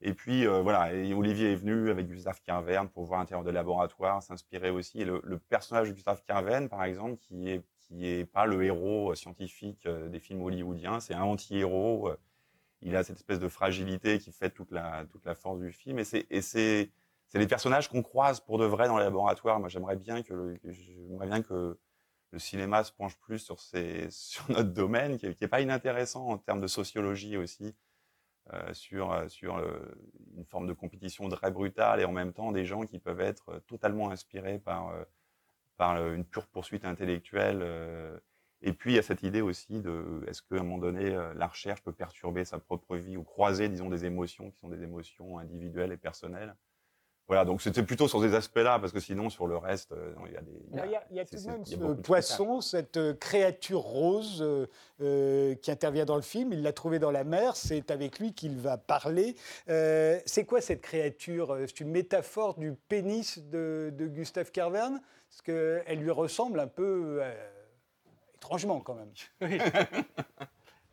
et 0.02 0.14
puis 0.14 0.46
voilà, 0.46 0.92
Olivier 1.14 1.52
est 1.52 1.56
venu 1.56 1.90
avec 1.90 2.06
Gustave 2.06 2.40
Carverne 2.42 2.88
pour 2.88 3.04
voir 3.04 3.18
l'intérieur 3.18 3.44
des 3.44 3.50
laboratoires, 3.50 4.22
s'inspirer 4.22 4.70
aussi. 4.70 5.00
Et 5.00 5.04
le, 5.04 5.20
personnage 5.48 5.88
de 5.88 5.94
Gustave 5.94 6.22
Carverne, 6.22 6.68
par 6.68 6.84
exemple, 6.84 7.16
qui 7.16 7.50
est, 7.50 7.62
qui 7.80 8.06
est 8.06 8.24
pas 8.24 8.46
le 8.46 8.62
héros 8.62 9.14
scientifique 9.16 9.86
des 9.86 10.20
films 10.20 10.42
hollywoodiens, 10.42 11.00
c'est 11.00 11.14
un 11.14 11.24
anti-héros. 11.24 12.12
il 12.82 12.96
a 12.96 13.02
cette 13.02 13.16
espèce 13.16 13.40
de 13.40 13.48
fragilité 13.48 14.20
qui 14.20 14.32
fait 14.32 14.50
toute 14.50 14.70
la, 14.70 15.04
toute 15.10 15.26
la 15.26 15.34
force 15.34 15.58
du 15.58 15.72
film. 15.72 15.98
Et 15.98 16.40
c'est, 16.40 16.90
c'est 17.30 17.40
les 17.40 17.48
personnages 17.48 17.88
qu'on 17.90 18.02
croise 18.04 18.40
pour 18.40 18.58
de 18.58 18.66
vrai 18.66 18.88
dans 18.88 18.98
les 18.98 19.04
laboratoires. 19.04 19.60
Moi, 19.60 19.70
j'aimerais 19.70 19.96
bien 19.96 20.22
que, 20.24 20.34
le- 20.34 20.58
que 20.58 20.72
j'aimerais 20.72 21.28
bien 21.28 21.42
que 21.42 21.78
le 22.32 22.40
cinéma 22.40 22.84
se 22.84 22.92
penche 22.92 23.18
plus 23.18 23.40
sur, 23.40 23.60
ces, 23.60 24.08
sur 24.12 24.50
notre 24.50 24.70
domaine, 24.72 25.18
qui 25.18 25.28
n'est 25.40 25.48
pas 25.48 25.62
inintéressant 25.62 26.28
en 26.28 26.38
termes 26.38 26.62
de 26.62 26.68
sociologie 26.68 27.36
aussi, 27.38 27.76
euh, 28.52 28.74
sur, 28.74 29.12
euh, 29.12 29.28
sur 29.28 29.58
euh, 29.58 29.80
une 30.36 30.44
forme 30.46 30.66
de 30.66 30.72
compétition 30.72 31.28
très 31.28 31.50
brutale 31.50 32.00
et 32.00 32.04
en 32.04 32.12
même 32.12 32.32
temps 32.32 32.52
des 32.52 32.64
gens 32.64 32.82
qui 32.86 32.98
peuvent 32.98 33.20
être 33.20 33.50
euh, 33.50 33.60
totalement 33.60 34.10
inspirés 34.10 34.58
par, 34.58 34.88
euh, 34.90 35.04
par 35.76 35.96
une 36.12 36.24
pure 36.26 36.46
poursuite 36.48 36.84
intellectuelle. 36.84 37.62
et 38.62 38.72
puis, 38.72 38.92
il 38.92 38.96
y 38.96 38.98
a 38.98 39.02
cette 39.02 39.22
idée 39.22 39.40
aussi 39.40 39.80
de 39.80 40.22
est-ce 40.28 40.42
qu'à 40.42 40.56
un 40.56 40.58
moment 40.62 40.78
donné, 40.78 41.10
la 41.34 41.46
recherche 41.46 41.82
peut 41.82 41.92
perturber 41.92 42.44
sa 42.44 42.58
propre 42.58 42.96
vie 42.96 43.16
ou 43.16 43.24
croiser, 43.24 43.68
disons, 43.68 43.88
des 43.90 44.04
émotions 44.04 44.50
qui 44.50 44.58
sont 44.58 44.68
des 44.68 44.82
émotions 44.82 45.38
individuelles 45.38 45.92
et 45.92 45.96
personnelles? 45.96 46.54
Voilà, 47.30 47.44
donc 47.44 47.62
c'était 47.62 47.84
plutôt 47.84 48.08
sur 48.08 48.20
ces 48.20 48.34
aspects-là, 48.34 48.80
parce 48.80 48.90
que 48.92 48.98
sinon, 48.98 49.30
sur 49.30 49.46
le 49.46 49.56
reste, 49.56 49.92
euh, 49.92 50.12
il 50.26 50.32
y 50.32 50.36
a 50.36 50.40
des. 50.40 50.50
Il 50.72 50.76
y 50.76 50.80
a, 50.96 51.04
il 51.12 51.16
y 51.16 51.20
a 51.20 51.24
c'est- 51.24 51.36
tout 51.36 51.44
de 51.44 51.48
même 51.48 51.64
ce 51.64 51.76
poisson, 52.02 52.60
cette 52.60 52.96
euh, 52.96 53.14
créature 53.14 53.78
rose 53.82 54.44
euh, 55.00 55.54
qui 55.54 55.70
intervient 55.70 56.04
dans 56.04 56.16
le 56.16 56.22
film. 56.22 56.52
Il 56.52 56.62
l'a 56.62 56.72
trouvé 56.72 56.98
dans 56.98 57.12
la 57.12 57.22
mer. 57.22 57.54
C'est 57.54 57.92
avec 57.92 58.18
lui 58.18 58.32
qu'il 58.34 58.56
va 58.58 58.78
parler. 58.78 59.36
Euh, 59.68 60.18
c'est 60.26 60.44
quoi 60.44 60.60
cette 60.60 60.80
créature 60.80 61.56
C'est 61.68 61.78
une 61.78 61.90
métaphore 61.92 62.54
du 62.58 62.72
pénis 62.88 63.38
de, 63.38 63.92
de 63.96 64.06
Gustave 64.08 64.50
Carverne? 64.50 65.00
Parce 65.28 65.42
qu'elle 65.42 66.00
lui 66.00 66.10
ressemble 66.10 66.58
un 66.58 66.66
peu 66.66 67.20
euh, 67.22 67.32
étrangement 68.34 68.80
quand 68.80 68.94
même. 68.96 69.12
Oui. 69.40 69.58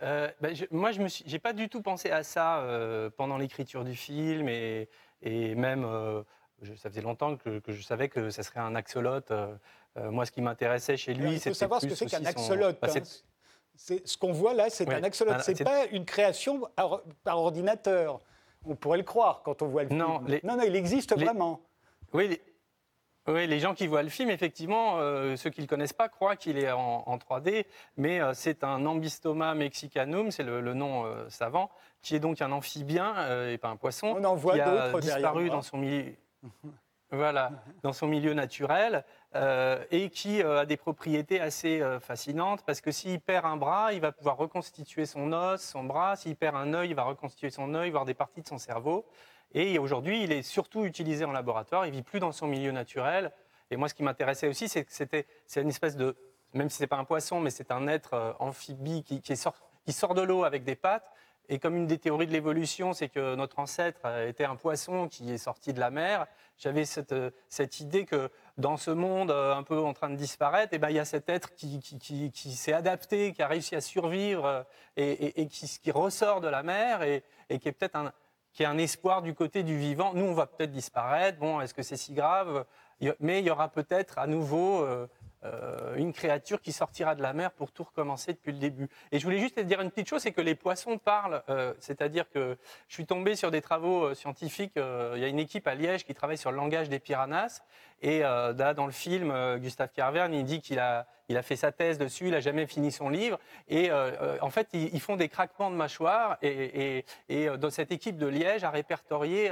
Euh, 0.04 0.30
ben, 0.42 0.56
je- 0.56 0.66
moi, 0.70 0.92
je 0.92 1.02
n'ai 1.02 1.40
pas 1.40 1.54
du 1.54 1.70
tout 1.70 1.82
pensé 1.82 2.12
à 2.12 2.22
ça 2.22 2.60
euh, 2.60 3.10
pendant 3.10 3.36
l'écriture 3.40 3.84
du 3.84 3.96
film 3.96 4.48
et, 4.48 4.90
et 5.22 5.56
même, 5.56 5.84
euh, 5.86 6.24
je- 6.62 6.74
ça 6.76 6.90
faisait 6.90 7.02
longtemps 7.02 7.36
que, 7.38 7.60
que 7.60 7.72
je 7.72 7.82
savais 7.82 8.10
que 8.10 8.30
ça 8.30 8.44
serait 8.44 8.60
un 8.60 8.76
axolote. 8.76 9.32
euh, 9.32 9.56
euh, 9.98 10.12
moi, 10.12 10.26
ce 10.26 10.32
qui 10.32 10.42
m'intéressait 10.42 10.96
chez 10.98 11.14
lui, 11.14 11.22
Alors, 11.22 11.34
il 11.34 11.38
faut 11.38 11.44
c'était 11.46 11.54
savoir 11.56 11.82
ce 11.82 11.88
que 11.88 11.96
c'est 11.96 12.06
qu'un 12.06 12.18
aussi 12.22 12.26
son- 12.26 12.30
axolote. 12.30 12.78
bah, 12.82 12.88
hein. 12.96 13.02
ce 14.06 14.18
qu'on 14.18 14.32
voit 14.32 14.54
là, 14.54 14.70
c'est 14.70 14.88
un 14.92 15.04
axolote. 15.04 15.42
C'est 15.42 15.56
c'est- 15.56 15.64
pas 15.64 15.86
une 15.88 16.06
création 16.06 16.62
par, 16.76 17.02
par 17.24 17.40
ordinateur. 17.40 18.20
On 18.66 18.76
pourrait 18.76 18.98
le 18.98 19.04
croire 19.04 19.42
quand 19.44 19.62
on 19.62 19.68
voit 19.68 19.84
le 19.84 19.90
Non, 19.96 20.18
film. 20.20 20.28
les- 20.28 20.42
non, 20.44 20.58
non, 20.58 20.64
il 20.64 20.76
existe 20.76 21.16
les- 21.16 21.26
vraiment. 21.26 21.62
Oui, 22.14 22.28
les, 22.28 22.42
oui, 23.28 23.46
les 23.46 23.60
gens 23.60 23.74
qui 23.74 23.88
voient 23.88 24.04
le 24.04 24.10
film, 24.10 24.30
effectivement, 24.30 25.00
euh, 25.00 25.36
ceux 25.36 25.50
qui 25.50 25.60
ne 25.60 25.66
le 25.66 25.70
connaissent 25.70 25.94
pas 25.94 26.08
croient 26.08 26.38
qu'il 26.38 26.58
est 26.58 26.72
en, 26.72 27.04
en 27.06 27.18
3D, 27.18 27.66
mais 27.98 28.22
euh, 28.22 28.34
c'est 28.34 28.64
un 28.64 28.86
ambystoma 28.86 29.54
mexicanum, 29.54 30.32
c'est 30.32 30.44
le, 30.44 30.62
le 30.62 30.74
nom 30.74 31.06
euh, 31.06 31.30
savant, 31.30 31.70
qui 32.02 32.16
est 32.16 32.20
donc 32.20 32.42
un 32.42 32.54
amphibien 32.54 33.16
et 33.50 33.58
pas 33.58 33.68
un 33.68 33.76
poisson, 33.76 34.16
On 34.18 34.24
en 34.24 34.36
voit 34.36 34.54
qui 34.54 34.62
a 34.62 34.66
d'autres 34.66 35.00
derrière 35.02 35.16
disparu 35.18 35.50
dans 35.50 35.62
son 35.62 35.78
milieu. 35.78 36.14
Voilà, 37.10 37.52
dans 37.84 37.94
son 37.94 38.06
milieu 38.06 38.34
naturel 38.34 39.06
et 39.92 40.10
qui 40.10 40.42
a 40.42 40.66
des 40.66 40.76
propriétés 40.76 41.40
assez 41.40 41.82
fascinantes 42.02 42.64
parce 42.66 42.82
que 42.82 42.92
s'il 42.92 43.22
perd 43.22 43.46
un 43.46 43.56
bras, 43.56 43.94
il 43.94 44.02
va 44.02 44.12
pouvoir 44.12 44.36
reconstituer 44.36 45.06
son 45.06 45.32
os, 45.32 45.62
son 45.62 45.86
bras. 45.86 46.18
S'il 46.18 46.36
perd 46.36 46.58
un 46.58 46.74
œil, 46.74 46.90
il 46.90 46.96
va 46.96 47.04
reconstituer 47.04 47.50
son 47.50 47.74
œil, 47.76 47.92
voir 47.92 48.04
des 48.04 48.14
parties 48.14 48.42
de 48.42 48.48
son 48.50 48.58
cerveau. 48.58 49.06
Et 49.54 49.80
aujourd'hui, 49.80 50.24
il 50.24 50.32
est 50.32 50.44
surtout 50.44 50.86
utilisé 50.86 51.26
en 51.26 51.32
laboratoire. 51.32 51.86
Il 51.86 51.92
vit 51.94 52.04
plus 52.04 52.20
dans 52.20 52.32
son 52.32 52.48
milieu 52.48 52.72
naturel. 52.72 53.32
Et 53.72 53.78
moi, 53.78 53.90
ce 53.90 53.94
qui 53.94 54.04
m'intéressait 54.04 54.48
aussi, 54.48 54.70
c'est 54.70 54.84
que 54.86 54.92
c'était 54.94 55.26
c'est 55.46 55.62
une 55.62 55.70
espèce 55.70 55.96
de, 55.96 56.16
même 56.54 56.70
si 56.70 56.78
c'est 56.78 56.88
pas 56.88 56.98
un 56.98 57.04
poisson, 57.06 57.40
mais 57.40 57.50
c'est 57.50 57.72
un 57.72 57.88
être 57.88 58.14
euh, 58.14 58.34
amphibie 58.40 59.04
qui, 59.04 59.36
sort, 59.36 59.56
qui 59.86 59.94
sort 59.94 60.14
de 60.14 60.22
l'eau 60.22 60.44
avec 60.44 60.64
des 60.64 60.76
pattes. 60.76 61.12
Et 61.50 61.60
comme 61.60 61.78
une 61.78 61.88
des 61.88 61.98
théories 61.98 62.28
de 62.28 62.34
l'évolution, 62.34 62.92
c'est 62.94 63.08
que 63.08 63.36
notre 63.36 63.60
ancêtre 63.60 64.02
euh, 64.06 64.28
était 64.28 64.44
un 64.44 64.58
poisson 64.58 65.08
qui 65.08 65.32
est 65.32 65.38
sorti 65.38 65.72
de 65.74 65.80
la 65.80 65.90
mer, 65.92 66.28
j'avais 66.58 66.84
cette, 66.84 67.14
euh, 67.14 67.32
cette 67.48 67.80
idée 67.80 68.06
que 68.06 68.30
dans 68.58 68.76
ce 68.76 68.92
monde 68.92 69.32
un 69.32 69.64
peu 69.64 69.80
en 69.80 69.94
train 69.94 70.10
de 70.10 70.16
disparaître, 70.16 70.70
eh 70.74 70.78
ben, 70.78 70.90
il 70.90 70.96
y 70.98 71.00
a 71.00 71.06
cet 71.06 71.30
être 71.30 71.54
qui, 71.56 71.80
qui, 71.80 72.32
qui- 72.32 72.52
s'est 72.54 72.74
adapté, 72.74 73.32
qui 73.32 73.42
a 73.42 73.48
réussi 73.48 73.76
à 73.78 73.82
survivre 73.82 74.66
et, 74.98 75.10
et- 75.12 75.42
et 75.42 75.48
qui 75.48 75.92
ressort 75.92 76.42
de 76.42 76.48
la 76.50 76.64
mer 76.64 77.04
et, 77.04 77.24
et 77.50 77.60
qui 77.60 77.70
est 77.70 77.72
peut-être 77.74 77.96
un, 77.96 78.12
qui 78.58 78.64
est 78.64 78.66
un 78.66 78.80
espoir 78.80 79.22
du 79.22 79.36
côté 79.36 79.62
du 79.62 79.78
vivant. 79.78 80.14
Nous, 80.16 80.26
on 80.26 80.34
va 80.34 80.48
peut-être 80.48 80.72
disparaître. 80.72 81.38
Bon, 81.38 81.62
est-ce 81.62 81.76
que 81.76 81.84
c'est 81.84 81.96
si 81.96 82.12
grave? 82.12 82.66
Mais 83.20 83.38
il 83.40 83.46
y 83.46 83.52
aura 83.52 83.70
peut-être 83.70 84.18
à 84.18 84.26
nouveau 84.26 84.84
euh, 85.44 85.96
une 85.98 86.14
créature 86.14 86.60
qui 86.62 86.72
sortira 86.72 87.14
de 87.14 87.22
la 87.22 87.32
mer 87.32 87.52
pour 87.52 87.72
tout 87.72 87.84
recommencer 87.84 88.34
depuis 88.34 88.52
le 88.52 88.58
début. 88.58 88.90
Et 89.12 89.20
je 89.20 89.24
voulais 89.24 89.38
juste 89.38 89.56
te 89.56 89.62
dire 89.62 89.80
une 89.82 89.92
petite 89.92 90.10
chose, 90.10 90.22
c'est 90.24 90.32
que 90.32 90.42
les 90.42 90.56
poissons 90.56 90.98
parlent, 90.98 91.44
euh, 91.50 91.76
c'est-à-dire 91.80 92.28
que 92.32 92.58
je 92.88 92.94
suis 92.96 93.06
tombé 93.06 93.36
sur 93.36 93.52
des 93.52 93.62
travaux 93.62 94.06
euh, 94.06 94.14
scientifiques, 94.16 94.74
il 94.78 95.20
y 95.20 95.24
a 95.24 95.28
une 95.28 95.38
équipe 95.38 95.68
à 95.68 95.76
Liège 95.76 96.06
qui 96.06 96.16
travaille 96.16 96.40
sur 96.40 96.50
le 96.50 96.58
langage 96.58 96.90
des 96.90 96.98
piranhas, 96.98 97.62
et 98.02 98.20
là, 98.20 98.74
dans 98.74 98.86
le 98.86 98.92
film, 98.92 99.34
Gustave 99.58 99.90
Carverne, 99.92 100.34
il 100.34 100.44
dit 100.44 100.62
qu'il 100.62 100.80
a, 100.80 101.08
fait 101.42 101.56
sa 101.56 101.72
thèse 101.72 101.98
dessus, 101.98 102.26
il 102.26 102.32
n'a 102.32 102.40
jamais 102.40 102.68
fini 102.68 102.92
son 102.92 103.10
livre, 103.10 103.40
et 103.68 103.92
en 103.92 104.50
fait, 104.50 104.68
ils, 104.74 105.00
font 105.00 105.16
des 105.16 105.30
craquements 105.30 105.72
de 105.72 105.76
mâchoire, 105.76 106.38
et, 106.44 107.06
et, 107.30 107.58
dans 107.58 107.72
cette 107.72 107.92
équipe 107.92 108.18
de 108.18 108.28
Liège 108.28 108.64
a 108.64 108.70
répertorié, 108.70 109.52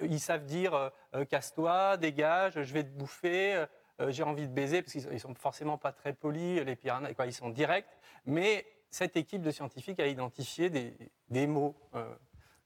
ils 0.00 0.20
savent 0.20 0.44
dire 0.44 0.90
casse-toi, 1.28 1.98
dégage, 1.98 2.62
je 2.62 2.72
vais 2.72 2.84
te 2.84 2.90
bouffer. 2.90 3.66
Euh, 4.00 4.10
j'ai 4.10 4.22
envie 4.22 4.48
de 4.48 4.52
baiser, 4.52 4.82
parce 4.82 4.92
qu'ils 4.92 5.20
sont 5.20 5.34
forcément 5.34 5.78
pas 5.78 5.92
très 5.92 6.12
polis, 6.12 6.60
les 6.62 6.76
piranhas, 6.76 7.14
quoi, 7.14 7.26
ils 7.26 7.32
sont 7.32 7.50
directs. 7.50 7.86
Mais 8.26 8.66
cette 8.90 9.16
équipe 9.16 9.42
de 9.42 9.50
scientifiques 9.50 10.00
a 10.00 10.06
identifié 10.06 10.70
des, 10.70 10.94
des 11.28 11.46
mots. 11.46 11.74
Euh, 11.94 12.04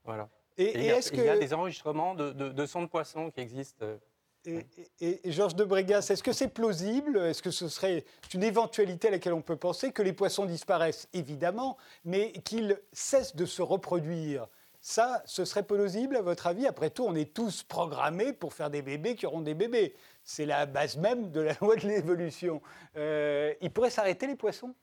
voilà. 0.05 0.29
Et, 0.57 0.73
il, 0.75 0.85
y 0.85 0.91
a, 0.91 0.99
il, 0.99 1.25
y 1.25 1.29
a, 1.29 1.39
des 1.39 1.55
enregistrements 1.55 2.15
de, 2.15 2.33
de, 2.33 2.67
sons 2.67 2.83
de 2.83 2.89
poissons 2.89 3.31
qui 3.31 3.41
existent. 3.41 3.85
Euh, 3.85 3.97
et, 4.45 5.29
et, 5.29 5.31
Georges 5.31 5.55
de 5.55 5.65
Brégas, 5.65 6.09
est-ce 6.11 6.23
que 6.23 6.33
c'est 6.33 6.49
plausible? 6.49 7.19
Est-ce 7.19 7.43
que 7.43 7.51
ce 7.51 7.69
serait 7.69 8.05
une 8.33 8.43
éventualité 8.43 9.09
à 9.09 9.11
laquelle 9.13 9.35
on 9.35 9.43
peut 9.43 9.57
penser 9.57 9.93
que 9.93 10.03
les 10.03 10.13
poissons 10.13 10.47
disparaissent? 10.47 11.09
Évidemment, 11.13 11.77
mais 12.05 12.33
qu'ils 12.33 12.81
cessent 12.93 13.37
de 13.37 13.45
se 13.45 13.63
reproduire. 13.63 14.49
Ça, 14.81 15.23
ce 15.27 15.45
serait 15.45 15.65
plausible 15.65 16.17
à 16.17 16.23
votre 16.23 16.47
avis? 16.47 16.67
Après 16.67 16.91
tout, 16.91 17.05
on 17.05 17.15
est 17.15 17.35
tous 17.35 17.63
programmés 17.63 18.33
pour 18.33 18.55
faire 18.55 18.71
des 18.71 18.83
bébés 18.83 19.17
qui 19.17 19.27
auront 19.27 19.41
des 19.41 19.55
bébés 19.55 19.95
c'est 20.29 20.45
la 20.45 20.67
base 20.67 20.99
même 20.99 21.31
de 21.31 21.41
la 21.41 21.55
loi 21.63 21.75
de 21.77 21.89
l'évolution. 21.89 22.61
Euh, 22.97 23.55
ils 23.63 23.71
pourraient 23.71 23.89
s'arrêter, 23.91 24.27
les 24.27 24.37
poissons? 24.37 24.75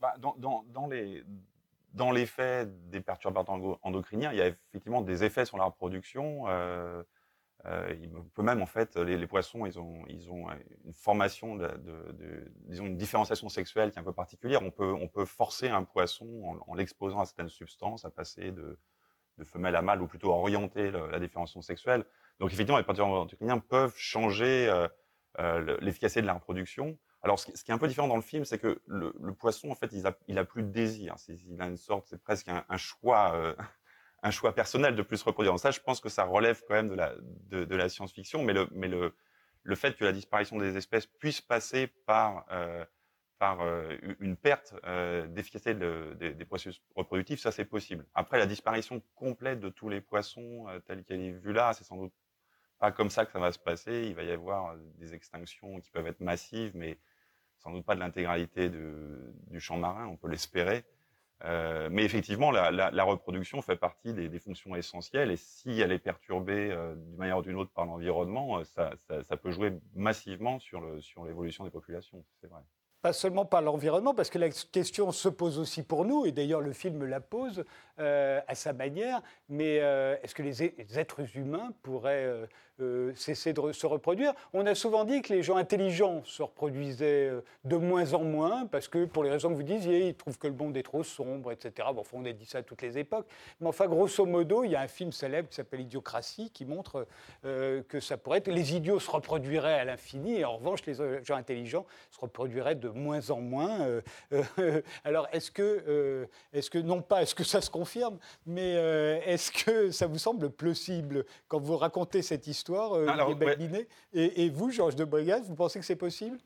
Bah, 0.00 0.14
dans, 0.18 0.86
les, 0.90 1.22
dans 1.92 2.10
les 2.10 2.24
faits 2.24 2.88
des 2.88 3.02
perturbateurs 3.02 3.78
endocriniens, 3.82 4.32
il 4.32 4.38
y 4.38 4.40
a 4.40 4.46
effectivement 4.46 5.02
des 5.02 5.22
effets 5.22 5.44
sur 5.44 5.58
la 5.58 5.64
reproduction. 5.64 6.48
Euh, 6.48 7.02
euh, 7.66 7.94
peut 8.34 8.42
même, 8.42 8.62
en 8.62 8.66
fait, 8.66 8.96
les, 8.96 9.26
poissons, 9.26 9.66
ils 9.66 9.78
ont, 9.78 10.06
une 10.06 10.94
formation, 10.94 11.58
une 12.70 12.96
différenciation 12.96 13.50
sexuelle 13.50 13.90
qui 13.90 13.98
est 13.98 14.00
un 14.00 14.04
peu 14.04 14.14
particulière. 14.14 14.62
On 14.62 14.70
peut, 14.70 15.24
forcer 15.26 15.68
un 15.68 15.84
poisson, 15.84 16.58
en, 16.66 16.74
l'exposant 16.74 17.20
à 17.20 17.26
certaines 17.26 17.50
substances, 17.50 18.06
à 18.06 18.10
passer 18.10 18.50
de, 18.50 18.78
de 19.36 19.44
femelle 19.44 19.76
à 19.76 19.82
mâle, 19.82 20.00
ou 20.00 20.06
plutôt 20.06 20.30
orienter 20.30 20.90
la 20.90 21.18
différenciation 21.18 21.60
sexuelle. 21.60 22.06
Donc 22.40 22.52
effectivement, 22.52 22.78
les 22.78 22.84
perturbateurs 22.84 23.22
endocriniens 23.22 23.58
peuvent 23.58 23.94
changer 23.96 24.68
euh, 24.68 24.88
euh, 25.38 25.76
l'efficacité 25.80 26.20
de 26.22 26.26
la 26.26 26.34
reproduction. 26.34 26.98
Alors, 27.22 27.38
ce 27.38 27.46
qui, 27.46 27.70
est 27.70 27.74
un 27.74 27.78
peu 27.78 27.88
différent 27.88 28.08
dans 28.08 28.16
le 28.16 28.22
film, 28.22 28.44
c'est 28.44 28.58
que 28.58 28.80
le, 28.86 29.12
poisson, 29.34 29.70
en 29.70 29.74
fait, 29.74 29.90
il 29.92 30.38
a, 30.38 30.44
plus 30.44 30.62
de 30.62 30.68
désir. 30.68 31.16
Il 31.28 31.60
a 31.60 31.66
une 31.66 31.76
sorte, 31.76 32.06
c'est 32.08 32.22
presque 32.22 32.48
un, 32.48 32.76
choix, 32.76 33.34
euh, 33.34 33.54
un 34.22 34.30
choix 34.30 34.54
personnel 34.54 34.94
de 34.94 35.02
plus 35.02 35.16
se 35.16 35.24
reproduire. 35.24 35.52
Donc 35.52 35.60
ça, 35.60 35.70
je 35.70 35.80
pense 35.80 36.00
que 36.00 36.08
ça 36.08 36.24
relève 36.24 36.62
quand 36.68 36.74
même 36.74 36.88
de 36.88 37.74
la, 37.74 37.88
science-fiction, 37.88 38.44
mais 38.44 38.52
le 38.52 39.74
fait 39.74 39.96
que 39.96 40.04
la 40.04 40.12
disparition 40.12 40.58
des 40.58 40.76
espèces 40.76 41.06
puisse 41.06 41.40
passer 41.40 41.88
par 42.06 42.46
par 43.38 43.58
une 44.20 44.34
perte 44.36 44.74
d'efficacité 45.28 45.74
des 45.74 46.44
processus 46.46 46.80
reproductifs, 46.94 47.40
ça 47.40 47.52
c'est 47.52 47.66
possible. 47.66 48.06
Après, 48.14 48.38
la 48.38 48.46
disparition 48.46 49.02
complète 49.14 49.60
de 49.60 49.68
tous 49.68 49.90
les 49.90 50.00
poissons 50.00 50.64
telle 50.86 51.04
qu'elle 51.04 51.20
est 51.20 51.32
vue 51.32 51.52
là, 51.52 51.74
c'est 51.74 51.84
sans 51.84 51.96
doute 51.96 52.14
pas 52.78 52.92
comme 52.92 53.10
ça 53.10 53.24
que 53.24 53.32
ça 53.32 53.38
va 53.38 53.52
se 53.52 53.58
passer. 53.58 54.06
Il 54.06 54.14
va 54.14 54.22
y 54.22 54.30
avoir 54.30 54.72
euh, 54.72 54.76
des 54.96 55.14
extinctions 55.14 55.80
qui 55.80 55.90
peuvent 55.90 56.06
être 56.06 56.20
massives, 56.20 56.72
mais 56.74 56.98
sans 57.58 57.72
doute 57.72 57.84
pas 57.84 57.94
de 57.94 58.00
l'intégralité 58.00 58.68
du 58.68 59.60
champ 59.60 59.76
marin, 59.76 60.06
on 60.06 60.16
peut 60.16 60.28
l'espérer. 60.28 60.84
Euh, 61.44 61.88
mais 61.90 62.04
effectivement, 62.04 62.50
la, 62.50 63.04
reproduction 63.04 63.60
fait 63.60 63.76
partie 63.76 64.14
des, 64.14 64.38
fonctions 64.38 64.74
essentielles, 64.74 65.30
et 65.30 65.36
si 65.36 65.80
elle 65.80 65.92
est 65.92 65.98
perturbée 65.98 66.70
euh, 66.70 66.94
d'une 66.94 67.16
manière 67.16 67.38
ou 67.38 67.42
d'une 67.42 67.56
autre 67.56 67.72
par 67.72 67.84
l'environnement, 67.84 68.62
ça, 68.64 68.90
peut 69.42 69.50
jouer 69.50 69.72
massivement 69.94 70.58
sur 70.58 70.80
l'évolution 71.26 71.64
des 71.64 71.70
populations, 71.70 72.24
c'est 72.40 72.48
vrai 72.48 72.62
pas 73.02 73.12
seulement 73.12 73.44
par 73.44 73.62
l'environnement, 73.62 74.14
parce 74.14 74.30
que 74.30 74.38
la 74.38 74.48
question 74.48 75.12
se 75.12 75.28
pose 75.28 75.60
aussi 75.60 75.84
pour 75.84 76.04
nous, 76.04 76.26
et 76.26 76.32
d'ailleurs 76.32 76.60
le 76.60 76.72
film 76.72 77.04
la 77.04 77.20
pose 77.20 77.64
à 77.98 78.54
sa 78.54 78.72
manière, 78.72 79.22
mais 79.48 79.76
est-ce 79.76 80.34
que 80.34 80.42
les, 80.42 80.64
êtres 80.98 81.36
humains 81.36 81.72
pourraient 81.82 82.48
euh, 82.82 83.14
cesser 83.14 83.54
de 83.54 83.72
se 83.72 83.86
reproduire. 83.86 84.34
On 84.52 84.66
a 84.66 84.74
souvent 84.74 85.04
dit 85.04 85.22
que 85.22 85.32
les 85.32 85.42
gens 85.42 85.56
intelligents 85.56 86.20
se 86.24 86.42
reproduisaient 86.42 87.30
euh, 87.30 87.40
de 87.64 87.76
moins 87.76 88.12
en 88.12 88.22
moins, 88.22 88.66
parce 88.66 88.86
que 88.86 89.06
pour 89.06 89.24
les 89.24 89.30
raisons 89.30 89.48
que 89.48 89.54
vous 89.54 89.62
disiez, 89.62 90.08
ils 90.08 90.14
trouvent 90.14 90.36
que 90.36 90.46
le 90.46 90.52
monde 90.52 90.76
est 90.76 90.82
trop 90.82 91.02
sombre, 91.02 91.52
etc. 91.52 91.88
Bon, 91.94 92.02
on 92.12 92.26
a 92.26 92.32
dit 92.32 92.44
ça 92.44 92.58
à 92.58 92.62
toutes 92.62 92.82
les 92.82 92.98
époques. 92.98 93.26
Mais 93.62 93.68
enfin, 93.68 93.86
grosso 93.86 94.26
modo, 94.26 94.62
il 94.62 94.72
y 94.72 94.76
a 94.76 94.82
un 94.82 94.88
film 94.88 95.10
célèbre 95.10 95.48
qui 95.48 95.54
s'appelle 95.54 95.80
Idiocratie, 95.80 96.50
qui 96.50 96.66
montre 96.66 97.06
euh, 97.46 97.82
que 97.88 97.98
ça 97.98 98.18
pourrait 98.18 98.38
être... 98.38 98.48
Les 98.48 98.76
idiots 98.76 99.00
se 99.00 99.10
reproduiraient 99.10 99.80
à 99.80 99.84
l'infini, 99.86 100.40
et 100.40 100.44
en 100.44 100.58
revanche, 100.58 100.84
les 100.84 100.96
gens 101.24 101.36
intelligents 101.36 101.86
se 102.10 102.20
reproduiraient 102.20 102.74
de 102.74 102.90
moins 102.90 103.30
en 103.30 103.40
moins. 103.40 103.88
alors, 105.04 105.28
est-ce 105.32 105.50
que, 105.50 106.28
est-ce 106.52 106.68
que, 106.68 106.78
non 106.78 107.00
pas 107.00 107.22
est-ce 107.22 107.34
que 107.34 107.44
ça 107.44 107.62
se 107.62 107.70
confirme, 107.70 108.18
mais 108.44 108.72
est-ce 109.24 109.50
que 109.50 109.90
ça 109.90 110.06
vous 110.06 110.18
semble 110.18 110.50
plausible 110.50 111.24
quand 111.48 111.58
vous 111.58 111.78
racontez 111.78 112.20
cette 112.20 112.46
histoire 112.46 112.65
euh, 112.74 113.84
et, 114.12 114.50
vous, 114.50 114.70
Georges 114.70 114.96
de 114.96 115.04
Brigade, 115.04 115.44
vous 115.44 115.54
pensez 115.54 115.78
que 115.78 115.84
c'est 115.84 115.96
possible? 115.96 116.38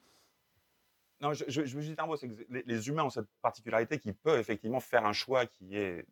Non, 1.21 1.33
je, 1.35 1.45
je, 1.49 1.61
veux 1.61 1.83
juste 1.83 1.95
dire 1.95 2.05
un 2.05 2.07
mot, 2.07 2.17
c'est 2.17 2.29
que 2.29 2.47
les, 2.49 2.89
humains 2.89 3.05
ont 3.05 3.11
cette 3.11 3.29
particularité 3.43 3.99
qui 3.99 4.13
peut 4.13 4.39
effectivement 4.39 4.81
faire 4.81 5.05
un 5.05 5.13
choix 5.13 5.47
qui 5.47 5.77
est 5.77 6.07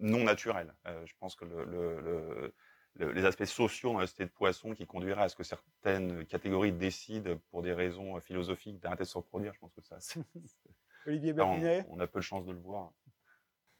non 0.00 0.24
naturel. 0.24 0.74
Euh, 0.86 1.06
je 1.06 1.14
pense 1.20 1.36
que 1.36 1.44
le, 1.44 2.52
les 2.98 3.24
aspects 3.24 3.44
sociaux 3.44 3.92
dans 3.92 4.00
la 4.00 4.06
société 4.06 4.24
de 4.24 4.30
poissons 4.30 4.72
qui 4.72 4.86
conduiraient 4.86 5.22
à 5.22 5.28
ce 5.28 5.36
que 5.36 5.44
certaines 5.44 6.26
catégories 6.26 6.72
décident 6.72 7.38
pour 7.50 7.62
des 7.62 7.72
raisons 7.72 8.20
philosophiques 8.20 8.80
d'arrêter 8.80 9.04
de 9.04 9.08
se 9.08 9.16
reproduire, 9.16 9.54
je 9.54 9.60
pense 9.60 9.72
que 9.72 9.82
ça. 9.82 9.98
Olivier 11.06 11.32
Berninet 11.32 11.86
on, 11.90 12.00
a 12.00 12.06
peu 12.06 12.18
de 12.18 12.24
chance 12.24 12.44
de 12.44 12.52
le 12.52 12.58
voir. 12.58 12.92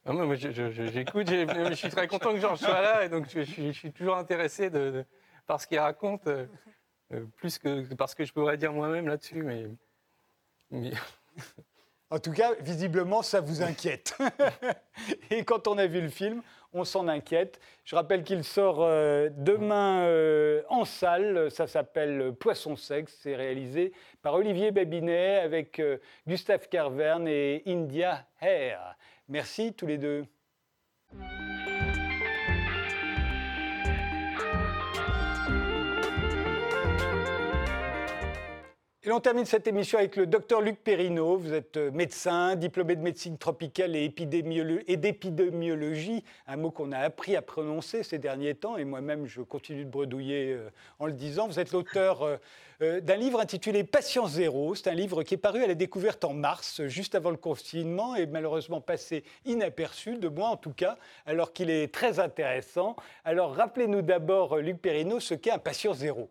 Ah, 0.04 0.12
moi, 0.12 0.34
j'écoute, 0.36 1.28
je, 1.28 1.74
suis 1.74 1.90
très 1.90 2.06
content 2.06 2.32
que 2.32 2.38
Georges 2.38 2.60
soit 2.60 2.80
là, 2.80 3.04
et 3.04 3.08
donc 3.08 3.28
je, 3.28 3.42
suis 3.42 3.92
toujours 3.92 4.16
intéressé 4.16 4.70
de 4.70 5.04
par 5.48 5.60
ce 5.60 5.66
qu'il 5.66 5.80
raconte, 5.80 6.28
euh, 6.28 6.46
euh, 7.12 7.24
plus 7.36 7.58
que 7.58 7.92
parce 7.94 8.14
que 8.14 8.24
je 8.24 8.32
pourrais 8.32 8.58
dire 8.58 8.72
moi-même 8.72 9.08
là-dessus. 9.08 9.42
Mais, 9.42 9.66
En 12.10 12.18
tout 12.18 12.32
cas, 12.32 12.54
visiblement, 12.60 13.20
ça 13.20 13.42
vous 13.42 13.60
inquiète. 13.60 14.16
Et 15.30 15.44
quand 15.44 15.68
on 15.68 15.76
a 15.76 15.86
vu 15.86 16.00
le 16.00 16.08
film, 16.08 16.40
on 16.72 16.84
s'en 16.84 17.06
inquiète. 17.06 17.60
Je 17.84 17.96
rappelle 17.96 18.24
qu'il 18.24 18.44
sort 18.44 18.78
euh, 18.80 19.28
demain 19.30 20.06
en 20.70 20.86
salle. 20.86 21.50
Ça 21.50 21.66
s'appelle 21.66 22.32
Poisson 22.32 22.76
sexe. 22.76 23.18
C'est 23.20 23.36
réalisé 23.36 23.92
par 24.22 24.34
Olivier 24.34 24.70
Babinet 24.70 25.40
avec 25.40 25.82
Gustave 26.26 26.68
Carverne 26.68 27.28
et 27.28 27.62
India 27.66 28.26
Hare. 28.40 28.96
Merci 29.28 29.74
tous 29.74 29.86
les 29.86 29.98
deux. 29.98 30.24
Et 39.08 39.10
on 39.10 39.20
termine 39.20 39.46
cette 39.46 39.66
émission 39.66 39.98
avec 39.98 40.16
le 40.16 40.26
docteur 40.26 40.60
Luc 40.60 40.84
Perrineau. 40.84 41.38
Vous 41.38 41.54
êtes 41.54 41.78
euh, 41.78 41.90
médecin, 41.90 42.56
diplômé 42.56 42.94
de 42.94 43.00
médecine 43.00 43.38
tropicale 43.38 43.96
et, 43.96 44.10
d'épidémiologie, 44.10 46.22
un 46.46 46.56
mot 46.58 46.70
qu'on 46.70 46.92
a 46.92 46.98
appris 46.98 47.34
à 47.34 47.40
prononcer 47.40 48.02
ces 48.02 48.18
derniers 48.18 48.54
temps, 48.54 48.76
et 48.76 48.84
moi-même 48.84 49.24
je 49.24 49.40
continue 49.40 49.86
de 49.86 49.90
bredouiller 49.90 50.52
euh, 50.52 50.68
en 50.98 51.06
le 51.06 51.14
disant. 51.14 51.48
Vous 51.48 51.58
êtes 51.58 51.72
l'auteur 51.72 52.38
euh, 52.82 53.00
d'un 53.00 53.16
livre 53.16 53.40
intitulé 53.40 53.82
Patient 53.82 54.26
Zéro. 54.26 54.74
C'est 54.74 54.90
un 54.90 54.94
livre 54.94 55.22
qui 55.22 55.32
est 55.32 55.38
paru 55.38 55.64
à 55.64 55.66
la 55.66 55.74
découverte 55.74 56.26
en 56.26 56.34
mars, 56.34 56.86
juste 56.86 57.14
avant 57.14 57.30
le 57.30 57.38
confinement, 57.38 58.14
et 58.14 58.26
malheureusement 58.26 58.82
passé 58.82 59.24
inaperçu, 59.46 60.18
de 60.18 60.28
moi 60.28 60.50
en 60.50 60.58
tout 60.58 60.74
cas, 60.74 60.98
alors 61.24 61.54
qu'il 61.54 61.70
est 61.70 61.94
très 61.94 62.20
intéressant. 62.20 62.94
Alors 63.24 63.54
rappelez-nous 63.54 64.02
d'abord, 64.02 64.58
Luc 64.58 64.82
Perrineau, 64.82 65.18
ce 65.18 65.32
qu'est 65.32 65.52
un 65.52 65.56
patient 65.56 65.94
zéro. 65.94 66.28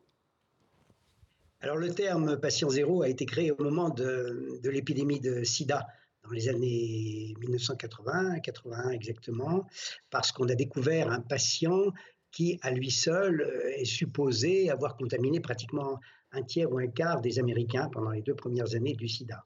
Alors 1.59 1.77
le 1.77 1.89
terme 1.89 2.39
patient 2.39 2.69
zéro 2.69 3.01
a 3.01 3.09
été 3.09 3.25
créé 3.25 3.51
au 3.51 3.63
moment 3.63 3.89
de, 3.89 4.59
l'épidémie 4.63 5.19
de 5.19 5.43
sida 5.43 5.87
dans 6.23 6.29
les 6.29 6.49
années 6.49 7.33
1980, 7.39 8.41
81 8.41 8.89
exactement, 8.91 9.65
parce 10.11 10.31
qu'on 10.31 10.47
a 10.49 10.55
découvert 10.55 11.09
un 11.09 11.21
patient 11.21 11.93
qui, 12.31 12.59
à 12.61 12.69
lui 12.71 12.91
seul, 12.91 13.41
euh, 13.41 13.71
est 13.75 13.85
supposé 13.85 14.69
avoir 14.69 14.97
contaminé 14.97 15.39
pratiquement 15.39 15.99
un 16.31 16.43
tiers 16.43 16.71
ou 16.71 16.77
un 16.77 16.87
quart 16.87 17.21
des 17.21 17.39
Américains 17.39 17.89
pendant 17.91 18.11
les 18.11 18.21
deux 18.21 18.35
premières 18.35 18.75
années 18.75 18.93
du 18.93 19.07
sida. 19.07 19.43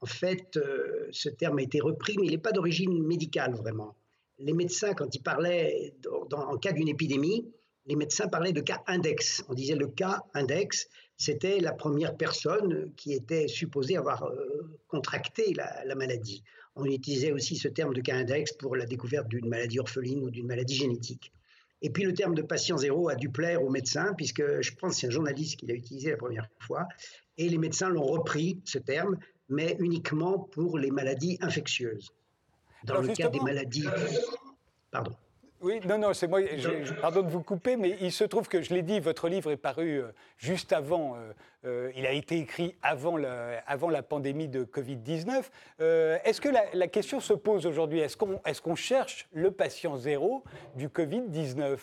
En 0.00 0.06
fait, 0.06 0.56
euh, 0.56 1.08
ce 1.10 1.28
terme 1.28 1.58
a 1.58 1.62
été 1.62 1.80
repris, 1.80 2.16
mais 2.20 2.26
il 2.26 2.30
n'est 2.30 2.38
pas 2.38 2.52
d'origine 2.52 3.02
médicale 3.04 3.54
vraiment. 3.56 3.96
Les 4.38 4.52
médecins, 4.52 4.94
quand 4.94 5.12
ils 5.12 5.22
parlaient 5.22 5.94
en 6.30 6.56
cas 6.58 6.72
d'une 6.72 6.88
épidémie, 6.88 7.50
les 7.86 7.96
médecins 7.96 8.28
parlaient 8.28 8.52
de 8.52 8.60
cas 8.60 8.82
index. 8.86 9.42
On 9.48 9.54
disait 9.54 9.74
le 9.74 9.88
cas 9.88 10.22
index 10.34 10.86
c'était 11.18 11.58
la 11.58 11.72
première 11.72 12.16
personne 12.16 12.92
qui 12.96 13.12
était 13.12 13.48
supposée 13.48 13.96
avoir 13.96 14.22
euh, 14.22 14.78
contracté 14.86 15.52
la, 15.52 15.94
maladie. 15.96 16.44
On 16.76 16.84
utilisait 16.84 17.32
aussi 17.32 17.56
ce 17.56 17.66
terme 17.66 17.92
de 17.92 18.00
cas 18.00 18.14
index 18.14 18.52
pour 18.52 18.76
la 18.76 18.86
découverte 18.86 19.26
d'une 19.28 19.48
maladie 19.48 19.80
orpheline 19.80 20.22
ou 20.22 20.30
d'une 20.30 20.46
maladie 20.46 20.76
génétique. 20.76 21.32
Et 21.82 21.90
puis 21.90 22.04
le 22.04 22.14
terme 22.14 22.36
de 22.36 22.42
patient 22.42 22.76
zéro 22.76 23.08
a 23.08 23.16
dû 23.16 23.30
plaire 23.30 23.62
aux 23.62 23.68
médecins, 23.68 24.14
puisque 24.14 24.60
je 24.60 24.74
pense 24.76 24.94
que 24.94 25.00
c'est 25.00 25.06
un 25.08 25.10
journaliste 25.10 25.58
qui 25.58 25.66
l'a 25.66 25.74
utilisé 25.74 26.10
la 26.10 26.16
première 26.16 26.48
fois, 26.60 26.86
et 27.36 27.48
les 27.48 27.58
médecins 27.58 27.88
l'ont 27.88 28.06
repris, 28.06 28.60
ce 28.64 28.78
terme, 28.78 29.18
mais 29.48 29.76
uniquement 29.80 30.38
pour 30.38 30.78
les 30.78 30.92
maladies 30.92 31.36
infectieuses. 31.40 32.10
Dans 32.84 33.00
le 33.00 33.08
cas 33.08 33.28
des 33.28 33.40
maladies... 33.40 33.86
Pardon. 34.90 35.12
Oui, 35.60 35.80
non, 35.86 35.98
non, 35.98 36.14
c'est 36.14 36.28
moi, 36.28 36.40
je, 36.42 36.92
pardon 37.00 37.22
de 37.22 37.30
vous 37.30 37.42
couper, 37.42 37.76
mais 37.76 37.96
il 38.00 38.12
se 38.12 38.22
trouve 38.22 38.46
que, 38.48 38.62
je 38.62 38.72
l'ai 38.72 38.82
dit, 38.82 39.00
votre 39.00 39.28
livre 39.28 39.50
est 39.50 39.56
paru 39.56 39.98
euh, 39.98 40.12
juste 40.36 40.72
avant, 40.72 41.16
euh, 41.16 41.32
euh, 41.64 41.90
il 41.96 42.06
a 42.06 42.12
été 42.12 42.38
écrit 42.38 42.76
avant 42.80 43.16
la, 43.16 43.58
avant 43.66 43.90
la 43.90 44.02
pandémie 44.02 44.46
de 44.46 44.62
Covid-19. 44.64 45.42
Est-ce 46.24 46.40
que 46.40 46.48
la, 46.48 46.86
question 46.86 47.18
se 47.18 47.32
pose 47.32 47.66
aujourd'hui? 47.66 47.98
Est-ce 47.98 48.16
qu'on 48.16 48.40
est 48.44 48.60
qu'on 48.60 48.76
cherche 48.76 49.28
le 49.32 49.50
patient 49.50 49.96
zéro 49.96 50.44
du 50.76 50.88
Covid-19 50.88 51.78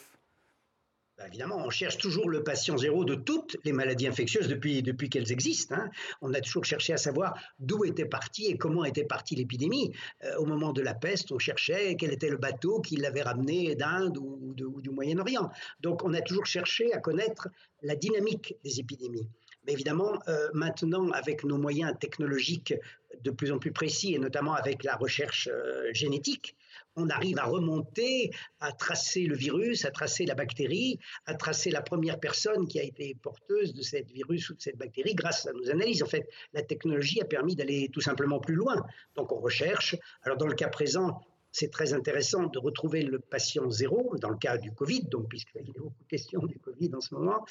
bah, 1.17 1.27
évidemment, 1.27 1.63
on 1.65 1.69
cherche 1.69 1.97
toujours 1.97 2.29
le 2.29 2.43
patient 2.43 2.77
zéro 2.77 3.05
de 3.05 3.15
toutes 3.15 3.55
les 3.63 3.71
maladies 3.71 4.07
infectieuses 4.07 4.49
depuis, 4.49 4.83
depuis 4.83 5.09
qu'elles 5.09 5.31
existent. 5.31 5.75
Hein. 5.75 5.89
On 6.21 6.33
a 6.33 6.41
toujours 6.41 6.65
cherché 6.65 6.91
à 6.91 6.97
savoir 6.97 7.39
d'où 7.59 7.85
était 7.85 8.05
partie 8.05 8.47
et 8.47 8.57
comment 8.57 8.83
était 8.83 9.05
partie 9.05 9.35
l'épidémie. 9.35 9.93
Euh, 10.25 10.35
au 10.37 10.45
moment 10.45 10.73
de 10.73 10.81
la 10.81 10.93
peste, 10.93 11.31
on 11.31 11.39
cherchait 11.39 11.95
quel 11.95 12.11
était 12.11 12.29
le 12.29 12.35
bateau 12.35 12.81
qui 12.81 12.97
l'avait 12.97 13.21
ramené 13.21 13.75
d'Inde 13.75 14.17
ou, 14.17 14.53
du 14.53 14.89
Moyen-Orient. 14.89 15.49
Donc 15.79 16.03
on 16.03 16.13
a 16.13 16.21
toujours 16.21 16.45
cherché 16.45 16.91
à 16.91 16.99
connaître 16.99 17.47
la 17.81 17.95
dynamique 17.95 18.55
des 18.65 18.81
épidémies. 18.81 19.29
Mais 19.65 19.73
évidemment, 19.73 20.19
euh, 20.27 20.49
maintenant, 20.53 21.09
avec 21.11 21.43
nos 21.43 21.57
moyens 21.57 21.93
technologiques 21.99 22.73
de 23.21 23.31
plus 23.31 23.51
en 23.51 23.57
plus 23.57 23.71
précis, 23.71 24.13
et 24.13 24.19
notamment 24.19 24.53
avec 24.53 24.83
la 24.83 24.95
recherche 24.95 25.47
euh, 25.51 25.91
génétique, 25.93 26.55
on 26.95 27.09
arrive 27.09 27.39
à 27.39 27.45
remonter, 27.45 28.31
à 28.59 28.71
tracer 28.71 29.25
le 29.25 29.35
virus, 29.35 29.85
à 29.85 29.91
tracer 29.91 30.25
la 30.25 30.35
bactérie, 30.35 30.99
à 31.25 31.35
tracer 31.35 31.69
la 31.71 31.81
première 31.81 32.19
personne 32.19 32.67
qui 32.67 32.79
a 32.79 32.83
été 32.83 33.15
porteuse 33.21 33.73
de 33.73 33.81
cette 33.81 34.11
virus 34.11 34.49
ou 34.49 34.55
de 34.55 34.61
cette 34.61 34.77
bactérie 34.77 35.15
grâce 35.15 35.45
à 35.45 35.53
nos 35.53 35.69
analyses. 35.69 36.03
En 36.03 36.07
fait, 36.07 36.27
la 36.53 36.61
technologie 36.61 37.21
a 37.21 37.25
permis 37.25 37.55
d'aller 37.55 37.89
tout 37.91 38.01
simplement 38.01 38.39
plus 38.39 38.55
loin. 38.55 38.75
Donc 39.15 39.31
on 39.31 39.39
recherche. 39.39 39.95
Alors 40.23 40.37
dans 40.37 40.47
le 40.47 40.55
cas 40.55 40.69
présent, 40.69 41.21
c'est 41.51 41.71
très 41.71 41.93
intéressant 41.93 42.47
de 42.47 42.59
retrouver 42.59 43.01
le 43.01 43.19
patient 43.19 43.69
zéro, 43.69 44.17
dans 44.17 44.29
le 44.29 44.37
cas 44.37 44.57
du 44.57 44.73
Covid, 44.73 45.03
donc 45.03 45.29
puisqu'il 45.29 45.59
a 45.59 45.63
beaucoup 45.63 46.03
de 46.03 46.07
questions 46.09 46.45
du 46.45 46.59
Covid 46.59 46.91
en 46.93 46.99
ce 46.99 47.15
moment, 47.15 47.45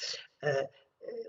euh, 0.45 0.63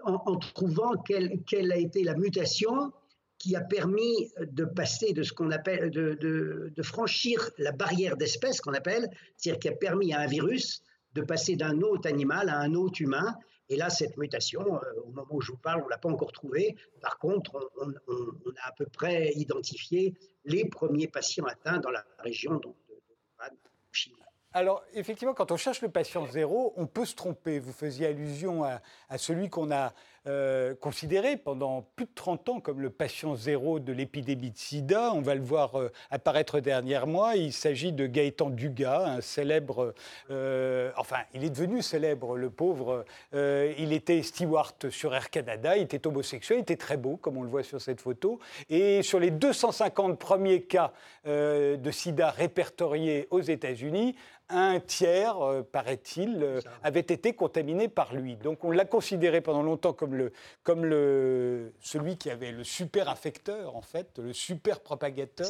en, 0.03 0.37
trouvant 0.37 0.93
quelle 1.03 1.71
a 1.71 1.77
été 1.77 2.03
la 2.03 2.15
mutation 2.15 2.91
qui 3.37 3.55
a 3.55 3.61
permis 3.61 4.31
de 4.39 4.65
passer 4.65 5.13
de 5.13 5.23
ce 5.23 5.33
qu'on 5.33 5.51
appelle, 5.51 5.89
de, 5.91 6.81
franchir 6.83 7.49
la 7.57 7.71
barrière 7.71 8.17
d'espèce 8.17 8.61
qu'on 8.61 8.73
appelle, 8.73 9.09
c'est-à-dire 9.37 9.59
qui 9.59 9.69
a 9.69 9.75
permis 9.75 10.13
à 10.13 10.21
un 10.21 10.27
virus 10.27 10.81
de 11.13 11.21
passer 11.21 11.55
d'un 11.55 11.81
autre 11.81 12.07
animal 12.09 12.49
à 12.49 12.59
un 12.59 12.73
autre 12.73 13.01
humain. 13.01 13.35
Et 13.69 13.77
là, 13.77 13.89
cette 13.89 14.17
mutation, 14.17 14.61
euh, 14.61 14.79
au 15.05 15.11
moment 15.11 15.27
où 15.31 15.41
je 15.41 15.51
vous 15.51 15.57
parle, 15.57 15.81
on 15.81 15.85
ne 15.85 15.89
l'a 15.89 15.97
pas 15.97 16.09
encore 16.09 16.31
trouvée. 16.31 16.75
Par 17.01 17.17
contre, 17.17 17.71
on, 17.81 17.89
a 17.89 18.67
à 18.67 18.71
peu 18.73 18.85
près 18.85 19.31
identifié 19.33 20.13
les 20.43 20.65
premiers 20.65 21.07
patients 21.07 21.45
atteints 21.45 21.79
dans 21.79 21.89
la 21.89 22.05
région 22.19 22.55
de, 22.57 22.67
de, 22.67 23.57
Chine. 23.91 24.13
Alors, 24.53 24.83
effectivement, 24.93 25.33
quand 25.33 25.51
on 25.51 25.57
cherche 25.57 25.81
le 25.81 25.89
patient 25.89 26.27
zéro, 26.27 26.73
on 26.75 26.85
peut 26.85 27.05
se 27.05 27.15
tromper. 27.15 27.59
Vous 27.59 27.73
faisiez 27.73 28.07
allusion 28.07 28.63
à 28.63 29.17
celui 29.17 29.49
qu'on 29.49 29.71
a 29.71 29.93
euh, 30.27 30.73
considéré 30.73 31.37
pendant 31.37 31.87
plus 31.95 32.05
de 32.05 32.11
30 32.15 32.49
ans 32.49 32.59
comme 32.59 32.81
le 32.81 32.89
patient 32.89 33.35
zéro 33.35 33.79
de 33.79 33.93
l'épidémie 33.93 34.49
de 34.49 34.57
sida. 34.57 35.11
On 35.13 35.21
va 35.21 35.35
le 35.35 35.41
voir 35.41 35.79
euh, 35.79 35.91
apparaître 36.09 36.59
dernièrement. 36.59 37.29
Il 37.31 37.53
s'agit 37.53 37.91
de 37.91 38.07
Gaëtan 38.07 38.49
Dugas, 38.49 39.05
un 39.05 39.21
célèbre. 39.21 39.93
Euh, 40.31 40.91
enfin, 40.97 41.17
il 41.35 41.43
est 41.43 41.51
devenu 41.51 41.83
célèbre, 41.83 42.37
le 42.37 42.49
pauvre. 42.49 43.05
il 43.33 43.93
était 43.93 44.23
steward 44.23 44.89
sur 44.89 45.13
Air 45.13 45.29
Canada. 45.29 45.77
Il 45.77 45.83
était 45.83 46.07
homosexuel. 46.07 46.57
Il 46.57 46.61
était 46.61 46.75
très 46.75 46.97
beau, 46.97 47.17
comme 47.17 47.37
on 47.37 47.43
le 47.43 47.49
voit 47.49 47.63
sur 47.63 47.79
cette 47.79 48.01
photo. 48.01 48.39
Et 48.67 49.03
sur 49.03 49.19
les 49.19 49.29
250 49.29 50.17
premiers 50.17 50.63
cas 50.63 50.91
de 51.25 51.91
sida 51.91 52.31
répertoriés 52.31 53.27
aux 53.29 53.41
États-Unis, 53.41 54.15
un 54.49 54.79
tiers, 54.79 55.37
paraît-il, 55.71 56.61
avait 56.83 56.99
été 56.99 57.33
contaminé 57.33 57.87
par 57.87 58.13
lui. 58.15 58.35
Donc 58.35 58.63
on 58.63 58.71
l'a 58.71 58.85
considéré 58.85 59.41
pendant 59.41 59.63
longtemps 59.63 59.93
comme 59.93 60.14
comme, 60.63 60.85
le, 60.85 61.73
celui 61.81 62.17
qui 62.17 62.29
avait 62.29 62.51
le 62.51 62.63
super 62.63 63.09
infecteur, 63.09 63.75
en 63.75 63.81
fait, 63.81 64.17
le 64.17 64.33
super 64.33 64.79
propagateur. 64.79 65.47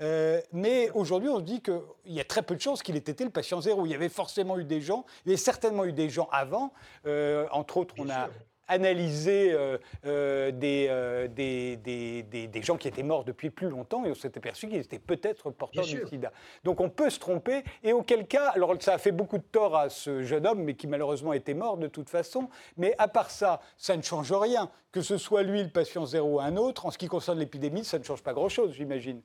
Euh, 0.00 0.40
mais 0.52 0.90
aujourd'hui, 0.90 1.28
on 1.28 1.38
se 1.38 1.44
dit 1.44 1.60
qu'il 1.62 1.80
y 2.06 2.20
a 2.20 2.24
très 2.24 2.42
peu 2.42 2.54
de 2.54 2.60
chances 2.60 2.82
qu'il 2.82 2.96
ait 2.96 2.98
été 2.98 3.24
le 3.24 3.30
patient 3.30 3.60
zéro. 3.60 3.86
Il 3.86 3.90
y 3.90 3.94
avait 3.94 4.08
forcément 4.08 4.58
eu 4.58 4.64
des 4.64 4.80
gens, 4.80 5.04
il 5.24 5.30
y 5.30 5.32
avait 5.32 5.42
certainement 5.42 5.84
eu 5.84 5.92
des 5.92 6.10
gens 6.10 6.28
avant. 6.32 6.72
Euh, 7.06 7.46
entre 7.52 7.76
autres, 7.78 7.94
on 7.98 8.08
a 8.10 8.28
analyser 8.70 9.52
euh, 9.52 9.76
euh, 10.06 10.50
euh, 10.62 11.28
des, 11.28 11.76
des, 11.76 12.22
des, 12.22 12.46
des, 12.46 12.62
gens 12.62 12.76
qui 12.76 12.88
étaient 12.88 13.02
morts 13.02 13.24
depuis 13.24 13.50
plus 13.50 13.68
longtemps 13.68 14.04
et 14.04 14.10
on 14.10 14.14
s'est 14.14 14.36
aperçu 14.36 14.68
qu'ils 14.68 14.78
étaient 14.78 14.98
peut-être 14.98 15.50
porteurs 15.50 15.84
du 15.84 16.06
sida. 16.06 16.32
Donc 16.64 16.80
on 16.80 16.88
peut 16.88 17.10
se 17.10 17.18
tromper 17.18 17.64
et 17.82 17.92
auquel 17.92 18.26
cas, 18.26 18.48
alors 18.50 18.74
ça 18.80 18.94
a 18.94 18.98
fait 18.98 19.12
beaucoup 19.12 19.38
de 19.38 19.44
tort 19.44 19.76
à 19.76 19.90
ce 19.90 20.22
jeune 20.22 20.46
homme, 20.46 20.62
mais 20.62 20.74
qui 20.74 20.86
malheureusement 20.86 21.32
était 21.32 21.54
mort 21.54 21.76
de 21.76 21.88
toute 21.88 22.08
façon, 22.08 22.48
mais 22.76 22.94
à 22.98 23.08
part 23.08 23.30
ça, 23.30 23.60
ça 23.76 23.96
ne 23.96 24.02
change 24.02 24.32
rien. 24.32 24.70
Que 24.92 25.02
ce 25.02 25.18
soit 25.18 25.44
lui, 25.44 25.62
le 25.62 25.68
patient 25.68 26.04
zéro, 26.04 26.36
ou 26.36 26.40
un 26.40 26.56
autre, 26.56 26.86
en 26.86 26.90
ce 26.90 26.98
qui 26.98 27.06
concerne 27.06 27.38
l'épidémie, 27.38 27.84
ça 27.84 27.98
ne 27.98 28.04
change 28.04 28.22
pas 28.22 28.32
grand-chose, 28.32 28.72
j'imagine 28.72 29.22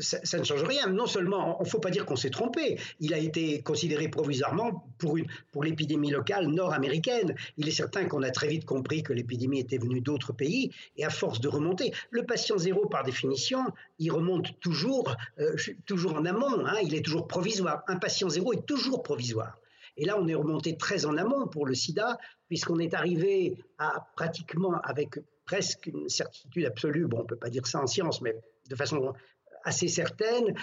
ça, 0.00 0.38
ne 0.38 0.44
change 0.44 0.62
rien. 0.64 0.88
Non 0.88 1.06
seulement, 1.06 1.58
il 1.60 1.64
ne 1.64 1.68
faut 1.68 1.78
pas 1.78 1.90
dire 1.90 2.04
qu'on 2.06 2.16
s'est 2.16 2.30
trompé, 2.30 2.78
il 3.00 3.14
a 3.14 3.18
été 3.18 3.62
considéré 3.62 4.08
provisoirement 4.08 4.86
pour, 4.98 5.18
pour 5.52 5.64
l'épidémie 5.64 6.10
locale 6.10 6.46
nord-américaine. 6.46 7.34
Il 7.56 7.68
est 7.68 7.72
certain 7.72 8.06
qu'on 8.06 8.22
a 8.22 8.30
très 8.30 8.48
vite 8.48 8.64
compris 8.64 9.02
que 9.02 9.12
l'épidémie 9.12 9.60
était 9.60 9.78
venue 9.78 10.00
d'autres 10.00 10.32
pays, 10.32 10.70
et 10.96 11.04
à 11.04 11.10
force 11.10 11.40
de 11.40 11.48
remonter, 11.48 11.92
le 12.10 12.24
patient 12.24 12.58
zéro, 12.58 12.86
par 12.86 13.04
définition, 13.04 13.64
il 13.98 14.10
remonte 14.10 14.58
toujours, 14.60 15.16
euh, 15.38 15.56
toujours 15.86 16.14
en 16.14 16.24
amont, 16.24 16.66
hein. 16.66 16.78
il 16.82 16.94
est 16.94 17.04
toujours 17.04 17.26
provisoire. 17.26 17.82
Un 17.88 17.96
patient 17.96 18.28
zéro 18.28 18.52
est 18.52 18.66
toujours 18.66 19.02
provisoire. 19.02 19.58
Et 19.96 20.04
là, 20.04 20.16
on 20.18 20.26
est 20.26 20.34
remonté 20.34 20.76
très 20.76 21.06
en 21.06 21.16
amont 21.16 21.46
pour 21.46 21.66
le 21.66 21.74
sida, 21.74 22.18
puisqu'on 22.48 22.78
est 22.78 22.94
arrivé 22.94 23.56
à 23.78 24.08
pratiquement, 24.16 24.80
avec 24.82 25.18
presque 25.44 25.86
une 25.86 26.08
certitude 26.08 26.64
absolue, 26.64 27.06
bon, 27.06 27.18
on 27.18 27.22
ne 27.22 27.26
peut 27.26 27.36
pas 27.36 27.50
dire 27.50 27.66
ça 27.66 27.80
en 27.80 27.86
science, 27.86 28.20
mais 28.20 28.34
de 28.68 28.74
façon 28.74 29.14
assez 29.64 29.88
certaine 29.88 30.54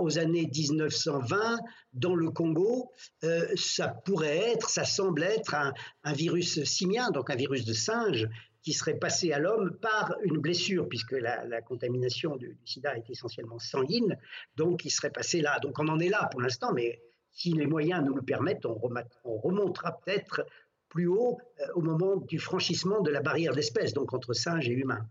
aux 0.00 0.18
années 0.18 0.48
1920 0.54 1.58
dans 1.94 2.14
le 2.14 2.30
Congo. 2.30 2.90
Euh, 3.22 3.46
ça 3.56 3.88
pourrait 3.88 4.52
être, 4.52 4.68
ça 4.68 4.84
semble 4.84 5.22
être 5.22 5.54
un, 5.54 6.12
virus 6.12 6.62
simien, 6.64 7.10
donc 7.10 7.30
un 7.30 7.36
virus 7.36 7.64
de 7.64 7.72
singe, 7.72 8.28
qui 8.62 8.72
serait 8.72 8.98
passé 8.98 9.32
à 9.32 9.38
l'homme 9.38 9.76
par 9.80 10.14
une 10.24 10.38
blessure, 10.38 10.88
puisque 10.88 11.12
la, 11.12 11.60
contamination 11.62 12.36
du, 12.36 12.56
sida 12.64 12.96
est 12.96 13.10
essentiellement 13.10 13.58
sanguine, 13.58 14.18
donc 14.56 14.84
il 14.84 14.90
serait 14.90 15.10
passé 15.10 15.40
là. 15.40 15.58
Donc 15.60 15.78
on 15.78 15.88
en 15.88 15.98
est 15.98 16.08
là 16.08 16.28
pour 16.30 16.40
l'instant, 16.40 16.72
mais 16.72 17.00
si 17.30 17.52
les 17.52 17.66
moyens 17.66 18.02
nous 18.04 18.14
le 18.14 18.22
permettent, 18.22 18.64
on, 18.64 18.78
remontera 19.24 19.98
peut-être 19.98 20.46
plus 20.88 21.06
haut 21.06 21.38
euh, 21.60 21.66
au 21.74 21.82
moment 21.82 22.16
du 22.16 22.38
franchissement 22.38 23.00
de 23.00 23.10
la 23.10 23.20
barrière 23.20 23.52
d'espèces, 23.52 23.92
donc 23.92 24.14
entre 24.14 24.32
singe 24.32 24.68
et 24.68 24.72
humain. 24.72 25.06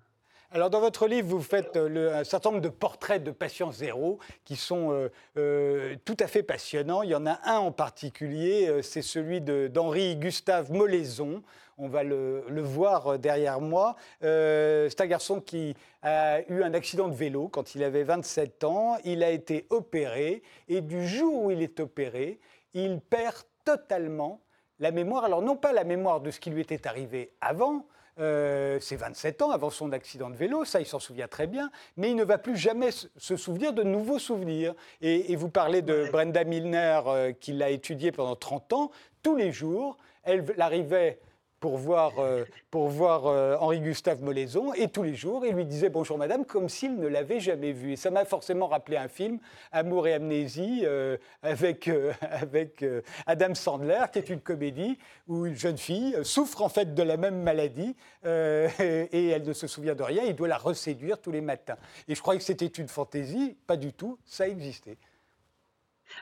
Alors, 0.55 0.69
dans 0.69 0.81
votre 0.81 1.07
livre, 1.07 1.29
vous 1.29 1.41
faites 1.41 1.75
euh, 1.77 2.19
un 2.19 2.23
certain 2.23 2.51
nombre 2.51 2.61
de 2.61 2.69
portraits 2.69 3.23
de 3.23 3.31
patients 3.31 3.71
zéro 3.71 4.19
qui 4.45 4.55
sont 4.55 4.91
euh, 4.91 5.09
euh, 5.35 5.95
tout 6.05 6.15
à 6.19 6.27
fait 6.27 6.43
passionnants. 6.43 7.01
Il 7.01 7.09
y 7.09 7.15
en 7.15 7.25
a 7.25 7.39
un 7.45 7.57
en 7.57 7.71
particulier, 7.71 8.83
c'est 8.83 9.01
celui 9.01 9.41
d'Henri 9.41 10.15
Gustave 10.15 10.71
Molaison. 10.71 11.41
On 11.79 11.87
va 11.87 12.03
le, 12.03 12.43
voir 12.61 13.17
derrière 13.17 13.59
moi. 13.61 13.95
c'est 14.21 15.01
un 15.01 15.07
garçon 15.07 15.41
qui 15.41 15.75
a 16.03 16.41
eu 16.47 16.61
un 16.61 16.75
accident 16.75 17.07
de 17.07 17.15
vélo 17.15 17.47
quand 17.47 17.73
il 17.73 17.83
avait 17.83 18.03
27 18.03 18.63
ans. 18.63 18.97
Il 19.05 19.23
a 19.23 19.31
été 19.31 19.65
opéré 19.71 20.43
et 20.67 20.81
du 20.81 21.07
jour 21.07 21.45
où 21.45 21.49
il 21.51 21.63
est 21.63 21.79
opéré, 21.79 22.39
il 22.75 22.99
perd 22.99 23.37
totalement 23.65 24.39
la 24.77 24.91
mémoire. 24.91 25.23
Alors, 25.23 25.41
non 25.41 25.55
pas 25.55 25.73
la 25.73 25.83
mémoire 25.83 26.21
de 26.21 26.29
ce 26.29 26.39
qui 26.39 26.51
lui 26.51 26.61
était 26.61 26.85
arrivé 26.87 27.31
avant, 27.41 27.87
euh, 28.20 28.78
c'est 28.80 28.95
27 28.95 29.41
ans 29.41 29.51
avant 29.51 29.70
son 29.70 29.91
accident 29.91 30.30
de 30.30 30.36
vélo, 30.36 30.66
ça 30.66 30.80
il 30.80 30.86
s'en 30.86 30.99
souvient 30.99 31.28
très 31.28 31.47
bien, 31.47 31.72
mais 31.97 32.11
il 32.11 32.16
ne 32.16 32.24
va 32.24 32.38
plus 32.38 32.55
jamais 32.55 32.89
se 32.91 33.36
souvenir 33.36 33.74
de 33.74 33.84
nouveaux 33.84 34.20
souvenirs. 34.20 34.74
Et, 35.01 35.36
vous 35.36 35.49
parlez 35.49 35.82
de 35.82 36.09
Brenda 36.11 36.43
Milner 36.43 37.01
euh, 37.07 37.32
qui 37.32 37.53
l'a 37.53 37.70
étudié 37.70 38.11
pendant 38.11 38.36
30 38.36 38.74
ans, 38.74 38.91
tous 39.24 39.36
les 39.36 39.51
jours, 39.51 39.97
elle 40.24 40.45
arrivait 40.59 41.20
pour 41.64 41.78
voir, 41.78 42.20
euh, 42.20 42.43
pour 42.72 42.89
voir 42.89 43.26
euh, 43.26 43.55
Henri-Gustave 43.57 44.22
Molaison, 44.22 44.74
et 44.74 44.89
tous 44.89 45.03
les 45.03 45.16
jours, 45.16 45.45
il 45.45 45.55
lui 45.55 45.64
disait 45.64 45.88
bonjour 45.88 46.18
madame, 46.18 46.43
comme 46.43 46.68
s'il 46.68 46.97
ne 46.97 47.07
l'avait 47.07 47.39
jamais 47.39 47.72
vu. 47.72 47.93
Et 47.93 47.95
ça 47.95 48.11
m'a 48.11 48.26
forcément 48.26 48.68
rappelé 48.68 48.97
un 48.97 49.07
film, 49.07 49.39
Amour 49.72 50.05
et 50.07 50.14
amnésie, 50.14 50.82
euh, 50.84 51.16
avec, 51.41 51.89
avec 52.22 52.84
Adam 53.28 53.55
Sandler, 53.55 54.01
qui 54.11 54.20
est 54.20 54.30
une 54.30 54.41
comédie 54.41 54.99
où 55.30 55.45
une 55.45 55.55
jeune 55.55 55.78
fille 55.78 56.18
souffre 56.24 56.64
en 56.64 56.70
fait 56.70 56.93
de 56.93 57.01
la 57.01 57.16
même 57.16 57.41
maladie, 57.41 57.95
et 58.26 59.30
elle 59.30 59.43
ne 59.43 59.53
se 59.53 59.68
souvient 59.68 59.95
de 59.95 60.03
rien, 60.03 60.24
il 60.24 60.36
doit 60.36 60.49
la 60.49 60.57
reséduire 60.57 61.18
tous 61.18 61.32
les 61.32 61.39
matins. 61.39 61.78
Et 62.09 62.16
je 62.16 62.22
croyais 62.22 62.39
que 62.39 62.45
c'était 62.45 62.66
une 62.66 62.89
fantaisie, 62.89 63.55
pas 63.68 63.78
du 63.78 63.93
tout, 63.93 64.20
ça 64.26 64.49
existait. 64.49 64.97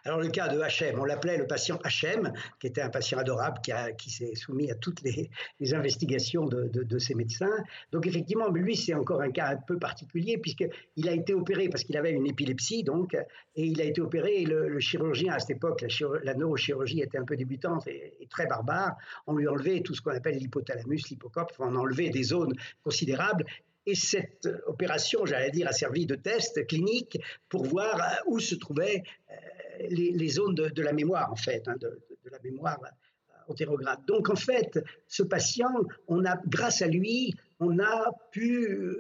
Alors 0.06 0.20
le 0.20 0.30
cas 0.30 0.48
de 0.48 0.60
HM, 0.60 1.00
on 1.00 1.06
l'appelait 1.06 1.38
le 1.38 1.48
patient 1.48 1.80
HM, 1.84 2.34
qui 2.60 2.68
était 2.68 2.82
un 2.82 2.90
patient 2.90 3.20
adorable, 3.20 3.60
qui, 3.62 4.10
s'est 4.10 4.36
soumis 4.36 4.72
à 4.72 4.76
toutes 4.76 5.02
les, 5.02 5.30
investigations 5.74 6.46
de, 6.46 7.00
ses 7.00 7.16
médecins. 7.16 7.64
Donc 7.92 8.08
effectivement, 8.08 8.50
lui, 8.50 8.76
c'est 8.76 8.94
encore 8.94 9.22
un 9.22 9.32
cas 9.32 9.50
un 9.50 9.58
peu 9.58 9.78
particulier, 9.78 10.38
puisqu'il 10.38 11.08
a 11.08 11.14
été 11.14 11.34
opéré 11.34 11.70
parce 11.70 11.84
qu'il 11.84 11.98
avait 11.98 12.12
une 12.12 12.28
épilepsie, 12.28 12.84
donc, 12.84 13.14
et 13.14 13.64
il 13.64 13.80
a 13.82 13.86
été 13.86 14.02
opéré, 14.02 14.42
et 14.42 14.46
le, 14.46 14.80
chirurgien 14.80 15.34
à 15.34 15.40
cette 15.40 15.52
époque, 15.52 15.86
la, 16.24 16.34
neurochirurgie 16.34 17.02
était 17.02 17.18
un 17.18 17.26
peu 17.26 17.36
débutante 17.36 17.88
et, 17.88 18.28
très 18.30 18.46
barbare, 18.46 18.96
on 19.28 19.36
lui 19.36 19.48
enlevait 19.48 19.82
tout 19.82 19.94
ce 19.94 20.02
qu'on 20.02 20.12
appelle 20.12 20.38
l'hypothalamus, 20.38 21.10
l'hypocope, 21.10 21.52
on 21.60 21.76
enlevait 21.76 22.10
des 22.10 22.24
zones 22.24 22.54
considérables, 22.84 23.46
et 23.86 23.96
cette 23.96 24.48
opération, 24.68 25.26
j'allais 25.26 25.50
dire, 25.50 25.68
a 25.68 25.72
servi 25.72 26.06
de 26.06 26.16
test 26.16 26.68
clinique 26.68 27.20
pour 27.50 27.66
voir 27.66 28.00
où 28.28 28.40
se 28.40 28.54
trouvaient 28.54 29.04
euh, 29.80 29.88
les, 29.90 30.30
zones 30.30 30.56
de, 30.56 30.82
la 30.82 30.94
mémoire, 30.94 31.32
en 31.32 31.36
fait, 31.36 31.68
hein, 31.68 31.76
de, 31.80 32.00
la 32.32 32.40
mémoire 32.44 32.80
entérograde. 33.48 34.00
Donc, 34.08 34.30
en 34.30 34.36
fait, 34.36 34.80
ce 35.08 35.24
patient, 35.24 35.74
on 36.08 36.26
a, 36.26 36.38
grâce 36.48 36.82
à 36.82 36.88
lui, 36.88 37.34
on 37.60 37.80
a 37.80 38.12
pu 38.32 38.98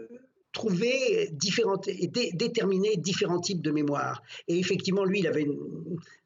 trouver 0.51 1.29
différentes, 1.31 1.87
et 1.87 2.07
déterminer 2.07 2.97
différents 2.97 3.39
types 3.39 3.61
de 3.61 3.71
mémoire. 3.71 4.21
Et 4.47 4.59
effectivement, 4.59 5.05
lui, 5.05 5.19
il 5.19 5.27
avait 5.27 5.47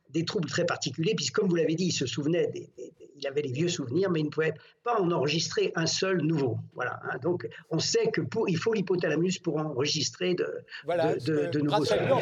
des 0.10 0.26
troubles 0.26 0.50
très 0.50 0.66
particuliers, 0.66 1.14
puisque, 1.16 1.36
comme 1.36 1.50
vous 1.50 1.56
l'avez 1.56 1.76
dit, 1.76 1.86
il 1.86 1.92
se 1.92 2.06
souvenait 2.06 2.48
des, 2.48 2.70
il 3.18 3.28
avait 3.28 3.42
les 3.42 3.52
vieux 3.52 3.70
souvenirs, 3.70 4.10
mais 4.10 4.20
il 4.20 4.26
ne 4.26 4.30
pouvait 4.30 4.54
pas 4.84 5.00
en 5.00 5.12
enregistrer 5.12 5.72
un 5.76 5.86
seul 5.86 6.22
nouveau. 6.22 6.58
Voilà. 6.74 7.00
Hein. 7.04 7.18
Donc, 7.22 7.48
on 7.70 7.80
sait 7.80 8.12
que 8.12 8.22
pour, 8.22 8.50
il 8.50 8.58
faut 8.58 8.74
l'hypothalamus 8.74 9.40
pour 9.40 9.58
enregistrer 9.58 10.36
de, 10.36 10.64
de, 10.86 11.48
de, 11.48 11.60
nouveaux 11.60 11.86
souvenirs. 11.86 12.18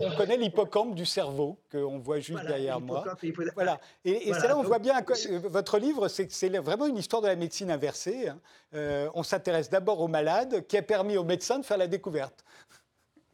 on, 0.00 0.16
connaît 0.16 0.36
l'hippocampe 0.36 0.94
du 0.94 1.04
cerveau 1.04 1.58
qu'on 1.70 1.98
voit 1.98 2.20
juste 2.20 2.44
derrière 2.46 2.80
moi. 2.80 3.04
Voilà. 3.54 3.80
Et, 4.04 4.32
c'est 4.32 4.48
là 4.48 4.56
on 4.58 4.62
voit 4.62 4.78
bien 4.78 4.96
euh, 4.98 5.38
votre 5.44 5.78
livre, 5.78 6.08
c'est 6.08 6.30
c'est 6.30 6.48
vraiment 6.58 6.86
une 6.86 6.96
histoire 6.96 7.22
de 7.22 7.26
la 7.26 7.36
médecine 7.36 7.70
inversée. 7.70 8.28
Hein. 8.28 8.38
Euh, 8.74 9.08
on 9.14 9.22
s'intéresse 9.22 9.70
d'abord 9.70 10.00
aux 10.00 10.08
malades, 10.08 10.66
qui 10.66 10.76
a 10.76 10.82
permis 10.82 11.16
aux 11.16 11.24
médecins 11.24 11.58
de 11.58 11.64
faire 11.64 11.78
la 11.78 11.86
découverte. 11.86 12.44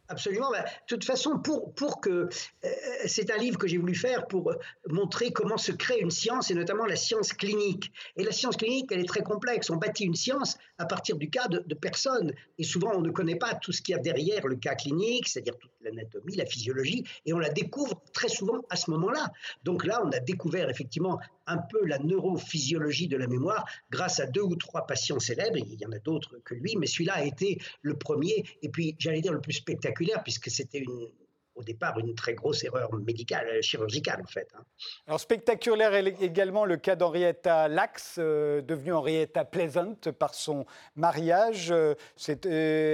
Absolument. 0.08 0.50
Bah, 0.50 0.62
de 0.62 0.68
toute 0.86 1.04
façon, 1.04 1.38
pour, 1.38 1.74
pour 1.74 2.00
que. 2.00 2.28
Euh, 2.64 2.68
c'est 3.06 3.30
un 3.30 3.36
livre 3.36 3.58
que 3.58 3.66
j'ai 3.66 3.78
voulu 3.78 3.94
faire 3.94 4.26
pour 4.26 4.50
euh, 4.50 4.56
montrer 4.88 5.32
comment 5.32 5.56
se 5.56 5.72
crée 5.72 6.00
une 6.00 6.10
science, 6.10 6.50
et 6.50 6.54
notamment 6.54 6.86
la 6.86 6.96
science 6.96 7.32
clinique. 7.32 7.92
Et 8.16 8.24
la 8.24 8.32
science 8.32 8.56
clinique, 8.56 8.90
elle 8.92 9.00
est 9.00 9.08
très 9.08 9.22
complexe. 9.22 9.70
On 9.70 9.76
bâtit 9.76 10.04
une 10.04 10.14
science 10.14 10.58
à 10.78 10.86
partir 10.86 11.16
du 11.16 11.30
cas 11.30 11.48
de, 11.48 11.62
de 11.66 11.74
personnes. 11.74 12.32
Et 12.58 12.64
souvent, 12.64 12.92
on 12.94 13.00
ne 13.00 13.10
connaît 13.10 13.36
pas 13.36 13.54
tout 13.54 13.72
ce 13.72 13.80
qu'il 13.80 13.94
y 13.94 13.98
a 13.98 14.02
derrière 14.02 14.46
le 14.46 14.56
cas 14.56 14.74
clinique, 14.74 15.28
c'est-à-dire 15.28 15.56
toute 15.58 15.70
l'anatomie, 15.82 16.36
la 16.36 16.46
physiologie, 16.46 17.04
et 17.26 17.32
on 17.32 17.38
la 17.38 17.50
découvre 17.50 18.02
très 18.12 18.28
souvent 18.28 18.60
à 18.70 18.76
ce 18.76 18.90
moment-là. 18.90 19.30
Donc 19.64 19.84
là, 19.84 20.02
on 20.04 20.10
a 20.10 20.20
découvert 20.20 20.68
effectivement 20.70 21.18
un 21.46 21.58
peu 21.58 21.84
la 21.86 21.98
neurophysiologie 21.98 23.08
de 23.08 23.16
la 23.16 23.26
mémoire 23.26 23.64
grâce 23.90 24.20
à 24.20 24.26
deux 24.26 24.42
ou 24.42 24.56
trois 24.56 24.86
patients 24.86 25.18
célèbres. 25.18 25.56
Il 25.58 25.80
y 25.80 25.86
en 25.86 25.92
a 25.92 25.98
d'autres 25.98 26.38
que 26.44 26.54
lui, 26.54 26.76
mais 26.76 26.86
celui-là 26.86 27.14
a 27.14 27.24
été 27.24 27.58
le 27.82 27.96
premier, 27.96 28.44
et 28.62 28.68
puis 28.68 28.96
j'allais 28.98 29.20
dire 29.20 29.32
le 29.32 29.40
plus 29.40 29.54
spectaculaire, 29.54 30.22
puisque 30.22 30.50
c'était 30.50 30.78
une, 30.78 31.08
au 31.54 31.62
départ 31.62 31.98
une 31.98 32.14
très 32.14 32.34
grosse 32.34 32.64
erreur 32.64 32.92
médicale, 32.94 33.46
euh, 33.48 33.62
chirurgicale 33.62 34.20
en 34.22 34.26
fait. 34.26 34.48
Hein. 34.54 34.62
Alors 35.06 35.20
spectaculaire 35.20 35.94
également 35.94 36.64
le 36.64 36.76
cas 36.76 36.96
d'Henrietta 36.96 37.68
Lacks, 37.68 38.00
euh, 38.18 38.62
devenue 38.62 38.92
Henrietta 38.92 39.44
Pleasant 39.44 39.94
par 40.18 40.34
son 40.34 40.64
mariage. 40.96 41.70
Euh, 41.70 41.94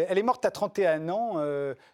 elle 0.09 0.18
est 0.18 0.22
morte 0.22 0.44
à 0.44 0.50
31 0.50 1.09
ans 1.09 1.36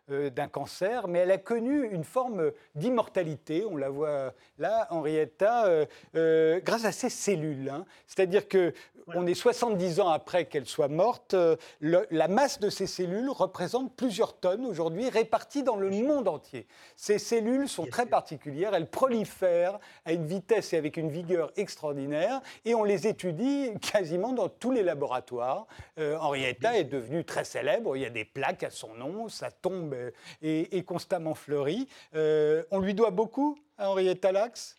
d'un 0.09 0.49
cancer, 0.49 1.09
mais 1.09 1.21
elle 1.21 1.31
a 1.31 1.39
connu 1.39 1.89
une 1.91 2.05
forme 2.05 2.53
d'immortalité, 2.75 3.65
on 3.69 3.77
la 3.77 3.91
voit 3.91 4.35
là, 4.59 4.87
Henrietta, 4.91 5.87
grâce 6.15 6.85
à 6.85 6.93
ses 6.93 7.09
cellules. 7.11 7.69
Hein. 7.69 7.85
C'est-à-dire 8.07 8.49
que 8.49 8.73
on 9.09 9.27
est 9.27 9.35
70 9.35 10.01
ans 10.01 10.09
après 10.09 10.47
qu'elle 10.47 10.67
soit 10.67 10.89
morte. 10.89 11.35
la 11.81 12.29
masse 12.29 12.61
de 12.61 12.71
ces 12.71 12.87
cellules 12.87 13.31
représente 13.31 13.95
plusieurs 13.97 14.39
tonnes 14.39 14.67
aujourd'hui, 14.67 15.09
réparties 15.09 15.63
dans 15.63 15.77
le 15.77 15.91
monde 15.91 16.29
entier. 16.29 16.67
Ces 16.97 17.19
cellules 17.19 17.69
sont 17.69 17.87
très 17.87 18.07
particulières, 18.07 18.75
elles 18.75 18.89
prolifèrent 18.89 19.79
à 20.05 20.13
une 20.13 20.27
vitesse 20.27 20.73
et 20.73 20.77
avec 20.77 20.97
une 20.97 21.11
vigueur 21.11 21.53
extraordinaire, 21.57 22.41
et 22.65 22.75
on 22.75 22.85
les 22.85 23.07
étudie 23.07 23.71
quasiment 23.81 24.33
dans 24.33 24.49
tous 24.49 24.71
les 24.71 24.83
laboratoires. 24.83 25.67
Euh, 25.99 26.17
Henrietta 26.19 26.77
est 26.79 26.85
devenue 26.85 27.25
très 27.25 27.45
célèbre, 27.45 27.97
il 27.97 28.03
y 28.03 28.07
a 28.07 28.11
des 28.11 28.25
plaques 28.25 28.63
à 28.63 28.71
son 28.71 28.95
nom, 28.95 29.29
sa 29.29 29.51
tombe 29.51 29.95
est, 30.43 30.85
constamment 30.85 31.35
fleurie. 31.35 31.89
Euh, 32.15 32.63
on 32.71 32.79
lui 32.79 32.95
doit 32.95 33.11
beaucoup 33.11 33.59
à 33.79 33.91
Henrietta 33.91 34.33
Lacks? 34.33 34.77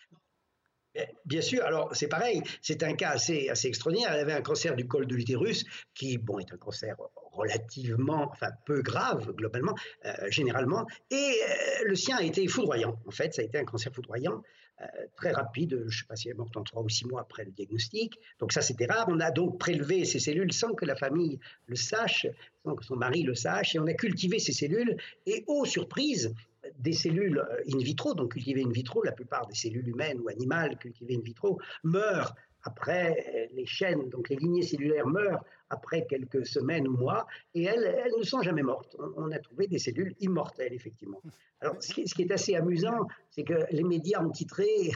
Bien 1.25 1.41
sûr, 1.41 1.63
alors 1.63 1.93
c'est 1.95 2.07
pareil, 2.07 2.41
c'est 2.61 2.83
un 2.83 2.93
cas 2.93 3.09
assez, 3.09 3.49
assez 3.49 3.67
extraordinaire. 3.67 4.11
Elle 4.13 4.21
avait 4.21 4.33
un 4.33 4.41
cancer 4.41 4.75
du 4.75 4.87
col 4.87 5.07
de 5.07 5.15
l'utérus 5.15 5.65
qui, 5.93 6.17
bon, 6.17 6.39
est 6.39 6.53
un 6.53 6.57
cancer 6.57 6.95
relativement, 7.31 8.29
enfin 8.31 8.49
peu 8.65 8.81
grave 8.81 9.33
globalement, 9.33 9.75
euh, 10.05 10.11
généralement, 10.29 10.85
et 11.11 11.15
euh, 11.15 11.83
le 11.85 11.95
sien 11.95 12.17
a 12.17 12.23
été 12.23 12.47
foudroyant. 12.47 12.97
En 13.05 13.11
fait, 13.11 13.33
ça 13.33 13.41
a 13.41 13.45
été 13.45 13.57
un 13.57 13.65
cancer 13.65 13.93
foudroyant, 13.93 14.41
euh, 14.81 14.85
très 15.15 15.31
rapide, 15.31 15.77
je 15.79 15.85
ne 15.85 15.89
sais 15.89 16.05
pas 16.07 16.15
si 16.15 16.27
elle 16.27 16.35
est 16.35 16.37
morte 16.37 16.57
en 16.57 16.63
trois 16.63 16.81
ou 16.81 16.89
six 16.89 17.05
mois 17.05 17.21
après 17.21 17.45
le 17.45 17.51
diagnostic. 17.51 18.19
Donc 18.39 18.51
ça, 18.51 18.61
c'était 18.61 18.85
rare. 18.85 19.05
On 19.09 19.19
a 19.21 19.31
donc 19.31 19.57
prélevé 19.57 20.03
ces 20.03 20.19
cellules 20.19 20.51
sans 20.51 20.73
que 20.73 20.85
la 20.85 20.95
famille 20.95 21.39
le 21.67 21.75
sache, 21.75 22.27
sans 22.63 22.75
que 22.75 22.83
son 22.83 22.95
mari 22.95 23.23
le 23.23 23.35
sache, 23.35 23.75
et 23.75 23.79
on 23.79 23.87
a 23.87 23.93
cultivé 23.93 24.39
ces 24.39 24.51
cellules, 24.51 24.97
et 25.25 25.45
oh 25.47 25.65
surprise, 25.65 26.33
des 26.79 26.93
cellules 26.93 27.39
euh, 27.39 27.73
in 27.73 27.77
vitro, 27.79 28.13
donc 28.13 28.33
cultivées 28.33 28.63
in 28.63 28.71
vitro, 28.71 29.03
la 29.03 29.11
plupart 29.11 29.47
des 29.47 29.55
cellules 29.55 29.87
humaines 29.87 30.19
ou 30.21 30.29
animales 30.29 30.77
cultivées 30.77 31.15
in 31.15 31.21
vitro, 31.21 31.59
meurent 31.83 32.35
après 32.63 33.49
les 33.53 33.65
chaînes, 33.67 34.09
donc 34.09 34.29
les 34.29 34.37
lignées 34.37 34.63
cellulaires 34.63 35.05
meurent 35.05 35.43
après 35.69 36.05
quelques 36.05 36.45
semaines 36.45 36.87
ou 36.87 36.95
mois, 36.97 37.27
et 37.53 37.63
elles, 37.63 38.11
ne 38.17 38.23
sont 38.23 38.41
jamais 38.41 38.63
mortes. 38.63 38.95
On, 39.17 39.31
a 39.31 39.39
trouvé 39.39 39.67
des 39.67 39.79
cellules 39.79 40.15
immortelles, 40.19 40.73
effectivement. 40.73 41.21
Alors, 41.61 41.75
ce 41.79 41.93
qui, 41.93 42.21
est 42.21 42.31
assez 42.31 42.55
amusant, 42.55 43.07
c'est 43.31 43.43
que 43.43 43.65
les 43.71 43.83
médias 43.83 44.21
ont 44.21 44.29
titré, 44.29 44.91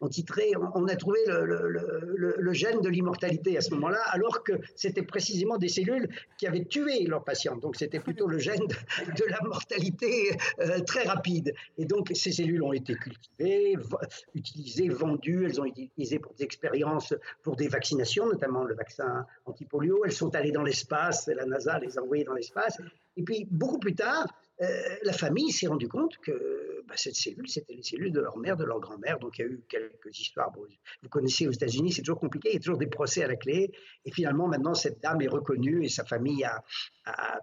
ont 0.00 0.08
titré 0.08 0.52
on, 0.74 0.86
a 0.88 0.96
trouvé 0.96 1.20
le, 1.26 2.52
gène 2.52 2.80
de 2.80 2.88
l'immortalité 2.88 3.56
à 3.56 3.60
ce 3.60 3.70
moment-là, 3.74 4.00
alors 4.10 4.42
que 4.42 4.54
c'était 4.74 5.02
précisément 5.02 5.58
des 5.58 5.68
cellules 5.68 6.08
qui 6.38 6.46
avaient 6.46 6.64
tué 6.64 7.04
leurs 7.04 7.24
patients. 7.24 7.56
Donc, 7.56 7.76
c'était 7.76 8.00
plutôt 8.00 8.26
le 8.26 8.38
gène 8.38 8.66
de, 8.66 9.24
la 9.28 9.40
mortalité 9.42 10.36
euh, 10.60 10.80
très 10.80 11.04
rapide. 11.04 11.54
Et 11.78 11.84
donc, 11.84 12.10
ces 12.14 12.32
cellules 12.32 12.62
ont 12.62 12.72
été 12.72 12.94
cultivées, 12.94 13.76
utilisées, 14.34 14.88
vendues, 14.88 15.44
elles 15.44 15.60
ont 15.60 15.64
été 15.66 15.82
utilisées 15.82 16.18
pour 16.18 16.32
des 16.34 16.44
expériences, 16.44 17.14
pour 17.42 17.56
des 17.56 17.68
vaccinations, 17.68 18.26
notamment 18.26 18.64
le 18.64 18.74
vaccin 18.74 19.26
anti 19.44 19.64
elles 20.04 20.12
sont 20.12 20.34
allées 20.34 20.52
dans 20.52 20.62
l'espace, 20.62 21.28
la 21.28 21.44
NASA 21.46 21.78
les 21.78 21.98
a 21.98 22.02
envoyées 22.02 22.24
dans 22.24 22.34
l'espace. 22.34 22.80
Et 23.16 23.22
puis, 23.22 23.46
beaucoup 23.50 23.78
plus 23.78 23.94
tard, 23.94 24.26
euh, 24.62 24.66
la 25.02 25.12
famille 25.12 25.52
s'est 25.52 25.66
rendue 25.66 25.88
compte 25.88 26.16
que 26.18 26.82
bah, 26.88 26.94
cette 26.96 27.14
cellule, 27.14 27.46
c'était 27.46 27.74
les 27.74 27.82
cellules 27.82 28.12
de 28.12 28.20
leur 28.20 28.38
mère, 28.38 28.56
de 28.56 28.64
leur 28.64 28.80
grand-mère. 28.80 29.18
Donc 29.18 29.38
il 29.38 29.42
y 29.42 29.44
a 29.44 29.48
eu 29.48 29.60
quelques 29.68 30.18
histoires. 30.18 30.50
vous 30.54 31.08
connaissez 31.10 31.46
aux 31.46 31.50
États-Unis, 31.50 31.92
c'est 31.92 32.02
toujours 32.02 32.20
compliqué, 32.20 32.50
il 32.50 32.54
y 32.54 32.56
a 32.56 32.60
toujours 32.60 32.78
des 32.78 32.86
procès 32.86 33.22
à 33.22 33.26
la 33.26 33.36
clé. 33.36 33.70
Et 34.06 34.10
finalement, 34.10 34.48
maintenant, 34.48 34.72
cette 34.72 35.02
dame 35.02 35.20
est 35.20 35.28
reconnue 35.28 35.84
et 35.84 35.90
sa 35.90 36.04
famille 36.04 36.44
a, 36.44 36.64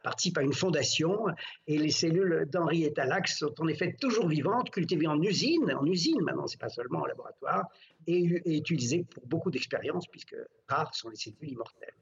participe 0.04 0.40
à 0.40 0.42
une 0.42 0.54
fondation. 0.54 1.26
Et 1.68 1.78
les 1.78 1.92
cellules 1.92 2.48
d'Henrietta 2.50 3.06
Lacks 3.06 3.28
sont 3.28 3.54
en 3.60 3.68
effet 3.68 3.96
toujours 4.00 4.28
vivantes, 4.28 4.72
cultivées 4.72 5.08
en 5.08 5.22
usine, 5.22 5.72
en 5.72 5.86
usine 5.86 6.22
maintenant, 6.22 6.48
c'est 6.48 6.60
pas 6.60 6.70
seulement 6.70 7.02
en 7.02 7.06
laboratoire, 7.06 7.68
et, 8.08 8.42
et 8.46 8.58
utilisées 8.58 9.06
pour 9.10 9.26
beaucoup 9.28 9.52
d'expériences, 9.52 10.08
puisque 10.08 10.36
rares 10.68 10.96
sont 10.96 11.10
les 11.10 11.16
cellules 11.16 11.52
immortelles. 11.52 11.94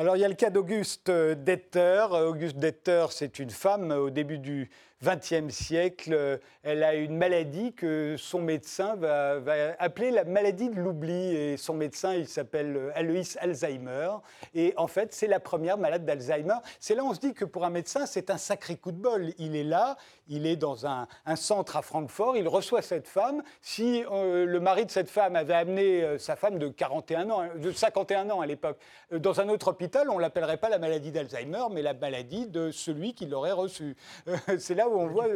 Alors 0.00 0.16
il 0.16 0.20
y 0.20 0.24
a 0.24 0.28
le 0.28 0.34
cas 0.34 0.50
d'Auguste 0.50 1.10
Detter. 1.10 2.06
Auguste 2.12 2.56
Detter, 2.56 3.06
c'est 3.10 3.40
une 3.40 3.50
femme 3.50 3.90
au 3.90 4.10
début 4.10 4.38
du 4.38 4.70
XXe 5.02 5.50
siècle. 5.50 6.40
Elle 6.62 6.82
a 6.82 6.94
une 6.94 7.16
maladie 7.16 7.72
que 7.72 8.16
son 8.18 8.40
médecin 8.40 8.96
va, 8.96 9.40
appeler 9.78 10.10
la 10.10 10.24
maladie 10.24 10.68
de 10.68 10.76
l'oubli. 10.76 11.34
Et 11.34 11.56
son 11.56 11.74
médecin, 11.74 12.14
il 12.14 12.28
s'appelle 12.28 12.92
Alois 12.94 13.36
Alzheimer. 13.40 14.10
Et 14.54 14.74
en 14.76 14.86
fait, 14.86 15.12
c'est 15.12 15.26
la 15.26 15.40
première 15.40 15.78
malade 15.78 16.04
d'Alzheimer. 16.04 16.56
C'est 16.80 16.94
là 16.94 17.04
où 17.04 17.08
on 17.08 17.14
se 17.14 17.20
dit 17.20 17.34
que 17.34 17.44
pour 17.44 17.64
un 17.64 17.70
médecin, 17.70 18.06
c'est 18.06 18.30
un 18.30 18.38
sacré 18.38 18.76
coup 18.76 18.92
de 18.92 19.00
bol. 19.00 19.32
Il 19.38 19.56
est 19.56 19.64
là, 19.64 19.96
il 20.28 20.46
est 20.46 20.56
dans 20.56 20.86
un, 20.86 21.06
centre 21.36 21.76
à 21.76 21.82
Francfort, 21.82 22.36
il 22.36 22.48
reçoit 22.48 22.82
cette 22.82 23.08
femme. 23.08 23.42
Si 23.62 24.04
euh, 24.10 24.44
le 24.44 24.60
mari 24.60 24.84
de 24.84 24.90
cette 24.90 25.10
femme 25.10 25.36
avait 25.36 25.54
amené 25.54 26.02
euh, 26.02 26.18
sa 26.18 26.36
femme 26.36 26.58
de 26.58 26.68
41 26.68 27.30
ans, 27.30 27.48
de 27.56 27.70
51 27.70 28.30
ans 28.30 28.40
à 28.40 28.46
l'époque, 28.46 28.78
euh, 29.12 29.18
dans 29.18 29.40
un 29.40 29.48
autre 29.48 29.68
hôpital, 29.68 30.10
on 30.10 30.18
l'appellerait 30.18 30.56
pas 30.58 30.68
la 30.68 30.78
maladie 30.78 31.12
d'Alzheimer, 31.12 31.64
mais 31.70 31.82
la 31.82 31.94
maladie 31.94 32.46
de 32.46 32.70
celui 32.70 33.14
qui 33.14 33.26
l'aurait 33.26 33.52
reçu. 33.52 33.96
c'est 34.58 34.74
là 34.74 34.87
où 34.88 34.98
on 34.98 35.06
voit 35.06 35.26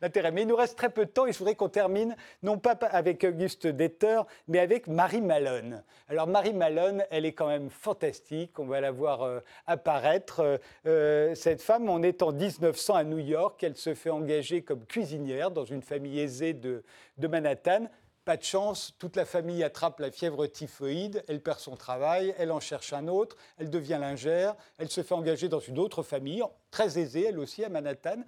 l'intérêt. 0.00 0.30
Mais 0.32 0.42
il 0.42 0.48
nous 0.48 0.56
reste 0.56 0.76
très 0.76 0.90
peu 0.90 1.06
de 1.06 1.10
temps. 1.10 1.26
Il 1.26 1.34
faudrait 1.34 1.54
qu'on 1.54 1.68
termine, 1.68 2.16
non 2.42 2.58
pas 2.58 2.72
avec 2.72 3.24
Auguste 3.24 3.66
Detter, 3.66 4.22
mais 4.48 4.58
avec 4.58 4.86
Marie 4.86 5.20
Malone. 5.20 5.82
Alors 6.08 6.26
Marie 6.26 6.54
Malone, 6.54 7.04
elle 7.10 7.26
est 7.26 7.32
quand 7.32 7.48
même 7.48 7.70
fantastique. 7.70 8.58
On 8.58 8.66
va 8.66 8.80
la 8.80 8.90
voir 8.90 9.42
apparaître. 9.66 10.60
cette 10.84 11.62
femme, 11.62 11.88
on 11.88 12.02
est 12.02 12.22
en 12.22 12.32
1900 12.32 12.94
à 12.94 13.04
New 13.04 13.18
York. 13.18 13.62
Elle 13.62 13.76
se 13.76 13.94
fait 13.94 14.10
engager 14.10 14.62
comme 14.62 14.84
cuisinière 14.84 15.50
dans 15.50 15.64
une 15.64 15.82
famille 15.82 16.20
aisée 16.20 16.54
de 16.54 16.82
Manhattan. 17.18 17.88
Pas 18.24 18.38
de 18.38 18.42
chance, 18.42 18.94
toute 18.98 19.16
la 19.16 19.26
famille 19.26 19.62
attrape 19.62 20.00
la 20.00 20.10
fièvre 20.10 20.46
typhoïde, 20.46 21.22
elle 21.28 21.42
perd 21.42 21.58
son 21.58 21.76
travail, 21.76 22.34
elle 22.38 22.52
en 22.52 22.60
cherche 22.60 22.94
un 22.94 23.06
autre, 23.06 23.36
elle 23.58 23.68
devient 23.68 23.98
lingère, 24.00 24.54
elle 24.78 24.88
se 24.88 25.02
fait 25.02 25.12
engager 25.12 25.50
dans 25.50 25.60
une 25.60 25.78
autre 25.78 26.02
famille, 26.02 26.42
très 26.70 26.98
aisée, 26.98 27.26
elle 27.28 27.38
aussi, 27.38 27.62
à 27.64 27.68
Manhattan. 27.68 28.22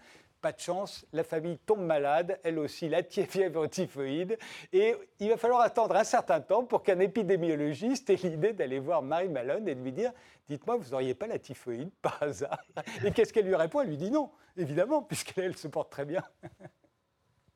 Pas 0.47 0.53
de 0.53 0.61
chance, 0.61 1.05
la 1.12 1.24
famille 1.24 1.59
tombe 1.59 1.80
malade, 1.80 2.38
elle 2.44 2.61
aussi, 2.61 2.88
la 2.88 3.03
fièvre 3.03 3.66
typhoïde. 3.66 4.38
Et 4.72 4.94
il 5.18 5.28
va 5.28 5.36
falloir 5.36 5.61
attendre 5.62 5.97
un 5.97 6.05
certain 6.05 6.40
temps 6.40 6.64
pour 6.64 6.84
qu'un 6.84 7.01
épidémiologiste 7.01 8.11
ait 8.11 8.14
l'idée 8.14 8.53
d'aller 8.53 8.78
voir 8.78 9.03
Marie 9.03 9.28
Malone 9.28 9.66
et 9.66 9.74
de 9.74 9.82
lui 9.82 9.90
dire 9.90 10.12
Dites-moi, 10.49 10.76
vous 10.76 10.90
n'auriez 10.90 11.16
pas 11.16 11.26
la 11.26 11.40
typhoïde 11.40 11.90
par 12.01 12.22
hasard? 12.22 12.62
Et 13.05 13.11
qu'est-ce 13.11 13.32
qu'elle 13.32 13.47
lui 13.47 13.57
répond? 13.57 13.80
Elle 13.80 13.88
lui 13.88 13.97
dit 13.97 14.12
non, 14.12 14.30
évidemment, 14.57 15.03
puisqu'elle 15.03 15.57
se 15.57 15.66
porte 15.66 15.90
très 15.90 16.05
bien. 16.05 16.22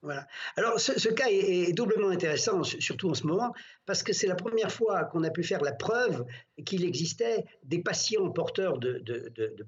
Voilà. 0.03 0.27
Alors, 0.57 0.81
ce, 0.81 1.09
cas 1.11 1.27
est, 1.29 1.75
doublement 1.75 2.09
intéressant, 2.09 2.63
surtout 2.65 3.11
en 3.11 3.15
ce 3.15 3.27
moment, 3.27 3.53
parce 3.85 4.03
que 4.03 4.15
c'est 4.15 4.27
la 4.27 4.35
première 4.35 4.73
fois 4.73 5.05
qu'on 5.05 5.23
a 5.25 5.31
pu 5.31 5.43
faire 5.43 5.61
la 5.61 5.73
preuve 5.73 6.25
qu'il 6.65 6.87
existait 6.87 7.45
des 7.65 7.81
patients 7.83 8.31
porteurs 8.31 8.79
de, 8.79 9.03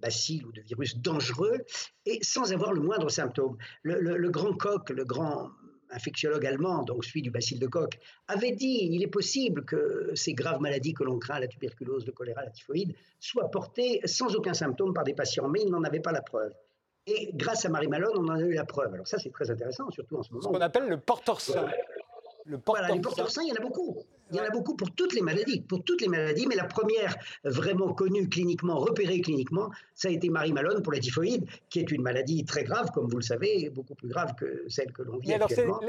bacilles 0.00 0.42
ou 0.44 0.52
de 0.52 0.62
virus 0.62 0.96
dangereux 0.96 1.58
et 2.06 2.18
sans 2.22 2.50
avoir 2.52 2.72
le 2.72 2.80
moindre 2.80 3.10
symptôme. 3.10 3.58
Le, 3.82 4.30
grand 4.30 4.54
Koch, 4.54 4.88
le 4.88 5.04
grand 5.04 5.50
infectiologue 5.90 6.46
allemand, 6.46 6.82
donc 6.82 7.04
celui 7.04 7.20
du 7.20 7.30
bacille 7.30 7.58
de 7.58 7.66
Koch, 7.66 7.92
avait 8.26 8.52
dit 8.52 8.88
il 8.90 9.02
est 9.02 9.08
possible 9.08 9.66
que 9.66 10.12
ces 10.14 10.32
graves 10.32 10.62
maladies 10.62 10.94
que 10.94 11.04
l'on 11.04 11.18
craint, 11.18 11.40
la 11.40 11.48
tuberculose, 11.48 12.06
le 12.06 12.12
choléra, 12.12 12.42
la 12.42 12.50
typhoïde, 12.50 12.94
soient 13.20 13.50
portées 13.50 14.00
sans 14.06 14.34
aucun 14.34 14.54
symptôme 14.54 14.94
par 14.94 15.04
des 15.04 15.12
patients, 15.12 15.48
mais 15.48 15.60
il 15.62 15.70
n'en 15.70 15.84
avait 15.84 16.00
pas 16.00 16.12
la 16.12 16.22
preuve. 16.22 16.52
Et 17.06 17.30
grâce 17.34 17.64
à 17.64 17.68
Marie 17.68 17.88
Malone, 17.88 18.12
on 18.16 18.28
en 18.28 18.36
a 18.36 18.40
eu 18.40 18.54
la 18.54 18.64
preuve. 18.64 18.94
Alors 18.94 19.08
ça, 19.08 19.18
c'est 19.18 19.30
très 19.30 19.50
intéressant, 19.50 19.90
surtout 19.90 20.18
en 20.18 20.22
ce 20.22 20.30
moment. 20.30 20.42
Ce 20.42 20.48
qu'on 20.48 20.60
appelle 20.60 20.88
le 20.88 20.98
porteur 20.98 21.40
sain. 21.40 21.66
Le 22.44 22.58
porteur 22.58 22.82
voilà, 22.82 22.94
les 22.94 23.00
porteurs 23.00 23.30
sains, 23.30 23.42
il 23.42 23.48
y 23.48 23.52
en 23.52 23.56
a 23.56 23.60
beaucoup. 23.60 24.04
Il 24.32 24.38
y 24.38 24.40
en 24.40 24.44
a 24.44 24.50
beaucoup 24.50 24.74
pour 24.74 24.90
toutes 24.92 25.12
les 25.12 25.20
maladies, 25.20 25.60
pour 25.60 25.84
toutes 25.84 26.00
les 26.00 26.08
maladies, 26.08 26.46
mais 26.46 26.56
la 26.56 26.64
première 26.64 27.14
vraiment 27.44 27.92
connue 27.92 28.28
cliniquement, 28.28 28.78
repérée 28.78 29.20
cliniquement, 29.20 29.70
ça 29.94 30.08
a 30.08 30.10
été 30.10 30.30
Marie 30.30 30.52
Malone 30.52 30.82
pour 30.82 30.92
la 30.92 30.98
typhoïde, 30.98 31.46
qui 31.68 31.80
est 31.80 31.90
une 31.90 32.02
maladie 32.02 32.44
très 32.44 32.64
grave, 32.64 32.90
comme 32.92 33.08
vous 33.08 33.18
le 33.18 33.22
savez, 33.22 33.70
beaucoup 33.70 33.94
plus 33.94 34.08
grave 34.08 34.34
que 34.34 34.64
celle 34.68 34.92
que 34.92 35.02
l'on 35.02 35.18
vit 35.18 35.32
alors 35.32 35.48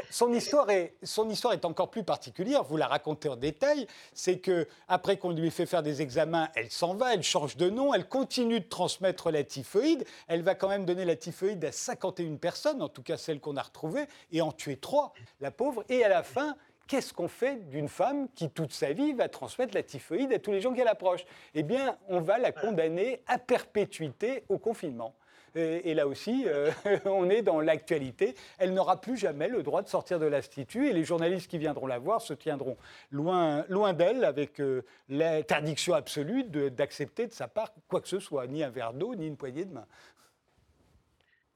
son 0.10 0.34
histoire 0.34 0.70
est 0.70 0.94
son 1.04 1.30
histoire 1.30 1.54
est 1.54 1.66
encore 1.66 1.89
plus 1.89 2.04
particulière. 2.04 2.64
Vous 2.64 2.78
la 2.78 2.88
racontez 2.88 3.30
en 3.30 3.36
détail. 3.36 3.88
C'est 4.14 4.39
que 4.39 4.68
après 4.88 5.18
qu'on 5.18 5.32
lui 5.32 5.52
fait 5.52 5.66
faire 5.66 5.84
des 5.84 6.02
examens, 6.02 6.50
elle 6.56 6.70
s'en 6.70 6.96
va, 6.96 7.14
elle 7.14 7.24
change 7.24 7.58
de 7.58 7.70
nom, 7.70 7.94
elle 7.94 8.08
continue 8.08 8.60
de 8.60 8.68
transmettre 8.68 9.32
la 9.32 9.44
typhoïde. 9.44 10.06
Elle 10.28 10.41
va 10.41 10.56
quand 10.56 10.70
même 10.70 10.86
donner 10.86 11.06
la 11.06 11.16
typhoïde 11.16 11.64
à 11.66 11.72
51 11.72 12.36
personnes, 12.36 12.82
en 12.82 12.89
tout 12.89 13.04
cas 13.04 13.18
celles 13.18 13.39
qu'on 13.39 13.58
a 13.58 13.62
retrouvées, 13.62 14.06
et 14.32 14.41
en 14.41 14.52
tuer 14.52 14.78
trois, 14.78 15.14
la 15.39 15.52
pauvre. 15.52 15.84
Et 15.89 16.04
à 16.04 16.10
la 16.10 16.24
fin, 16.24 16.56
qu'est-ce 16.88 17.13
qu'on 17.13 17.27
fait 17.27 17.69
d'une 17.69 17.89
femme 17.89 18.27
qui, 18.36 18.49
toute 18.49 18.73
sa 18.73 18.93
vie, 18.93 19.13
va 19.13 19.29
transmettre 19.29 19.75
la 19.75 19.84
typhoïde 19.84 20.31
à 20.34 20.39
tous 20.39 20.51
les 20.51 20.61
gens 20.61 20.73
qu'elle 20.73 20.88
approche? 20.88 21.25
Eh 21.55 21.63
bien, 21.63 21.97
on 22.07 22.21
va 22.21 22.38
la 22.38 22.51
condamner 22.51 23.21
à 23.27 23.38
perpétuité 23.38 24.43
au 24.49 24.57
confinement. 24.57 25.15
Et, 25.55 25.93
là 25.93 26.07
aussi, 26.07 26.45
euh, 26.47 26.71
on 27.05 27.29
est 27.29 27.43
dans 27.43 27.61
l'actualité. 27.61 28.36
Elle 28.57 28.73
n'aura 28.73 28.99
plus 28.99 29.17
jamais 29.17 29.47
le 29.47 29.61
droit 29.61 29.84
de 29.84 29.88
sortir 29.88 30.17
de 30.19 30.25
l'institut 30.25 30.88
et 30.88 30.93
les 30.93 31.03
journalistes 31.03 31.49
qui 31.49 31.59
viendront 31.59 31.86
la 31.86 31.99
voir 31.99 32.21
se 32.21 32.34
tiendront 32.34 32.75
loin, 33.11 33.63
loin 33.69 33.93
d'elle 33.93 34.25
avec 34.25 34.59
euh, 34.59 34.84
l'interdiction 35.09 35.93
absolue 35.93 36.43
d'accepter 36.43 37.27
de, 37.27 37.34
sa 37.34 37.47
part 37.47 37.71
quoi 37.88 38.01
que 38.01 38.07
ce 38.07 38.19
soit, 38.19 38.47
ni 38.47 38.63
un 38.63 38.71
verre 38.71 38.93
d'eau, 38.93 39.13
ni 39.13 39.27
une 39.27 39.38
poignée 39.38 39.65
de 39.65 39.73
main. 39.73 39.86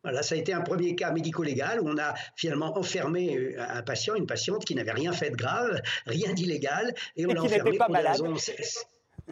Voilà, 0.08 0.24
ça 0.24 0.36
a 0.36 0.38
été 0.38 0.53
un 0.53 0.62
premier 0.62 0.95
cas 0.95 1.12
médico-légal 1.12 1.82
où 1.82 1.89
on 1.89 1.97
a 1.97 2.14
finalement 2.38 2.78
enfermé 2.78 3.38
euh, 3.38 3.55
un 3.60 3.82
patient, 3.82 4.16
une 4.16 4.26
patiente 4.26 4.64
qui 4.64 4.74
n'avait 4.74 4.93
rien 4.93 5.12
fait 5.12 5.32
de 5.32 5.36
grave, 5.36 5.82
rien 6.05 6.32
d'illégal, 6.32 6.95
et 7.18 7.26
on 7.26 7.34
l'a 7.34 7.43
enfermé 7.43 7.78
pas 7.78 7.89
malade. 7.89 8.22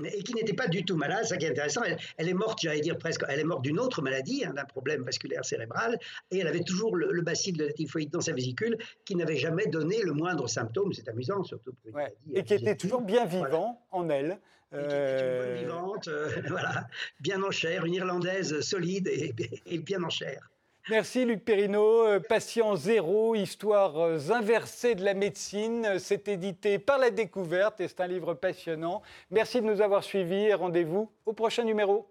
et 0.03 0.21
qui 0.21 0.33
n'était 0.33 0.51
pas 0.51 0.67
du 0.67 0.83
tout 0.83 0.97
malade, 0.97 1.23
ça 1.23 1.37
qui 1.37 1.45
est 1.45 1.51
intéressant. 1.51 1.81
Elle, 2.17 2.27
est 2.27 2.33
morte, 2.33 2.59
j'allais 2.61 2.81
dire 2.81 2.97
presque, 2.97 3.23
elle 3.29 3.39
est 3.39 3.45
morte 3.45 3.61
d'une 3.61 3.79
autre 3.79 4.01
maladie, 4.01 4.43
hein, 4.43 4.51
d'un 4.53 4.65
problème 4.65 5.03
vasculaire 5.03 5.45
cérébral, 5.45 5.97
et 6.29 6.39
elle 6.39 6.47
avait 6.47 6.65
toujours 6.65 6.97
le, 6.97 7.21
bacille 7.21 7.53
de 7.53 7.67
la 7.67 7.71
typhoïde 7.71 8.09
dans 8.09 8.19
sa 8.19 8.33
vésicule, 8.33 8.77
qui 9.05 9.15
n'avait 9.15 9.37
jamais 9.37 9.67
donné 9.67 10.01
le 10.01 10.11
moindre 10.11 10.49
symptôme. 10.49 10.91
C'est 10.91 11.07
amusant, 11.07 11.41
surtout 11.45 11.71
pour 11.71 11.87
une 11.87 11.93
maladie. 11.93 12.15
Et 12.33 12.43
qui 12.43 12.55
était 12.55 12.75
toujours 12.75 12.99
bien 12.99 13.25
vivant 13.25 13.81
en 13.91 14.09
elle. 14.09 14.39
Et 14.73 14.77
qui 14.77 14.83
était 14.83 15.21
une 15.21 15.39
bonne 15.39 15.47
euh, 15.47 15.57
vivante, 15.61 16.07
euh, 16.09 16.29
voilà, 16.49 16.89
bien 17.21 17.41
en 17.41 17.51
chair, 17.51 17.85
une 17.85 17.93
Irlandaise 17.93 18.59
solide 18.59 19.07
et, 19.07 19.33
et 19.67 19.77
bien 19.77 20.03
en 20.03 20.09
chair. 20.09 20.49
Merci 20.87 21.25
Luc 21.25 21.43
Perrineau. 21.43 22.05
Euh, 22.05 22.19
Patient 22.19 22.75
zéro, 22.75 23.33
histoires 23.33 23.97
euh, 23.97 24.29
inversées 24.29 24.93
de 24.93 25.03
la 25.03 25.15
médecine. 25.15 25.97
C'est 25.97 26.27
édité 26.27 26.77
par 26.77 26.99
La 26.99 27.09
Découverte 27.09 27.81
et 27.81 27.87
c'est 27.87 28.01
un 28.01 28.07
livre 28.07 28.35
passionnant. 28.35 29.01
Merci 29.31 29.61
de 29.61 29.65
nous 29.65 29.81
avoir 29.81 30.03
suivis 30.03 30.45
et 30.45 30.53
rendez-vous 30.53 31.09
au 31.25 31.33
prochain 31.33 31.63
numéro. 31.63 32.07